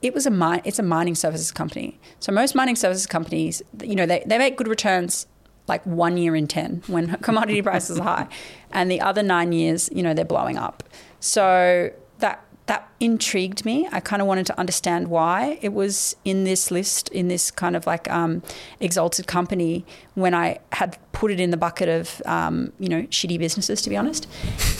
it 0.00 0.14
was 0.14 0.24
a 0.24 0.30
mine, 0.30 0.62
it's 0.64 0.78
a 0.78 0.82
mining 0.82 1.14
services 1.14 1.52
company. 1.52 2.00
So 2.18 2.32
most 2.32 2.54
mining 2.54 2.76
services 2.76 3.06
companies, 3.06 3.62
you 3.82 3.94
know, 3.94 4.06
they, 4.06 4.22
they 4.24 4.38
make 4.38 4.56
good 4.56 4.68
returns 4.68 5.26
like 5.68 5.84
one 5.84 6.16
year 6.16 6.34
in 6.34 6.46
10 6.46 6.82
when 6.86 7.16
commodity 7.22 7.62
prices 7.62 7.98
are 7.98 8.04
high. 8.04 8.28
And 8.72 8.90
the 8.90 9.00
other 9.00 9.22
nine 9.22 9.52
years, 9.52 9.88
you 9.92 10.02
know, 10.02 10.14
they're 10.14 10.24
blowing 10.24 10.56
up. 10.56 10.82
So 11.20 11.90
that 12.18 12.44
that 12.66 12.86
intrigued 13.00 13.64
me. 13.64 13.88
I 13.90 14.00
kind 14.00 14.20
of 14.20 14.28
wanted 14.28 14.44
to 14.46 14.58
understand 14.60 15.08
why 15.08 15.58
it 15.62 15.72
was 15.72 16.14
in 16.26 16.44
this 16.44 16.70
list, 16.70 17.08
in 17.08 17.28
this 17.28 17.50
kind 17.50 17.74
of 17.74 17.86
like 17.86 18.10
um, 18.10 18.42
exalted 18.78 19.26
company, 19.26 19.86
when 20.14 20.34
I 20.34 20.58
had 20.72 20.98
put 21.12 21.30
it 21.30 21.40
in 21.40 21.50
the 21.50 21.56
bucket 21.56 21.88
of, 21.88 22.20
um, 22.26 22.72
you 22.78 22.90
know, 22.90 23.02
shitty 23.04 23.38
businesses, 23.38 23.80
to 23.82 23.90
be 23.90 23.96
honest. 23.96 24.28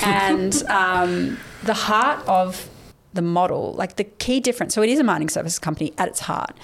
And 0.05 0.63
um, 0.69 1.39
the 1.65 1.73
heart 1.73 2.27
of 2.29 2.69
the 3.15 3.23
model, 3.23 3.73
like 3.73 3.97
the 3.97 4.05
key 4.05 4.39
difference. 4.39 4.75
So 4.75 4.83
it 4.83 4.91
is 4.91 4.99
a 4.99 5.05
mining 5.05 5.31
services 5.31 5.59
company 5.59 5.95
at 5.97 6.09
its 6.09 6.21
heart. 6.21 6.57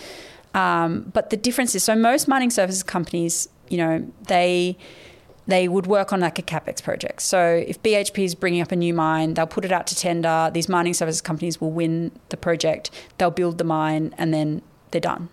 Um, 0.52 1.10
but 1.12 1.30
the 1.30 1.36
difference 1.36 1.74
is, 1.74 1.82
so 1.82 1.96
most 1.96 2.28
mining 2.28 2.50
services 2.50 2.82
companies, 2.82 3.48
you 3.68 3.78
know, 3.78 4.06
they 4.28 4.76
they 5.46 5.68
would 5.68 5.86
work 5.86 6.12
on 6.12 6.20
like 6.20 6.38
a 6.38 6.42
capex 6.42 6.82
project. 6.82 7.20
So 7.20 7.62
if 7.66 7.82
BHP 7.82 8.24
is 8.24 8.34
bringing 8.34 8.62
up 8.62 8.72
a 8.72 8.76
new 8.76 8.94
mine, 8.94 9.34
they'll 9.34 9.46
put 9.46 9.64
it 9.64 9.72
out 9.72 9.86
to 9.88 9.94
tender. 9.94 10.50
These 10.52 10.68
mining 10.68 10.94
services 10.94 11.20
companies 11.20 11.60
will 11.60 11.70
win 11.70 12.12
the 12.30 12.36
project. 12.36 12.90
They'll 13.18 13.30
build 13.30 13.58
the 13.58 13.64
mine, 13.64 14.14
and 14.16 14.32
then 14.32 14.62
they're 14.90 15.00
done. 15.00 15.28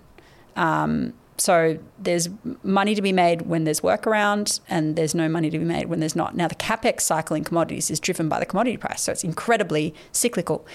Um, 0.56 1.14
so 1.38 1.80
there's 1.98 2.30
money 2.62 2.94
to 2.94 3.02
be 3.02 3.12
made 3.12 3.44
when 3.44 3.64
there's 3.64 3.82
work 3.82 4.06
around, 4.06 4.60
and 4.70 4.96
there's 4.96 5.16
no 5.16 5.30
money 5.30 5.50
to 5.50 5.58
be 5.58 5.66
made 5.66 5.88
when 5.88 6.00
there's 6.00 6.16
not. 6.16 6.36
Now 6.36 6.48
the 6.48 6.56
capex 6.56 7.02
cycle 7.02 7.36
in 7.36 7.44
commodities 7.44 7.90
is 7.90 8.00
driven 8.00 8.30
by 8.30 8.40
the 8.40 8.46
commodity 8.46 8.78
price, 8.78 9.02
so 9.02 9.12
it's 9.12 9.24
incredibly 9.24 9.96
cyclical. 10.12 10.66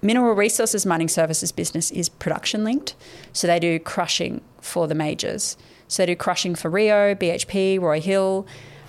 Mineral 0.00 0.34
Resources 0.34 0.84
Mining 0.84 1.06
Services 1.06 1.52
business 1.52 1.92
is 1.92 2.08
production 2.08 2.64
linked, 2.64 2.96
so 3.32 3.46
they 3.46 3.60
do 3.60 3.78
crushing 3.78 4.40
for 4.60 4.88
the 4.88 4.94
majors. 4.96 5.56
So 5.92 6.02
they 6.02 6.12
do 6.12 6.16
crushing 6.16 6.54
for 6.54 6.70
Rio, 6.70 7.14
BHP, 7.14 7.78
Roy 7.78 8.00
Hill. 8.00 8.46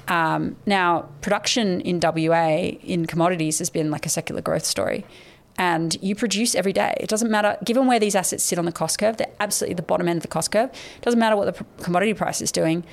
Um, 0.08 0.56
now, 0.66 1.10
production 1.22 1.82
in 1.82 2.00
WA 2.02 2.78
in 2.82 3.06
commodities 3.08 3.60
has 3.60 3.70
been 3.70 3.92
like 3.92 4.06
a 4.06 4.10
secular 4.10 4.42
growth 4.42 4.66
story. 4.66 5.06
And 5.58 5.98
you 6.02 6.16
produce 6.16 6.56
every 6.56 6.72
day. 6.72 6.96
It 7.00 7.10
doesn't 7.10 7.30
matter, 7.30 7.58
given 7.64 7.88
where 7.88 8.00
these 8.00 8.16
assets 8.16 8.44
sit 8.44 8.58
on 8.58 8.66
the 8.66 8.72
cost 8.72 9.00
curve, 9.00 9.18
they're 9.18 9.28
absolutely 9.42 9.76
the 9.76 9.84
bottom 9.84 10.08
end 10.08 10.18
of 10.18 10.24
the 10.24 10.30
cost 10.30 10.52
curve. 10.52 10.70
It 10.70 11.02
doesn't 11.02 11.20
matter 11.20 11.36
what 11.36 11.54
the 11.56 11.66
commodity 11.84 12.14
price 12.14 12.42
is 12.42 12.52
doing, 12.52 12.86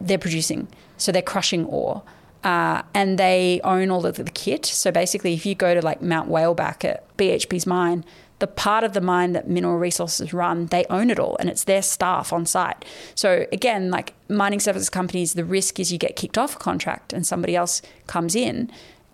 they're 0.00 0.18
producing. 0.18 0.66
So 0.96 1.12
they're 1.12 1.22
crushing 1.22 1.66
ore. 1.66 2.02
Uh, 2.42 2.82
and 2.94 3.18
they 3.18 3.60
own 3.62 3.90
all 3.90 4.04
of 4.04 4.16
the 4.16 4.24
kit. 4.24 4.64
So 4.64 4.90
basically, 4.90 5.34
if 5.34 5.46
you 5.46 5.54
go 5.54 5.74
to 5.74 5.82
like 5.82 6.00
Mount 6.00 6.28
Whaleback 6.28 6.84
at 6.84 7.16
BHP's 7.18 7.66
mine, 7.66 8.04
the 8.42 8.48
part 8.48 8.82
of 8.82 8.92
the 8.92 9.00
mine 9.00 9.34
that 9.34 9.48
Mineral 9.48 9.78
Resources 9.78 10.34
run, 10.34 10.66
they 10.66 10.84
own 10.90 11.10
it 11.10 11.20
all 11.20 11.36
and 11.38 11.48
it's 11.48 11.62
their 11.62 11.80
staff 11.80 12.32
on 12.32 12.44
site. 12.44 12.84
So 13.14 13.46
again, 13.52 13.88
like 13.88 14.14
mining 14.28 14.58
services 14.58 14.90
companies, 14.90 15.34
the 15.34 15.44
risk 15.44 15.78
is 15.78 15.92
you 15.92 15.98
get 15.98 16.16
kicked 16.16 16.36
off 16.36 16.56
a 16.56 16.58
contract 16.58 17.12
and 17.12 17.24
somebody 17.24 17.54
else 17.54 17.82
comes 18.08 18.34
in. 18.34 18.68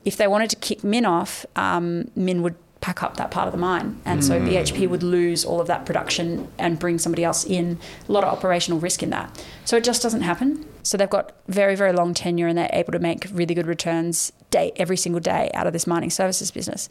If 0.06 0.16
they 0.16 0.26
wanted 0.26 0.48
to 0.48 0.56
kick 0.56 0.82
Min 0.82 1.04
off, 1.04 1.44
um, 1.56 2.10
Min 2.16 2.42
would 2.42 2.54
pack 2.80 3.02
up 3.02 3.18
that 3.18 3.30
part 3.30 3.48
of 3.48 3.52
the 3.52 3.58
mine. 3.58 4.00
And 4.06 4.24
so 4.24 4.40
BHP 4.40 4.88
would 4.88 5.02
lose 5.02 5.44
all 5.44 5.60
of 5.60 5.66
that 5.66 5.84
production 5.84 6.48
and 6.56 6.78
bring 6.78 6.98
somebody 6.98 7.22
else 7.22 7.44
in. 7.44 7.78
A 8.08 8.12
lot 8.12 8.24
of 8.24 8.32
operational 8.32 8.80
risk 8.80 9.02
in 9.02 9.10
that. 9.10 9.44
So 9.66 9.76
it 9.76 9.84
just 9.84 10.00
doesn't 10.02 10.22
happen. 10.22 10.64
So 10.84 10.96
they've 10.96 11.10
got 11.10 11.32
very, 11.48 11.74
very 11.74 11.92
long 11.92 12.14
tenure 12.14 12.46
and 12.46 12.56
they're 12.56 12.70
able 12.72 12.92
to 12.92 12.98
make 12.98 13.26
really 13.30 13.54
good 13.54 13.66
returns 13.66 14.32
day 14.50 14.72
every 14.76 14.96
single 14.96 15.20
day 15.20 15.50
out 15.52 15.66
of 15.66 15.74
this 15.74 15.86
mining 15.86 16.08
services 16.08 16.50
business. 16.50 16.88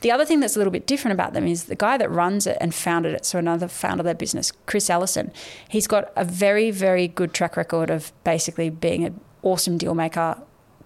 The 0.00 0.10
other 0.10 0.24
thing 0.24 0.40
that's 0.40 0.56
a 0.56 0.58
little 0.58 0.72
bit 0.72 0.86
different 0.86 1.14
about 1.14 1.32
them 1.32 1.46
is 1.46 1.64
the 1.64 1.74
guy 1.74 1.96
that 1.96 2.10
runs 2.10 2.46
it 2.46 2.58
and 2.60 2.74
founded 2.74 3.14
it, 3.14 3.24
so 3.24 3.38
another 3.38 3.66
founder 3.66 4.02
of 4.02 4.04
their 4.04 4.14
business, 4.14 4.52
Chris 4.66 4.90
Ellison, 4.90 5.32
he's 5.68 5.86
got 5.86 6.12
a 6.16 6.24
very, 6.24 6.70
very 6.70 7.08
good 7.08 7.32
track 7.32 7.56
record 7.56 7.88
of 7.90 8.12
basically 8.22 8.68
being 8.68 9.04
an 9.04 9.20
awesome 9.42 9.78
deal 9.78 9.94
maker, 9.94 10.36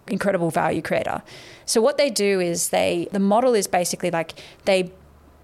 incredible 0.07 0.51
value 0.51 0.83
creator. 0.83 1.23
So 1.67 1.81
what 1.81 1.99
they 1.99 2.11
do 2.11 2.41
is 2.41 2.69
they 2.69 3.09
the 3.13 3.19
model 3.19 3.55
is 3.55 3.67
basically 3.67 4.11
like 4.11 4.35
they 4.65 4.93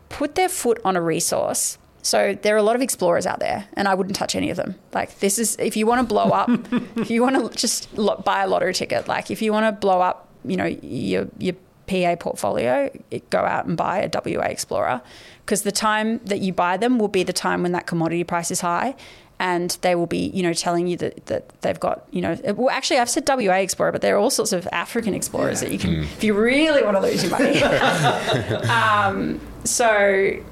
put 0.08 0.34
their 0.34 0.48
foot 0.48 0.80
on 0.84 0.96
a 0.96 1.02
resource. 1.02 1.78
So 2.02 2.38
there 2.40 2.54
are 2.54 2.58
a 2.58 2.62
lot 2.62 2.76
of 2.76 2.82
explorers 2.82 3.26
out 3.26 3.40
there, 3.40 3.66
and 3.72 3.88
I 3.88 3.94
wouldn't 3.94 4.14
touch 4.14 4.36
any 4.36 4.50
of 4.50 4.56
them. 4.56 4.76
Like 4.92 5.18
this 5.18 5.38
is 5.38 5.56
if 5.58 5.76
you 5.76 5.86
want 5.86 6.00
to 6.00 6.06
blow 6.06 6.30
up, 6.30 6.48
if 6.96 7.10
you 7.10 7.22
want 7.22 7.52
to 7.52 7.58
just 7.58 7.94
buy 8.24 8.42
a 8.42 8.46
lottery 8.46 8.74
ticket, 8.74 9.08
like 9.08 9.30
if 9.30 9.42
you 9.42 9.52
want 9.52 9.66
to 9.66 9.72
blow 9.72 10.00
up, 10.00 10.28
you 10.44 10.56
know 10.56 10.66
your 10.66 11.28
your 11.38 11.54
PA 11.87 12.16
portfolio, 12.16 12.91
go 13.30 13.41
out 13.41 13.66
and 13.66 13.76
buy 13.76 13.99
a 13.99 14.11
WA 14.12 14.45
Explorer 14.45 15.01
because 15.45 15.62
the 15.62 15.72
time 15.72 16.18
that 16.24 16.41
you 16.41 16.53
buy 16.53 16.76
them 16.76 16.99
will 16.99 17.09
be 17.09 17.22
the 17.22 17.32
time 17.32 17.62
when 17.62 17.72
that 17.72 17.87
commodity 17.87 18.24
price 18.24 18.51
is 18.51 18.61
high. 18.61 18.95
And 19.39 19.76
they 19.82 19.95
will 19.95 20.07
be, 20.07 20.28
you 20.28 20.43
know, 20.43 20.55
telling 20.55 20.87
you 20.87 20.97
that, 20.97 21.26
that 21.26 21.61
they've 21.61 21.78
got, 21.78 22.07
you 22.11 22.22
know, 22.22 22.39
well, 22.57 22.70
actually, 22.70 23.01
I've 23.01 23.11
said 23.11 23.28
WA 23.28 23.57
Explorer, 23.57 23.93
but 23.93 24.01
there 24.01 24.16
are 24.16 24.18
all 24.18 24.30
sorts 24.30 24.55
of 24.55 24.66
African 24.72 25.12
explorers 25.12 25.61
that 25.61 25.70
you 25.70 25.78
can, 25.78 26.05
if 26.05 26.24
you 26.24 26.32
really 26.32 26.82
want 26.82 26.97
to 26.97 27.03
lose 27.03 27.22
your 27.22 27.32
money. 27.32 27.62
um, 28.70 29.39
so 29.64 30.43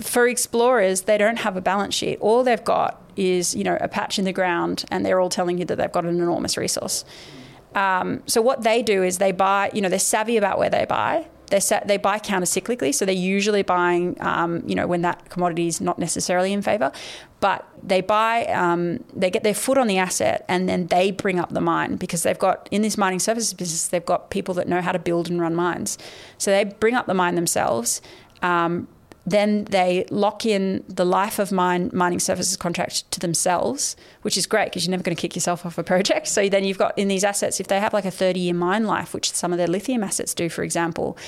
for 0.00 0.28
explorers, 0.28 1.02
they 1.02 1.16
don't 1.16 1.38
have 1.38 1.56
a 1.56 1.62
balance 1.62 1.94
sheet. 1.94 2.18
All 2.20 2.44
they've 2.44 2.62
got 2.62 3.02
is, 3.16 3.54
you 3.54 3.64
know, 3.64 3.78
a 3.80 3.88
patch 3.88 4.18
in 4.18 4.26
the 4.26 4.32
ground, 4.32 4.84
and 4.90 5.04
they're 5.04 5.20
all 5.20 5.30
telling 5.30 5.58
you 5.58 5.64
that 5.64 5.76
they've 5.76 5.92
got 5.92 6.04
an 6.04 6.20
enormous 6.20 6.56
resource. 6.56 7.04
Um, 7.76 8.22
so 8.26 8.40
what 8.40 8.62
they 8.62 8.82
do 8.82 9.04
is 9.04 9.18
they 9.18 9.32
buy, 9.32 9.70
you 9.72 9.80
know, 9.82 9.88
they're 9.88 9.98
savvy 9.98 10.36
about 10.36 10.58
where 10.58 10.70
they 10.70 10.86
buy. 10.86 11.28
They 11.48 11.60
they 11.84 11.96
buy 11.96 12.18
counter 12.18 12.46
cyclically, 12.46 12.92
so 12.92 13.04
they're 13.04 13.14
usually 13.14 13.62
buying, 13.62 14.16
um, 14.20 14.64
you 14.66 14.74
know, 14.74 14.88
when 14.88 15.02
that 15.02 15.28
commodity 15.30 15.68
is 15.68 15.80
not 15.80 15.96
necessarily 15.96 16.52
in 16.52 16.60
favor. 16.60 16.90
But 17.38 17.68
they 17.84 18.00
buy, 18.00 18.46
um, 18.46 19.04
they 19.14 19.30
get 19.30 19.44
their 19.44 19.54
foot 19.54 19.78
on 19.78 19.86
the 19.86 19.98
asset, 19.98 20.44
and 20.48 20.68
then 20.68 20.88
they 20.88 21.12
bring 21.12 21.38
up 21.38 21.50
the 21.50 21.60
mine 21.60 21.96
because 21.96 22.24
they've 22.24 22.38
got 22.38 22.68
in 22.72 22.82
this 22.82 22.98
mining 22.98 23.20
services 23.20 23.54
business, 23.54 23.86
they've 23.86 24.04
got 24.04 24.30
people 24.30 24.54
that 24.54 24.66
know 24.66 24.80
how 24.80 24.90
to 24.90 24.98
build 24.98 25.30
and 25.30 25.40
run 25.40 25.54
mines. 25.54 25.98
So 26.38 26.50
they 26.50 26.64
bring 26.64 26.94
up 26.94 27.06
the 27.06 27.14
mine 27.14 27.36
themselves. 27.36 28.02
Um, 28.42 28.88
then 29.26 29.64
they 29.64 30.06
lock 30.10 30.46
in 30.46 30.84
the 30.88 31.04
life 31.04 31.40
of 31.40 31.50
mine 31.50 31.90
mining 31.92 32.20
services 32.20 32.56
contract 32.56 33.10
to 33.10 33.18
themselves, 33.18 33.96
which 34.22 34.36
is 34.36 34.46
great 34.46 34.66
because 34.66 34.86
you're 34.86 34.92
never 34.92 35.02
going 35.02 35.16
to 35.16 35.20
kick 35.20 35.34
yourself 35.34 35.66
off 35.66 35.76
a 35.78 35.82
project. 35.82 36.28
So 36.28 36.48
then 36.48 36.62
you've 36.62 36.78
got 36.78 36.96
in 36.96 37.08
these 37.08 37.24
assets, 37.24 37.58
if 37.58 37.66
they 37.66 37.80
have 37.80 37.92
like 37.92 38.04
a 38.04 38.10
30 38.10 38.38
year 38.38 38.54
mine 38.54 38.84
life, 38.84 39.12
which 39.12 39.32
some 39.32 39.52
of 39.52 39.58
their 39.58 39.66
lithium 39.66 40.04
assets 40.04 40.32
do, 40.32 40.48
for 40.48 40.62
example, 40.62 41.18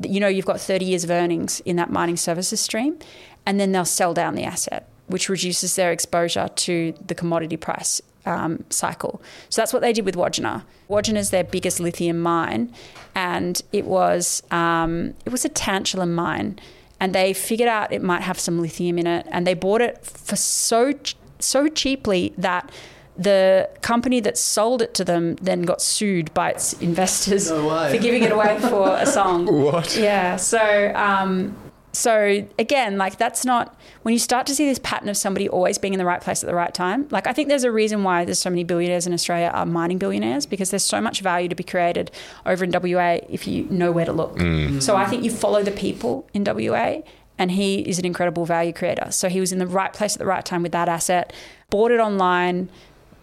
you 0.00 0.20
know 0.20 0.28
you've 0.28 0.46
got 0.46 0.60
30 0.60 0.84
years 0.84 1.02
of 1.02 1.10
earnings 1.10 1.60
in 1.60 1.74
that 1.76 1.90
mining 1.90 2.16
services 2.16 2.60
stream, 2.60 2.96
and 3.44 3.58
then 3.58 3.72
they'll 3.72 3.84
sell 3.84 4.14
down 4.14 4.36
the 4.36 4.44
asset, 4.44 4.88
which 5.08 5.28
reduces 5.28 5.74
their 5.74 5.90
exposure 5.90 6.48
to 6.54 6.94
the 7.04 7.14
commodity 7.14 7.56
price 7.56 8.00
um, 8.24 8.64
cycle. 8.70 9.20
So 9.48 9.60
that's 9.60 9.72
what 9.72 9.82
they 9.82 9.92
did 9.92 10.04
with 10.04 10.14
Wodgina. 10.14 10.62
Wodgina 10.88 11.16
is 11.16 11.30
their 11.30 11.44
biggest 11.44 11.80
lithium 11.80 12.20
mine, 12.20 12.72
and 13.16 13.60
it 13.72 13.84
was 13.84 14.42
um, 14.52 15.14
it 15.24 15.32
was 15.32 15.44
a 15.44 15.48
tantalum 15.48 16.14
mine, 16.14 16.60
and 17.00 17.14
they 17.14 17.32
figured 17.32 17.68
out 17.68 17.92
it 17.92 18.02
might 18.02 18.22
have 18.22 18.38
some 18.38 18.60
lithium 18.60 18.98
in 18.98 19.06
it, 19.06 19.26
and 19.30 19.46
they 19.46 19.54
bought 19.54 19.80
it 19.80 20.04
for 20.04 20.36
so 20.36 20.92
so 21.40 21.68
cheaply 21.68 22.32
that 22.36 22.70
the 23.16 23.68
company 23.82 24.20
that 24.20 24.38
sold 24.38 24.80
it 24.80 24.94
to 24.94 25.04
them 25.04 25.34
then 25.36 25.62
got 25.62 25.82
sued 25.82 26.32
by 26.34 26.50
its 26.50 26.72
investors 26.74 27.50
way. 27.50 27.92
for 27.92 28.00
giving 28.00 28.22
it 28.22 28.30
away 28.30 28.58
for 28.60 28.96
a 28.96 29.06
song. 29.06 29.46
What? 29.68 29.96
Yeah. 29.96 30.36
So, 30.36 30.92
um, 30.94 31.56
so 31.98 32.46
again, 32.60 32.96
like 32.96 33.18
that's 33.18 33.44
not 33.44 33.76
when 34.02 34.12
you 34.12 34.20
start 34.20 34.46
to 34.46 34.54
see 34.54 34.66
this 34.66 34.78
pattern 34.78 35.08
of 35.08 35.16
somebody 35.16 35.48
always 35.48 35.78
being 35.78 35.94
in 35.94 35.98
the 35.98 36.04
right 36.04 36.20
place 36.20 36.44
at 36.44 36.46
the 36.46 36.54
right 36.54 36.72
time. 36.72 37.08
Like 37.10 37.26
I 37.26 37.32
think 37.32 37.48
there's 37.48 37.64
a 37.64 37.72
reason 37.72 38.04
why 38.04 38.24
there's 38.24 38.38
so 38.38 38.50
many 38.50 38.62
billionaires 38.62 39.04
in 39.04 39.12
Australia 39.12 39.50
are 39.52 39.66
mining 39.66 39.98
billionaires 39.98 40.46
because 40.46 40.70
there's 40.70 40.84
so 40.84 41.00
much 41.00 41.22
value 41.22 41.48
to 41.48 41.56
be 41.56 41.64
created 41.64 42.12
over 42.46 42.62
in 42.62 42.70
WA 42.70 43.18
if 43.28 43.48
you 43.48 43.64
know 43.64 43.90
where 43.90 44.04
to 44.04 44.12
look. 44.12 44.36
Mm. 44.36 44.80
So 44.80 44.94
I 44.94 45.06
think 45.06 45.24
you 45.24 45.32
follow 45.32 45.64
the 45.64 45.72
people 45.72 46.28
in 46.32 46.44
WA. 46.44 47.02
And 47.40 47.52
he 47.52 47.80
is 47.80 48.00
an 48.00 48.04
incredible 48.04 48.46
value 48.46 48.72
creator. 48.72 49.12
So 49.12 49.28
he 49.28 49.38
was 49.38 49.52
in 49.52 49.60
the 49.60 49.66
right 49.66 49.92
place 49.92 50.14
at 50.14 50.18
the 50.18 50.26
right 50.26 50.44
time 50.44 50.62
with 50.64 50.72
that 50.72 50.88
asset, 50.88 51.32
bought 51.70 51.92
it 51.92 52.00
online, 52.00 52.68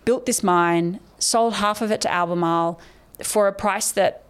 built 0.05 0.25
this 0.25 0.41
mine, 0.41 1.01
sold 1.19 1.55
half 1.55 1.81
of 1.81 1.91
it 1.91 1.99
to 2.01 2.11
Albemarle 2.11 2.79
for 3.21 3.49
a 3.49 3.53
price 3.53 3.91
that 3.91 4.23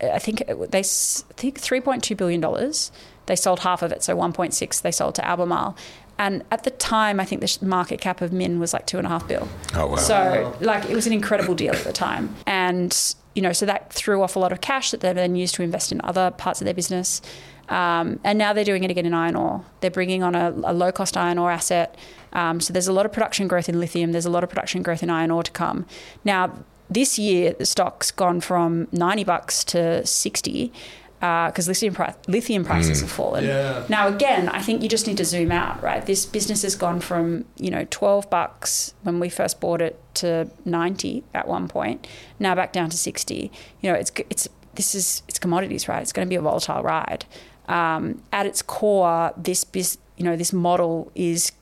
I 0.00 0.18
think 0.18 0.38
they 0.46 0.78
I 0.78 0.82
think 0.82 1.60
3.2 1.60 2.16
billion 2.16 2.40
dollars. 2.40 2.90
They 3.26 3.36
sold 3.36 3.60
half 3.60 3.82
of 3.82 3.92
it, 3.92 4.02
so 4.02 4.16
1.6 4.16 4.82
they 4.82 4.90
sold 4.90 5.14
to 5.16 5.26
Albemarle. 5.26 5.76
And 6.18 6.44
at 6.50 6.64
the 6.64 6.70
time, 6.70 7.20
I 7.20 7.24
think 7.24 7.42
the 7.42 7.58
market 7.64 8.00
cap 8.00 8.20
of 8.20 8.32
Min 8.32 8.58
was 8.58 8.72
like 8.72 8.86
two 8.86 8.98
and 8.98 9.06
a 9.06 9.10
half 9.10 9.28
bill. 9.28 9.48
Oh, 9.74 9.88
wow. 9.88 9.96
So, 9.96 10.56
like, 10.60 10.88
it 10.88 10.94
was 10.94 11.06
an 11.06 11.12
incredible 11.12 11.54
deal 11.54 11.74
at 11.74 11.84
the 11.84 11.92
time. 11.92 12.34
And, 12.46 13.14
you 13.34 13.42
know, 13.42 13.52
so 13.52 13.66
that 13.66 13.92
threw 13.92 14.22
off 14.22 14.34
a 14.34 14.38
lot 14.38 14.50
of 14.50 14.62
cash 14.62 14.92
that 14.92 15.00
they 15.00 15.12
then 15.12 15.36
used 15.36 15.54
to 15.56 15.62
invest 15.62 15.92
in 15.92 16.00
other 16.04 16.30
parts 16.30 16.60
of 16.60 16.64
their 16.64 16.74
business. 16.74 17.20
Um, 17.68 18.20
and 18.24 18.38
now 18.38 18.52
they're 18.52 18.64
doing 18.64 18.84
it 18.84 18.90
again 18.90 19.04
in 19.04 19.12
iron 19.12 19.36
ore. 19.36 19.64
They're 19.80 19.90
bringing 19.90 20.22
on 20.22 20.34
a, 20.34 20.54
a 20.64 20.72
low 20.72 20.90
cost 20.90 21.16
iron 21.16 21.36
ore 21.36 21.50
asset. 21.50 21.96
Um, 22.32 22.60
so 22.60 22.72
there's 22.72 22.88
a 22.88 22.92
lot 22.92 23.04
of 23.04 23.12
production 23.12 23.46
growth 23.46 23.68
in 23.68 23.78
lithium. 23.78 24.12
There's 24.12 24.26
a 24.26 24.30
lot 24.30 24.42
of 24.42 24.48
production 24.48 24.82
growth 24.82 25.02
in 25.02 25.10
iron 25.10 25.30
ore 25.30 25.42
to 25.42 25.50
come. 25.50 25.84
Now, 26.24 26.56
this 26.88 27.18
year, 27.18 27.52
the 27.52 27.66
stock's 27.66 28.10
gone 28.10 28.40
from 28.40 28.88
90 28.92 29.24
bucks 29.24 29.64
to 29.64 30.06
60 30.06 30.72
because 31.18 31.66
lithium, 31.66 31.94
pri- 31.94 32.14
lithium 32.28 32.64
prices 32.64 33.00
have 33.00 33.10
fallen. 33.10 33.44
Yeah. 33.44 33.84
Now, 33.88 34.08
again, 34.08 34.48
I 34.48 34.60
think 34.60 34.82
you 34.82 34.88
just 34.88 35.06
need 35.06 35.16
to 35.16 35.24
zoom 35.24 35.50
out, 35.50 35.82
right? 35.82 36.04
This 36.04 36.26
business 36.26 36.62
has 36.62 36.74
gone 36.76 37.00
from, 37.00 37.46
you 37.56 37.70
know, 37.70 37.86
12 37.90 38.28
bucks 38.28 38.94
when 39.02 39.18
we 39.18 39.28
first 39.28 39.60
bought 39.60 39.80
it 39.80 39.98
to 40.14 40.50
90 40.64 41.24
at 41.34 41.48
one 41.48 41.68
point, 41.68 42.06
now 42.38 42.54
back 42.54 42.72
down 42.72 42.90
to 42.90 42.96
60. 42.96 43.50
You 43.80 43.90
know, 43.90 43.96
it's, 43.96 44.12
it's, 44.30 44.48
this 44.74 44.94
is, 44.94 45.22
it's 45.28 45.38
commodities, 45.38 45.88
right? 45.88 46.02
It's 46.02 46.12
going 46.12 46.26
to 46.26 46.30
be 46.30 46.36
a 46.36 46.42
volatile 46.42 46.82
ride. 46.82 47.24
Um, 47.68 48.22
at 48.32 48.46
its 48.46 48.62
core, 48.62 49.32
this, 49.36 49.64
bus- 49.64 49.98
you 50.16 50.24
know, 50.24 50.36
this 50.36 50.52
model 50.52 51.10
is 51.14 51.52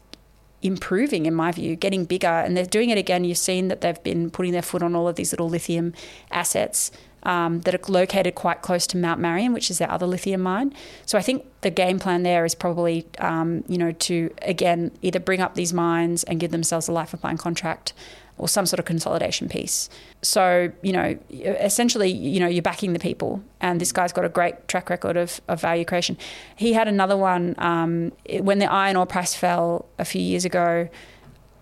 improving 0.62 1.26
in 1.26 1.34
my 1.34 1.52
view, 1.52 1.76
getting 1.76 2.06
bigger, 2.06 2.26
and 2.26 2.56
they're 2.56 2.64
doing 2.64 2.90
it 2.90 2.98
again. 2.98 3.22
You've 3.22 3.38
seen 3.38 3.68
that 3.68 3.82
they've 3.82 4.02
been 4.02 4.30
putting 4.30 4.52
their 4.52 4.62
foot 4.62 4.82
on 4.82 4.96
all 4.96 5.06
of 5.06 5.16
these 5.16 5.30
little 5.30 5.48
lithium 5.48 5.92
assets 6.30 6.90
um, 7.24 7.60
that 7.60 7.74
are 7.74 7.92
located 7.92 8.34
quite 8.34 8.62
close 8.62 8.86
to 8.88 8.96
Mount 8.96 9.20
Marion, 9.20 9.52
which 9.52 9.70
is 9.70 9.78
their 9.78 9.90
other 9.90 10.06
lithium 10.06 10.40
mine. 10.42 10.72
So 11.06 11.18
I 11.18 11.22
think 11.22 11.44
the 11.62 11.70
game 11.70 11.98
plan 11.98 12.22
there 12.22 12.44
is 12.44 12.54
probably, 12.54 13.06
um, 13.18 13.64
you 13.68 13.78
know, 13.78 13.92
to 13.92 14.34
again 14.42 14.90
either 15.02 15.20
bring 15.20 15.40
up 15.40 15.54
these 15.54 15.72
mines 15.72 16.24
and 16.24 16.40
give 16.40 16.50
themselves 16.50 16.88
a 16.88 16.92
life 16.92 17.14
of 17.14 17.22
mine 17.22 17.38
contract. 17.38 17.92
Or 18.36 18.48
some 18.48 18.66
sort 18.66 18.80
of 18.80 18.84
consolidation 18.84 19.48
piece. 19.48 19.88
So, 20.22 20.72
you 20.82 20.92
know, 20.92 21.16
essentially, 21.30 22.10
you 22.10 22.40
know, 22.40 22.48
you're 22.48 22.62
backing 22.62 22.92
the 22.92 22.98
people, 22.98 23.44
and 23.60 23.80
this 23.80 23.92
guy's 23.92 24.12
got 24.12 24.24
a 24.24 24.28
great 24.28 24.66
track 24.66 24.90
record 24.90 25.16
of, 25.16 25.40
of 25.46 25.60
value 25.60 25.84
creation. 25.84 26.18
He 26.56 26.72
had 26.72 26.88
another 26.88 27.16
one 27.16 27.54
um, 27.58 28.10
when 28.40 28.58
the 28.58 28.66
iron 28.66 28.96
ore 28.96 29.06
price 29.06 29.36
fell 29.36 29.86
a 30.00 30.04
few 30.04 30.20
years 30.20 30.44
ago 30.44 30.88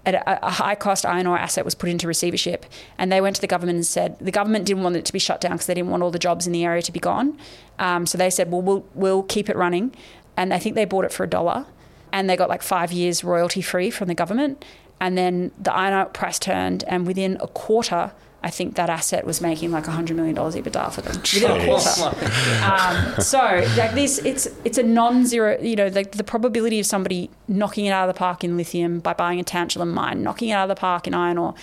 a, 0.06 0.46
a 0.46 0.50
high 0.50 0.74
cost 0.74 1.06
iron 1.06 1.26
ore 1.26 1.38
asset 1.38 1.64
was 1.64 1.74
put 1.74 1.88
into 1.88 2.06
receivership 2.06 2.66
and 2.98 3.10
they 3.10 3.20
went 3.20 3.36
to 3.36 3.40
the 3.40 3.46
government 3.46 3.76
and 3.76 3.86
said 3.86 4.18
the 4.18 4.32
government 4.32 4.64
didn't 4.64 4.82
want 4.82 4.96
it 4.96 5.04
to 5.04 5.12
be 5.12 5.18
shut 5.18 5.40
down 5.40 5.52
because 5.52 5.66
they 5.66 5.74
didn't 5.74 5.90
want 5.90 6.02
all 6.02 6.10
the 6.10 6.18
jobs 6.18 6.46
in 6.46 6.52
the 6.52 6.64
area 6.64 6.82
to 6.82 6.92
be 6.92 7.00
gone. 7.00 7.38
Um, 7.78 8.06
so 8.06 8.18
they 8.18 8.30
said 8.30 8.50
well, 8.50 8.62
we'll 8.62 8.84
we'll 8.94 9.22
keep 9.22 9.48
it 9.48 9.56
running 9.56 9.94
and 10.36 10.52
I 10.52 10.58
think 10.58 10.74
they 10.74 10.84
bought 10.84 11.04
it 11.04 11.12
for 11.12 11.24
a 11.24 11.28
dollar 11.28 11.66
and 12.12 12.28
they 12.28 12.36
got 12.36 12.48
like 12.48 12.62
five 12.62 12.92
years 12.92 13.22
royalty 13.24 13.62
free 13.62 13.90
from 13.90 14.08
the 14.08 14.14
government 14.14 14.64
and 15.00 15.16
then 15.16 15.52
the 15.58 15.72
iron 15.72 15.94
ore 15.94 16.06
price 16.06 16.38
turned 16.38 16.84
and 16.86 17.06
within 17.06 17.36
a 17.40 17.48
quarter 17.48 18.12
I 18.44 18.50
think 18.50 18.74
that 18.74 18.90
asset 18.90 19.24
was 19.24 19.40
making 19.40 19.70
like 19.70 19.84
$100 19.84 20.16
million 20.16 20.34
EBITDA 20.34 20.92
for 20.92 21.00
them 21.00 21.16
within 21.16 21.50
a 21.50 21.64
quarter. 21.64 22.64
Um, 22.64 23.20
so 23.20 23.38
like 23.76 23.94
this, 23.94 24.18
it's 24.18 24.48
it's 24.64 24.78
a 24.78 24.82
non-zero. 24.82 25.60
You 25.60 25.76
know, 25.76 25.86
like 25.88 26.12
the 26.12 26.24
probability 26.24 26.80
of 26.80 26.86
somebody 26.86 27.30
knocking 27.46 27.86
it 27.86 27.90
out 27.90 28.08
of 28.08 28.14
the 28.14 28.18
park 28.18 28.42
in 28.42 28.56
lithium 28.56 29.00
by 29.00 29.12
buying 29.12 29.38
a 29.38 29.44
tantalum 29.44 29.92
mine, 29.92 30.22
knocking 30.22 30.48
it 30.48 30.52
out 30.52 30.68
of 30.70 30.76
the 30.76 30.80
park 30.80 31.06
in 31.06 31.14
iron 31.14 31.38
ore. 31.38 31.54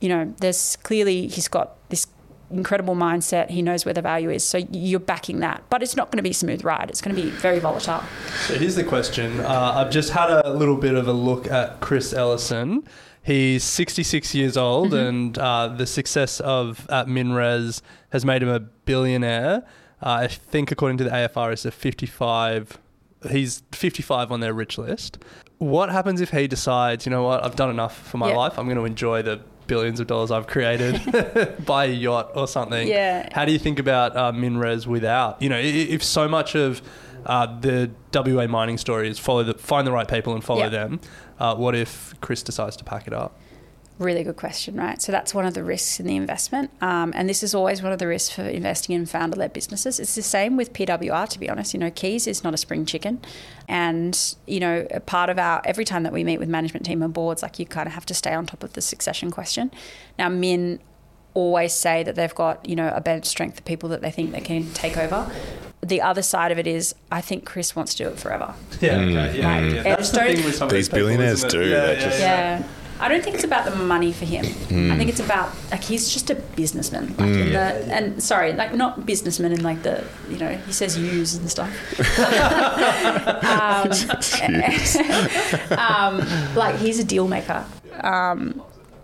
You 0.00 0.08
know, 0.08 0.34
there's 0.40 0.76
clearly 0.76 1.26
he's 1.28 1.48
got 1.48 1.76
this 1.90 2.06
incredible 2.50 2.94
mindset. 2.94 3.50
He 3.50 3.62
knows 3.62 3.84
where 3.84 3.94
the 3.94 4.02
value 4.02 4.30
is. 4.30 4.44
So 4.44 4.58
you're 4.70 5.00
backing 5.00 5.40
that, 5.40 5.62
but 5.70 5.82
it's 5.82 5.96
not 5.96 6.10
going 6.10 6.18
to 6.18 6.22
be 6.22 6.30
a 6.30 6.34
smooth 6.34 6.64
ride. 6.64 6.90
It's 6.90 7.00
going 7.00 7.14
to 7.14 7.22
be 7.22 7.30
very 7.30 7.58
volatile. 7.58 8.02
So 8.46 8.54
here's 8.54 8.74
the 8.74 8.84
question. 8.84 9.40
Uh, 9.40 9.72
I've 9.76 9.90
just 9.90 10.10
had 10.10 10.30
a 10.30 10.52
little 10.52 10.76
bit 10.76 10.94
of 10.94 11.08
a 11.08 11.12
look 11.12 11.46
at 11.46 11.80
Chris 11.80 12.12
Ellison. 12.12 12.84
He's 13.22 13.64
66 13.64 14.34
years 14.34 14.56
old, 14.56 14.94
and 14.94 15.36
uh, 15.38 15.68
the 15.68 15.86
success 15.86 16.40
of 16.40 16.88
at 16.90 17.06
Minres 17.06 17.82
has 18.10 18.24
made 18.24 18.42
him 18.42 18.48
a 18.48 18.60
billionaire. 18.60 19.62
Uh, 20.02 20.08
I 20.22 20.26
think, 20.28 20.72
according 20.72 20.96
to 20.98 21.04
the 21.04 21.10
AFR, 21.10 21.52
it's 21.52 21.64
a 21.66 21.70
55. 21.70 22.78
He's 23.30 23.62
55 23.72 24.32
on 24.32 24.40
their 24.40 24.54
rich 24.54 24.78
list. 24.78 25.18
What 25.58 25.90
happens 25.90 26.22
if 26.22 26.30
he 26.30 26.46
decides, 26.48 27.04
you 27.04 27.10
know 27.10 27.22
what, 27.22 27.44
I've 27.44 27.56
done 27.56 27.68
enough 27.68 27.98
for 28.08 28.16
my 28.16 28.30
Yeah. 28.30 28.36
life. 28.36 28.58
I'm 28.58 28.64
going 28.64 28.78
to 28.78 28.86
enjoy 28.86 29.20
the 29.20 29.40
billions 29.66 30.00
of 30.00 30.06
dollars 30.06 30.30
I've 30.30 30.46
created, 30.46 30.98
buy 31.66 31.84
a 31.84 31.88
yacht 31.92 32.30
or 32.34 32.48
something. 32.48 32.88
Yeah. 32.88 33.28
How 33.32 33.44
do 33.44 33.52
you 33.52 33.58
think 33.58 33.78
about 33.78 34.16
uh, 34.16 34.32
Minres 34.32 34.86
without, 34.86 35.40
you 35.42 35.50
know, 35.50 35.58
if 35.60 36.02
so 36.02 36.26
much 36.26 36.54
of 36.56 36.80
uh, 37.26 37.60
the 37.60 37.90
WA 38.12 38.46
mining 38.46 38.78
story 38.78 39.08
is 39.08 39.18
follow 39.18 39.42
the 39.44 39.54
find 39.54 39.86
the 39.86 39.92
right 39.92 40.08
people 40.08 40.34
and 40.34 40.42
follow 40.44 40.62
Yeah. 40.64 40.68
them, 40.68 41.00
uh, 41.38 41.54
what 41.54 41.74
if 41.74 42.14
Chris 42.20 42.42
decides 42.42 42.76
to 42.76 42.84
pack 42.84 43.06
it 43.06 43.12
up? 43.12 43.38
Really 43.98 44.24
good 44.24 44.36
question, 44.36 44.76
right? 44.76 45.00
So 45.02 45.12
that's 45.12 45.34
one 45.34 45.44
of 45.44 45.52
the 45.52 45.62
risks 45.62 46.00
in 46.00 46.06
the 46.06 46.16
investment. 46.16 46.70
Um, 46.80 47.12
and 47.14 47.28
this 47.28 47.42
is 47.42 47.54
always 47.54 47.82
one 47.82 47.92
of 47.92 47.98
the 47.98 48.06
risks 48.06 48.34
for 48.34 48.40
investing 48.40 48.94
in 48.96 49.04
founder 49.04 49.36
led 49.36 49.52
businesses. 49.52 50.00
It's 50.00 50.14
the 50.14 50.22
same 50.22 50.56
with 50.56 50.72
PWR, 50.72 51.28
to 51.28 51.38
be 51.38 51.50
honest. 51.50 51.74
You 51.74 51.80
know, 51.80 51.90
Kees 51.90 52.26
is 52.26 52.42
not 52.42 52.54
a 52.54 52.56
spring 52.56 52.86
chicken. 52.86 53.20
And, 53.68 54.18
you 54.46 54.58
know, 54.58 54.86
a 54.90 55.00
part 55.00 55.28
of 55.28 55.38
our, 55.38 55.60
every 55.66 55.84
time 55.84 56.02
that 56.04 56.14
we 56.14 56.24
meet 56.24 56.38
with 56.38 56.48
management 56.48 56.86
team 56.86 57.02
and 57.02 57.12
boards, 57.12 57.42
like 57.42 57.58
you 57.58 57.66
kind 57.66 57.86
of 57.86 57.92
have 57.92 58.06
to 58.06 58.14
stay 58.14 58.32
on 58.32 58.46
top 58.46 58.64
of 58.64 58.72
the 58.72 58.80
succession 58.80 59.30
question. 59.30 59.70
Now, 60.18 60.30
Min 60.30 60.80
always 61.34 61.72
say 61.72 62.02
that 62.02 62.14
they've 62.14 62.34
got, 62.34 62.68
you 62.68 62.76
know, 62.76 62.92
a 62.94 63.00
bench 63.00 63.26
strength 63.26 63.58
of 63.58 63.64
people 63.64 63.88
that 63.90 64.00
they 64.00 64.10
think 64.10 64.32
they 64.32 64.40
can 64.40 64.70
take 64.72 64.96
over. 64.96 65.30
The 65.82 66.02
other 66.02 66.22
side 66.22 66.52
of 66.52 66.58
it 66.58 66.66
is, 66.66 66.94
I 67.10 67.20
think 67.22 67.46
Chris 67.46 67.74
wants 67.74 67.94
to 67.94 68.04
do 68.04 68.10
it 68.10 68.18
forever. 68.18 68.54
Yeah, 68.80 68.96
okay, 68.98 69.38
yeah, 69.38 69.54
Right. 69.60 69.72
yeah. 69.72 69.82
That's 69.82 70.10
the 70.10 70.18
thing 70.20 70.44
with 70.44 70.54
some 70.56 70.68
These 70.68 70.76
these 70.76 70.88
people, 70.88 70.98
billionaires 71.00 71.44
do, 71.44 71.60
Yeah, 71.66 71.92
yeah, 71.92 71.94
just- 72.00 72.20
yeah. 72.20 72.58
Yeah. 72.60 72.66
I 73.02 73.08
don't 73.08 73.22
think 73.24 73.34
it's 73.36 73.44
about 73.44 73.64
the 73.64 73.74
money 73.74 74.12
for 74.12 74.26
him. 74.26 74.44
I 74.44 74.94
think 74.98 75.08
it's 75.08 75.20
about 75.20 75.48
like 75.70 75.82
he's 75.82 76.12
just 76.12 76.28
a 76.28 76.34
businessman. 76.34 77.14
Like 77.16 77.30
in 77.30 77.52
the, 77.54 77.58
and 77.58 78.22
sorry, 78.22 78.52
like 78.52 78.74
not 78.74 79.06
businessman 79.06 79.52
in 79.52 79.62
like 79.62 79.82
the 79.84 80.04
you 80.28 80.36
know 80.36 80.50
he 80.66 80.72
says 80.74 80.98
use 80.98 81.34
and 81.34 81.48
stuff. 81.50 81.70
um, 83.42 83.90
um, 85.78 86.54
like 86.54 86.76
he's 86.76 86.98
a 86.98 87.04
deal 87.04 87.26
maker. 87.26 87.64
Um, 88.02 88.62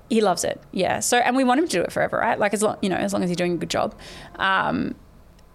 he 0.09 0.21
loves 0.21 0.45
it. 0.45 0.61
Yeah. 0.73 1.01
So 1.01 1.19
and 1.19 1.37
we 1.37 1.45
want 1.45 1.61
him 1.61 1.69
to 1.69 1.77
do 1.79 1.83
it 1.83 1.93
forever, 1.93 2.19
right? 2.19 2.39
Like 2.39 2.55
as 2.55 2.63
long 2.63 2.77
you 2.83 2.89
know 2.89 2.97
as 2.97 3.13
long 3.13 3.23
as 3.23 3.31
he's 3.31 3.37
doing 3.37 3.53
a 3.53 3.57
good 3.57 3.71
job. 3.71 3.95
Um, 4.37 4.95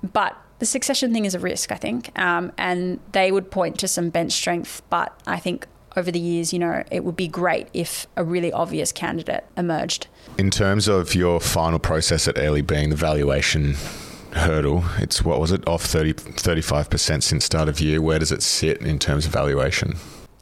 but 0.04 0.36
the 0.60 0.66
succession 0.66 1.14
thing 1.14 1.26
is 1.26 1.36
a 1.36 1.40
risk, 1.40 1.72
I 1.72 1.76
think, 1.76 2.18
um, 2.20 2.52
and 2.58 3.00
they 3.12 3.32
would 3.32 3.50
point 3.52 3.80
to 3.80 3.88
some 3.88 4.10
bench 4.10 4.32
strength. 4.32 4.82
But 4.90 5.20
I 5.26 5.38
think 5.38 5.68
over 5.96 6.12
the 6.12 6.20
years, 6.20 6.54
you 6.54 6.60
know, 6.60 6.84
it 6.92 7.04
would 7.04 7.16
be 7.16 7.28
great 7.28 7.68
if 7.74 8.08
a 8.16 8.24
really 8.24 8.52
obvious 8.52 8.92
candidate 8.92 9.46
emerged. 9.58 10.08
In 10.38 10.50
terms 10.50 10.88
of 10.88 11.14
your 11.16 11.40
final 11.40 11.80
process 11.80 12.28
at 12.28 12.38
Airlie 12.38 12.62
being 12.62 12.90
the 12.90 12.96
valuation 12.96 13.76
hurdle. 14.34 14.84
It's 14.98 15.24
what 15.24 15.40
was 15.40 15.52
it 15.52 15.68
off 15.68 15.84
30, 15.84 16.14
35% 16.14 17.24
since 17.24 17.46
start 17.46 17.70
of 17.70 17.80
year. 17.80 18.02
Where 18.02 18.20
does 18.20 18.32
it 18.32 18.44
sit 18.44 18.82
in 18.82 19.00
terms 19.00 19.26
of 19.26 19.32
valuation? 19.32 19.96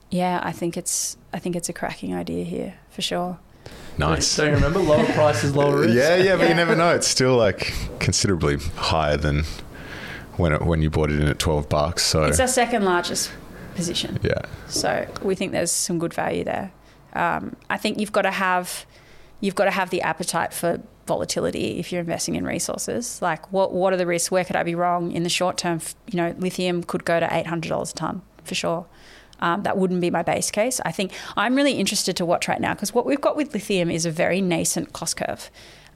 Yeah, 0.09 0.39
I 0.43 0.51
think 0.51 0.75
it's 0.75 1.17
I 1.33 1.39
think 1.39 1.55
it's 1.55 1.69
a 1.69 1.73
cracking 1.73 2.15
idea 2.15 2.43
here 2.43 2.75
for 2.89 3.01
sure. 3.01 3.39
Nice. 3.97 4.25
So 4.27 4.45
you 4.45 4.51
remember 4.51 4.79
lower 4.79 5.05
prices, 5.07 5.55
lower 5.55 5.79
risk. 5.81 5.93
Yeah, 5.93 6.15
yeah, 6.15 6.35
but 6.35 6.43
Yeah. 6.43 6.49
you 6.49 6.55
never 6.55 6.75
know. 6.75 6.95
It's 6.95 7.07
still 7.07 7.35
like 7.35 7.73
considerably 7.99 8.57
higher 8.75 9.17
than 9.17 9.43
when 10.37 10.53
it, 10.53 10.61
when 10.61 10.81
you 10.81 10.89
bought 10.89 11.11
it 11.11 11.19
in 11.19 11.27
at 11.27 11.37
12 11.39 11.67
bucks. 11.67 12.03
So 12.03 12.23
It's 12.23 12.39
our 12.39 12.47
second 12.47 12.85
largest 12.85 13.29
position. 13.75 14.19
yeah. 14.23 14.41
So 14.69 15.05
we 15.21 15.35
think 15.35 15.51
there's 15.51 15.71
some 15.71 15.99
good 15.99 16.13
value 16.13 16.45
there. 16.45 16.71
Um, 17.13 17.55
I 17.69 17.77
think 17.77 17.99
you've 17.99 18.11
got 18.13 18.21
to 18.21 18.31
have 18.31 18.85
you've 19.41 19.55
got 19.55 19.65
to 19.65 19.71
have 19.71 19.89
the 19.89 20.01
appetite 20.01 20.53
for 20.53 20.79
volatility 21.07 21.79
if 21.79 21.91
you're 21.91 22.01
investing 22.01 22.35
in 22.35 22.45
resources. 22.45 23.21
Like 23.21 23.51
what 23.51 23.73
what 23.73 23.91
are 23.93 23.97
the 23.97 24.05
risks? 24.05 24.31
Where 24.31 24.45
could 24.45 24.55
I 24.55 24.63
be 24.63 24.75
wrong 24.75 25.11
in 25.11 25.23
the 25.23 25.29
short 25.29 25.57
term? 25.57 25.81
You 26.09 26.17
know, 26.17 26.35
lithium 26.37 26.83
could 26.83 27.03
go 27.03 27.19
to 27.19 27.27
eight 27.35 27.47
hundred 27.47 27.69
dollars 27.69 27.91
a 27.91 27.95
ton 27.95 28.21
for 28.45 28.55
sure. 28.55 28.85
Um, 29.39 29.63
that 29.63 29.77
wouldn't 29.77 30.01
be 30.01 30.09
my 30.09 30.21
base 30.21 30.51
case. 30.51 30.81
I 30.85 30.91
think 30.91 31.11
I'm 31.37 31.55
really 31.55 31.73
interested 31.73 32.15
to 32.17 32.25
watch 32.25 32.47
right 32.47 32.59
now 32.59 32.73
because 32.73 32.93
what 32.93 33.05
we've 33.05 33.21
got 33.21 33.35
with 33.35 33.53
lithium 33.53 33.89
is 33.89 34.05
a 34.05 34.11
very 34.11 34.41
nascent 34.41 34.93
cost 34.93 35.17
curve. 35.17 35.49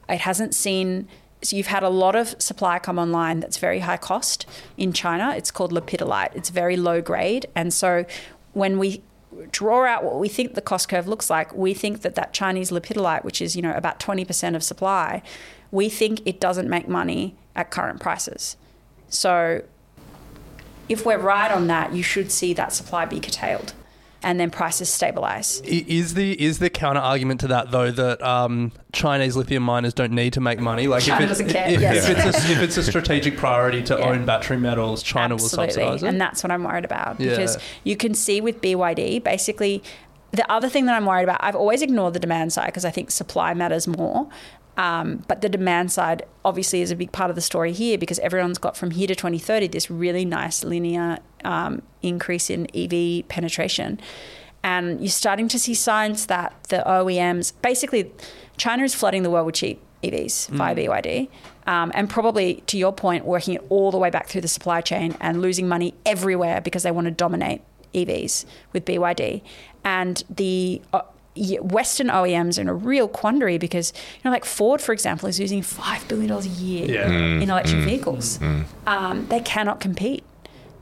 It 0.08 0.20
hasn't 0.20 0.54
seen. 0.54 1.08
So 1.42 1.56
you've 1.56 1.66
had 1.66 1.82
a 1.82 1.90
lot 1.90 2.16
of 2.16 2.40
supply 2.40 2.78
come 2.78 2.98
online 2.98 3.40
that's 3.40 3.58
very 3.58 3.80
high 3.80 3.98
cost 3.98 4.46
in 4.78 4.94
China. 4.94 5.34
It's 5.36 5.50
called 5.50 5.72
lepidolite. 5.72 6.34
It's 6.34 6.48
very 6.48 6.76
low 6.76 7.02
grade, 7.02 7.46
and 7.54 7.72
so 7.72 8.06
when 8.54 8.78
we 8.78 9.02
draw 9.50 9.84
out 9.84 10.04
what 10.04 10.18
we 10.18 10.28
think 10.28 10.54
the 10.54 10.62
cost 10.62 10.88
curve 10.88 11.08
looks 11.08 11.28
like, 11.28 11.54
we 11.54 11.74
think 11.74 12.02
that 12.02 12.14
that 12.14 12.32
Chinese 12.32 12.70
lepidolite, 12.70 13.24
which 13.24 13.42
is 13.42 13.56
you 13.56 13.62
know 13.62 13.74
about 13.74 14.00
20% 14.00 14.54
of 14.54 14.62
supply, 14.62 15.22
we 15.70 15.88
think 15.88 16.22
it 16.24 16.40
doesn't 16.40 16.68
make 16.68 16.88
money 16.88 17.36
at 17.54 17.70
current 17.70 18.00
prices. 18.00 18.56
So 19.08 19.62
if 20.88 21.04
we're 21.06 21.18
right 21.18 21.50
on 21.50 21.66
that, 21.68 21.92
you 21.92 22.02
should 22.02 22.30
see 22.30 22.52
that 22.54 22.72
supply 22.72 23.04
be 23.04 23.20
curtailed 23.20 23.74
and 24.24 24.40
then 24.40 24.50
prices 24.50 24.88
stabilize. 24.88 25.60
Is 25.60 26.14
the 26.14 26.32
is 26.42 26.58
the 26.58 26.70
counter 26.70 27.00
argument 27.00 27.40
to 27.40 27.48
that 27.48 27.70
though 27.70 27.90
that 27.90 28.22
um, 28.22 28.72
Chinese 28.92 29.36
lithium 29.36 29.62
miners 29.62 29.92
don't 29.92 30.12
need 30.12 30.32
to 30.32 30.40
make 30.40 30.58
money? 30.58 30.86
Like 30.86 31.02
China 31.02 31.24
if, 31.24 31.28
doesn't 31.28 31.48
care, 31.48 31.68
if, 31.68 31.80
yes. 31.80 32.08
if 32.08 32.18
it's 32.18 32.48
a, 32.48 32.52
if 32.52 32.62
it's 32.62 32.76
a 32.78 32.82
strategic 32.82 33.36
priority 33.36 33.82
to 33.84 33.96
Yeah. 33.98 34.06
own 34.06 34.24
battery 34.24 34.56
metals, 34.56 35.02
China 35.02 35.34
will 35.34 35.40
subsidize 35.40 36.02
it. 36.02 36.06
And 36.06 36.20
that's 36.20 36.42
what 36.42 36.50
I'm 36.50 36.64
worried 36.64 36.86
about 36.86 37.20
Yeah. 37.20 37.30
because 37.30 37.58
you 37.84 37.96
can 37.96 38.14
see 38.14 38.40
with 38.40 38.60
BYD, 38.62 39.22
basically, 39.22 39.82
the 40.32 40.50
other 40.50 40.68
thing 40.68 40.86
that 40.86 40.96
I'm 40.96 41.06
worried 41.06 41.24
about, 41.24 41.38
I've 41.44 41.54
always 41.54 41.82
ignored 41.82 42.14
the 42.14 42.18
demand 42.18 42.52
side 42.52 42.66
because 42.66 42.84
I 42.84 42.90
think 42.90 43.10
supply 43.10 43.54
matters 43.54 43.86
more. 43.86 44.28
Um, 44.76 45.24
but 45.28 45.40
the 45.40 45.48
demand 45.48 45.92
side 45.92 46.24
obviously 46.44 46.80
is 46.82 46.90
a 46.90 46.96
big 46.96 47.12
part 47.12 47.30
of 47.30 47.36
the 47.36 47.42
story 47.42 47.72
here 47.72 47.96
because 47.96 48.18
everyone's 48.20 48.58
got 48.58 48.76
from 48.76 48.90
here 48.90 49.06
to 49.06 49.14
2030 49.14 49.68
this 49.68 49.90
really 49.90 50.24
nice 50.24 50.64
linear 50.64 51.18
um, 51.44 51.82
increase 52.02 52.50
in 52.50 52.66
EV 52.74 53.28
penetration. 53.28 54.00
And 54.64 55.00
you're 55.00 55.10
starting 55.10 55.46
to 55.48 55.58
see 55.58 55.74
signs 55.74 56.26
that 56.26 56.54
the 56.70 56.82
OEMs, 56.86 57.52
basically, 57.60 58.10
China 58.56 58.82
is 58.82 58.94
flooding 58.94 59.22
the 59.22 59.30
world 59.30 59.46
with 59.46 59.56
cheap 59.56 59.80
EVs 60.02 60.48
via 60.48 60.74
BYD. 60.74 61.28
Um, 61.66 61.92
and 61.94 62.08
probably, 62.08 62.62
to 62.66 62.78
your 62.78 62.92
point, 62.92 63.24
working 63.26 63.54
it 63.54 63.64
all 63.68 63.90
the 63.90 63.98
way 63.98 64.10
back 64.10 64.26
through 64.28 64.40
the 64.40 64.48
supply 64.48 64.80
chain 64.80 65.16
and 65.20 65.42
losing 65.42 65.68
money 65.68 65.94
everywhere 66.06 66.60
because 66.62 66.82
they 66.82 66.90
want 66.90 67.06
to 67.06 67.10
dominate 67.10 67.60
EVs 67.94 68.46
with 68.72 68.84
BYD. 68.84 69.42
And 69.84 70.22
the 70.30 70.80
uh, 70.94 71.02
Western 71.36 72.08
OEMs 72.08 72.58
are 72.58 72.60
in 72.62 72.68
a 72.68 72.74
real 72.74 73.08
quandary 73.08 73.58
because, 73.58 73.92
you 74.14 74.20
know, 74.24 74.30
like 74.30 74.44
Ford, 74.44 74.80
for 74.80 74.92
example, 74.92 75.28
is 75.28 75.40
using 75.40 75.62
$5 75.62 76.06
billion 76.08 76.30
a 76.30 76.40
year 76.42 76.86
Yeah. 76.86 77.08
Mm, 77.08 77.42
in 77.42 77.50
electric 77.50 77.82
vehicles. 77.82 78.38
Um, 78.86 79.26
they 79.28 79.40
cannot 79.40 79.80
compete. 79.80 80.22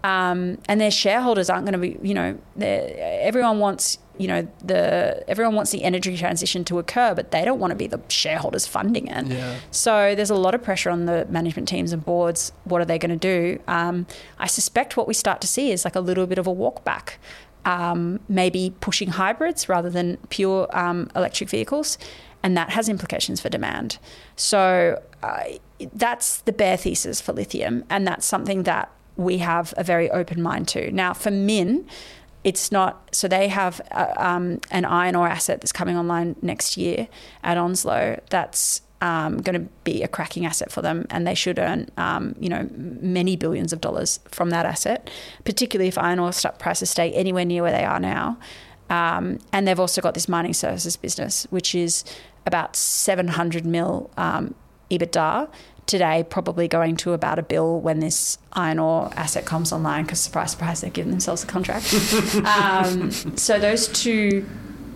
Um, 0.05 0.59
and 0.69 0.81
their 0.81 0.91
shareholders 0.91 1.49
aren't 1.49 1.65
going 1.65 1.73
to 1.75 1.79
be, 1.79 1.97
you 2.07 2.13
know, 2.13 2.37
everyone 2.61 3.61
wants, 3.61 3.99
you 4.19 4.27
know, 4.27 4.49
the 4.65 5.23
everyone 5.29 5.55
wants 5.55 5.71
the 5.71 5.85
energy 5.85 6.17
transition 6.17 6.65
to 6.65 6.81
occur, 6.81 7.15
but 7.15 7.31
they 7.31 7.45
don't 7.45 7.61
want 7.61 7.71
to 7.71 7.77
be 7.77 7.87
the 7.87 8.01
shareholders 8.09 8.67
funding 8.67 9.07
it. 9.07 9.27
Yeah. 9.29 9.57
So 9.71 10.15
there's 10.17 10.31
a 10.31 10.35
lot 10.35 10.57
of 10.57 10.63
pressure 10.63 10.91
on 10.91 11.07
the 11.07 11.25
management 11.31 11.69
teams 11.69 11.93
and 11.93 12.05
boards. 12.05 12.51
What 12.65 12.81
are 12.81 12.85
they 12.85 12.99
going 12.99 13.17
to 13.17 13.17
do? 13.17 13.61
Um, 13.69 14.07
I 14.41 14.49
suspect 14.49 14.97
what 14.97 15.07
we 15.07 15.15
start 15.15 15.41
to 15.43 15.47
see 15.47 15.71
is 15.71 15.85
like 15.85 15.95
a 15.95 16.01
little 16.01 16.27
bit 16.27 16.39
of 16.39 16.47
a 16.49 16.53
walk 16.53 16.85
back. 16.85 17.19
Um, 17.65 18.19
maybe 18.29 18.75
pushing 18.81 19.11
hybrids 19.11 19.69
rather 19.69 19.89
than 19.89 20.19
pure 20.31 20.67
um, 20.77 21.09
electric 21.15 21.49
vehicles, 21.49 21.97
and 22.43 22.57
that 22.57 22.71
has 22.71 22.89
implications 22.89 23.41
for 23.41 23.49
demand. 23.49 23.99
So 24.35 25.01
uh, 25.23 25.45
that's 25.93 26.41
the 26.41 26.53
bear 26.53 26.77
thesis 26.77 27.21
for 27.21 27.33
lithium, 27.33 27.85
and 27.89 28.07
that's 28.07 28.27
something 28.27 28.65
that 28.65 28.91
we 29.17 29.39
have 29.39 29.75
a 29.77 29.85
very 29.85 30.11
open 30.11 30.43
mind 30.43 30.69
to. 30.69 30.91
Now, 30.91 31.13
for 31.13 31.31
Min, 31.31 31.87
it's 32.45 32.73
not 32.73 33.09
so 33.15 33.29
they 33.29 33.49
have 33.49 33.81
uh, 33.93 34.13
um, 34.17 34.61
an 34.71 34.85
iron 34.85 35.15
ore 35.15 35.29
asset 35.29 35.61
that's 35.61 35.73
coming 35.73 35.97
online 35.97 36.35
next 36.43 36.77
year 36.77 37.09
at 37.45 37.57
Onslow 37.57 38.21
that's 38.31 38.83
um, 39.03 39.39
going 39.39 39.61
to 39.61 39.69
be 39.83 40.05
a 40.05 40.09
cracking 40.09 40.47
asset 40.47 40.71
for 40.71 40.81
them 40.81 41.05
and 41.11 41.27
they 41.27 41.35
should 41.35 41.59
earn 41.59 41.89
um, 41.97 42.37
you 42.39 42.49
know 42.49 42.69
many 42.73 43.37
billions 43.37 43.73
of 43.73 43.81
dollars 43.81 44.21
from 44.29 44.51
that 44.51 44.65
asset 44.65 45.11
particularly 45.45 45.89
if 45.89 45.99
iron 45.99 46.21
ore 46.21 46.33
stock 46.33 46.59
prices 46.61 46.89
stay 46.89 47.11
anywhere 47.13 47.45
near 47.45 47.63
where 47.63 47.73
they 47.73 47.85
are 47.85 48.01
now. 48.01 48.39
Um, 48.89 49.39
and 49.53 49.67
they've 49.67 49.81
also 49.81 50.01
got 50.01 50.15
this 50.15 50.29
mining 50.29 50.55
services 50.55 50.97
business 50.97 51.47
which 51.51 51.75
is 51.75 52.05
about 52.47 52.77
700 52.77 53.67
mil 53.67 54.11
um, 54.17 54.55
EBITDA 54.89 55.51
today 55.87 56.25
probably 56.29 56.69
going 56.69 56.97
to 56.97 57.13
about 57.13 57.41
a 57.41 57.43
bill 57.43 57.81
when 57.81 57.99
this 57.99 58.39
iron 58.53 58.79
ore 58.79 59.11
asset 59.17 59.45
comes 59.45 59.73
online 59.73 60.05
because 60.05 60.21
surprise 60.21 60.53
surprise 60.53 60.81
they've 60.81 60.93
given 60.93 61.11
themselves 61.11 61.43
a 61.43 61.47
contract. 61.47 61.93
Um, 62.45 63.11
so 63.37 63.59
those 63.59 63.89
two 63.89 64.47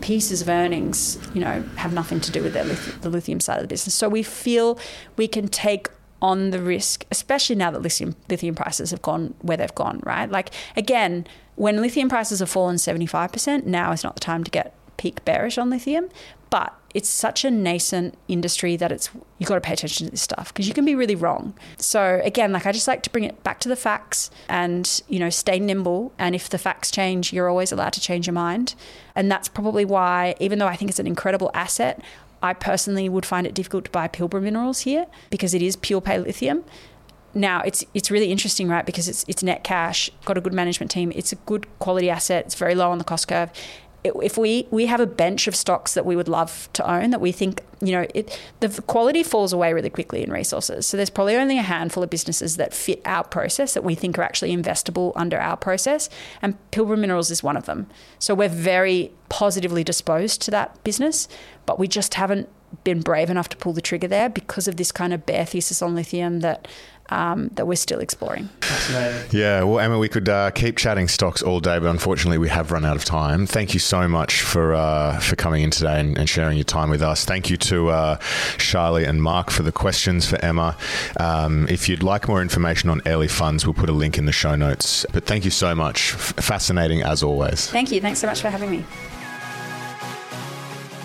pieces 0.01 0.43
of 0.43 0.49
earnings 0.49 1.19
you 1.35 1.41
know 1.41 1.63
have 1.77 1.93
nothing 1.93 2.21
to 2.21 2.31
do 2.31 2.43
with 2.43 2.53
the 2.53 3.11
lithium 3.11 3.41
side 3.41 3.57
of 3.57 3.63
the 3.63 3.69
business. 3.69 3.95
So 3.95 4.09
we 4.09 4.23
feel 4.23 4.79
we 5.17 5.29
can 5.29 5.49
take 5.49 5.89
on 6.23 6.51
the 6.51 6.61
risk 6.63 7.05
especially 7.11 7.57
now 7.57 7.71
that 7.71 7.83
lithium 7.83 8.17
lithium 8.29 8.55
prices 8.55 8.91
have 8.91 9.03
gone 9.03 9.35
where 9.43 9.57
they've 9.57 9.75
gone 9.75 10.01
right? 10.05 10.31
Like 10.31 10.51
again 10.77 11.27
when 11.57 11.81
lithium 11.81 12.09
prices 12.09 12.41
have 12.41 12.51
fallen 12.51 12.77
75% 12.77 13.65
now 13.65 13.93
is 13.93 14.05
not 14.05 14.15
the 14.15 14.21
time 14.21 14.45
to 14.45 14.51
get 14.51 14.75
peak 14.97 15.25
bearish 15.25 15.59
on 15.59 15.71
lithium 15.71 16.09
but 16.51 16.75
it's 16.97 17.11
such 17.11 17.45
a 17.45 17.51
nascent 17.51 18.17
industry 18.27 18.75
that 18.75 18.91
it's 18.91 19.11
you've 19.39 19.49
got 19.49 19.57
to 19.57 19.61
pay 19.61 19.75
attention 19.75 20.07
to 20.07 20.11
this 20.11 20.23
stuff 20.23 20.49
because 20.49 20.67
you 20.67 20.73
can 20.73 20.87
be 20.87 20.95
really 20.95 21.15
wrong. 21.15 21.53
So 21.77 22.23
again, 22.25 22.53
like 22.53 22.65
I 22.65 22.73
just 22.73 22.89
like 22.89 23.03
to 23.03 23.11
bring 23.11 23.25
it 23.25 23.43
back 23.45 23.61
to 23.61 23.69
the 23.69 23.77
facts 23.77 24.31
and 24.49 25.03
you 25.07 25.19
know 25.19 25.29
stay 25.29 25.61
nimble. 25.61 26.15
And 26.19 26.35
if 26.35 26.49
the 26.49 26.57
facts 26.57 26.91
change, 26.91 27.35
you're 27.35 27.51
always 27.51 27.71
allowed 27.71 27.93
to 27.93 28.01
change 28.01 28.27
your 28.27 28.33
mind. 28.33 28.75
And 29.15 29.31
that's 29.31 29.47
probably 29.47 29.85
why, 29.85 30.37
even 30.41 30.59
though 30.59 30.67
I 30.67 30.75
think 30.75 30.91
it's 30.91 30.99
an 30.99 31.07
incredible 31.07 31.51
asset, 31.53 32.01
I 32.43 32.55
personally 32.55 33.11
would 33.11 33.27
find 33.27 33.47
it 33.47 33.53
difficult 33.53 33.85
to 33.85 33.91
buy 33.91 34.09
Pilbara 34.09 34.41
Minerals 34.41 34.81
here 34.81 35.07
because 35.29 35.53
it 35.53 35.61
is 35.61 35.77
pure 35.77 36.01
pay 36.01 36.19
lithium. 36.19 36.65
Now 37.35 37.61
it's 37.61 37.85
it's 37.93 38.11
really 38.11 38.33
interesting, 38.33 38.69
right? 38.69 38.87
Because 38.87 39.07
it's 39.07 39.23
it's 39.29 39.43
net 39.43 39.65
cash, 39.65 40.11
got 40.25 40.39
a 40.39 40.41
good 40.41 40.55
management 40.55 40.91
team, 40.91 41.13
it's 41.15 41.31
a 41.31 41.37
good 41.45 41.67
quality 41.79 42.09
asset, 42.09 42.47
it's 42.47 42.55
very 42.55 42.75
low 42.75 42.91
on 42.91 42.97
the 42.97 43.05
cost 43.05 43.29
curve. 43.29 43.51
If 44.23 44.39
we 44.39 44.67
we 44.71 44.87
have 44.87 45.01
a 45.01 45.07
bench 45.07 45.47
of 45.47 45.57
stocks 45.57 45.95
that 45.95 46.07
we 46.07 46.17
would 46.17 46.29
love 46.29 46.69
to 46.75 46.91
own 46.91 47.11
that 47.11 47.21
we 47.21 47.33
think 47.33 47.63
you 47.81 47.93
know 47.93 48.07
it 48.15 48.39
the 48.61 48.69
quality 48.83 49.23
falls 49.23 49.53
away 49.53 49.73
really 49.73 49.91
quickly 49.91 50.23
in 50.23 50.31
resources. 50.31 50.87
So 50.87 50.97
there's 50.97 51.11
probably 51.11 51.37
only 51.37 51.59
a 51.59 51.63
handful 51.63 52.03
of 52.03 52.11
businesses 52.11 52.57
that 52.57 52.75
fit 52.75 53.03
our 53.05 53.25
process 53.25 53.75
that 53.75 53.85
we 53.85 53.95
think 53.95 54.19
are 54.19 54.23
actually 54.23 54.57
investable 54.57 55.13
under 55.17 55.39
our 55.39 55.57
process, 55.57 56.09
and 56.43 56.57
Pilbara 56.71 56.99
Minerals 56.99 57.31
is 57.31 57.43
one 57.43 57.57
of 57.57 57.67
them. 57.67 57.87
So 58.19 58.35
we're 58.35 58.49
very 58.49 59.13
positively 59.29 59.85
disposed 59.85 60.43
to 60.43 60.51
that 60.53 60.83
business, 60.85 61.29
but 61.65 61.79
we 61.79 61.89
just 61.89 62.15
haven't 62.15 62.49
been 62.85 63.01
brave 63.01 63.31
enough 63.31 63.49
to 63.49 63.57
pull 63.57 63.73
the 63.73 63.81
trigger 63.81 64.09
there 64.09 64.29
because 64.29 64.69
of 64.69 64.77
this 64.77 64.93
kind 64.93 65.13
of 65.13 65.25
bear 65.25 65.45
thesis 65.45 65.83
on 65.83 65.95
lithium 65.95 66.41
that 66.41 66.69
um, 67.11 67.49
that 67.55 67.67
we're 67.67 67.77
still 67.77 68.01
exploring. 68.01 68.49
Yeah, 69.31 69.63
well, 69.63 69.79
Emma, 69.79 69.99
we 69.99 70.09
could 70.09 70.29
uh, 70.29 70.51
keep 70.51 70.77
chatting 70.77 71.09
stocks 71.09 71.43
all 71.43 71.61
day, 71.61 71.79
but 71.79 71.89
unfortunately, 71.89 72.39
we 72.39 72.49
have 72.49 72.73
run 72.73 72.85
out 72.85 72.97
of 72.97 73.05
time. 73.05 73.47
Thank 73.47 73.75
you 73.75 73.81
so 73.81 74.09
much 74.09 74.43
for 74.43 74.75
uh, 74.75 75.19
for 75.21 75.37
coming 75.37 75.63
in 75.63 75.71
today 75.71 76.01
and, 76.01 76.19
and 76.19 76.29
sharing 76.29 76.57
your 76.57 76.65
time 76.65 76.91
with 76.91 77.03
us. 77.03 77.25
Thank 77.25 77.51
you 77.51 77.57
to 77.59 77.89
uh, 77.91 78.19
Charlie 78.59 79.05
and 79.05 79.23
Mark 79.23 79.51
for 79.51 79.63
the 79.63 79.73
questions 79.73 80.29
for 80.29 80.37
Emma. 80.45 80.77
Um, 81.19 81.67
if 81.69 81.89
you'd 81.89 82.03
like 82.03 82.29
more 82.29 82.43
information 82.43 82.91
on 82.91 83.01
Airlie 83.07 83.29
Funds, 83.29 83.67
we'll 83.67 83.75
put 83.75 83.89
a 83.89 83.93
link 83.93 84.19
in 84.19 84.27
the 84.27 84.33
show 84.33 84.55
notes. 84.55 85.07
But 85.13 85.25
thank 85.25 85.45
you 85.45 85.51
so 85.51 85.75
much. 85.75 86.15
F- 86.15 86.35
fascinating 86.37 87.03
as 87.03 87.23
always. 87.23 87.71
Thank 87.71 87.93
you. 87.93 88.01
Thanks 88.01 88.21
so 88.21 88.27
much 88.27 88.41
for 88.41 88.51
having 88.51 88.71
me. 88.71 88.85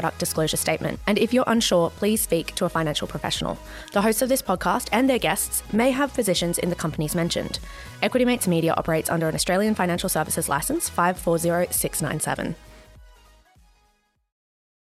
product 0.00 0.18
disclosure 0.18 0.56
statement. 0.56 0.98
And 1.06 1.18
if 1.18 1.34
you're 1.34 1.44
unsure, 1.46 1.90
please 1.90 2.22
speak 2.22 2.54
to 2.54 2.64
a 2.64 2.70
financial 2.70 3.06
professional. 3.06 3.58
The 3.92 4.00
hosts 4.00 4.22
of 4.22 4.30
this 4.30 4.40
podcast 4.40 4.88
and 4.92 5.10
their 5.10 5.18
guests 5.18 5.62
may 5.74 5.90
have 5.90 6.14
positions 6.14 6.58
in 6.58 6.70
the 6.70 6.74
companies 6.74 7.14
mentioned. 7.14 7.58
Equity 8.00 8.24
Mates 8.24 8.48
Media 8.48 8.72
operates 8.78 9.10
under 9.10 9.28
an 9.28 9.34
Australian 9.34 9.74
Financial 9.74 10.08
Services 10.08 10.48
Licence 10.48 10.88
540697. 10.88 12.56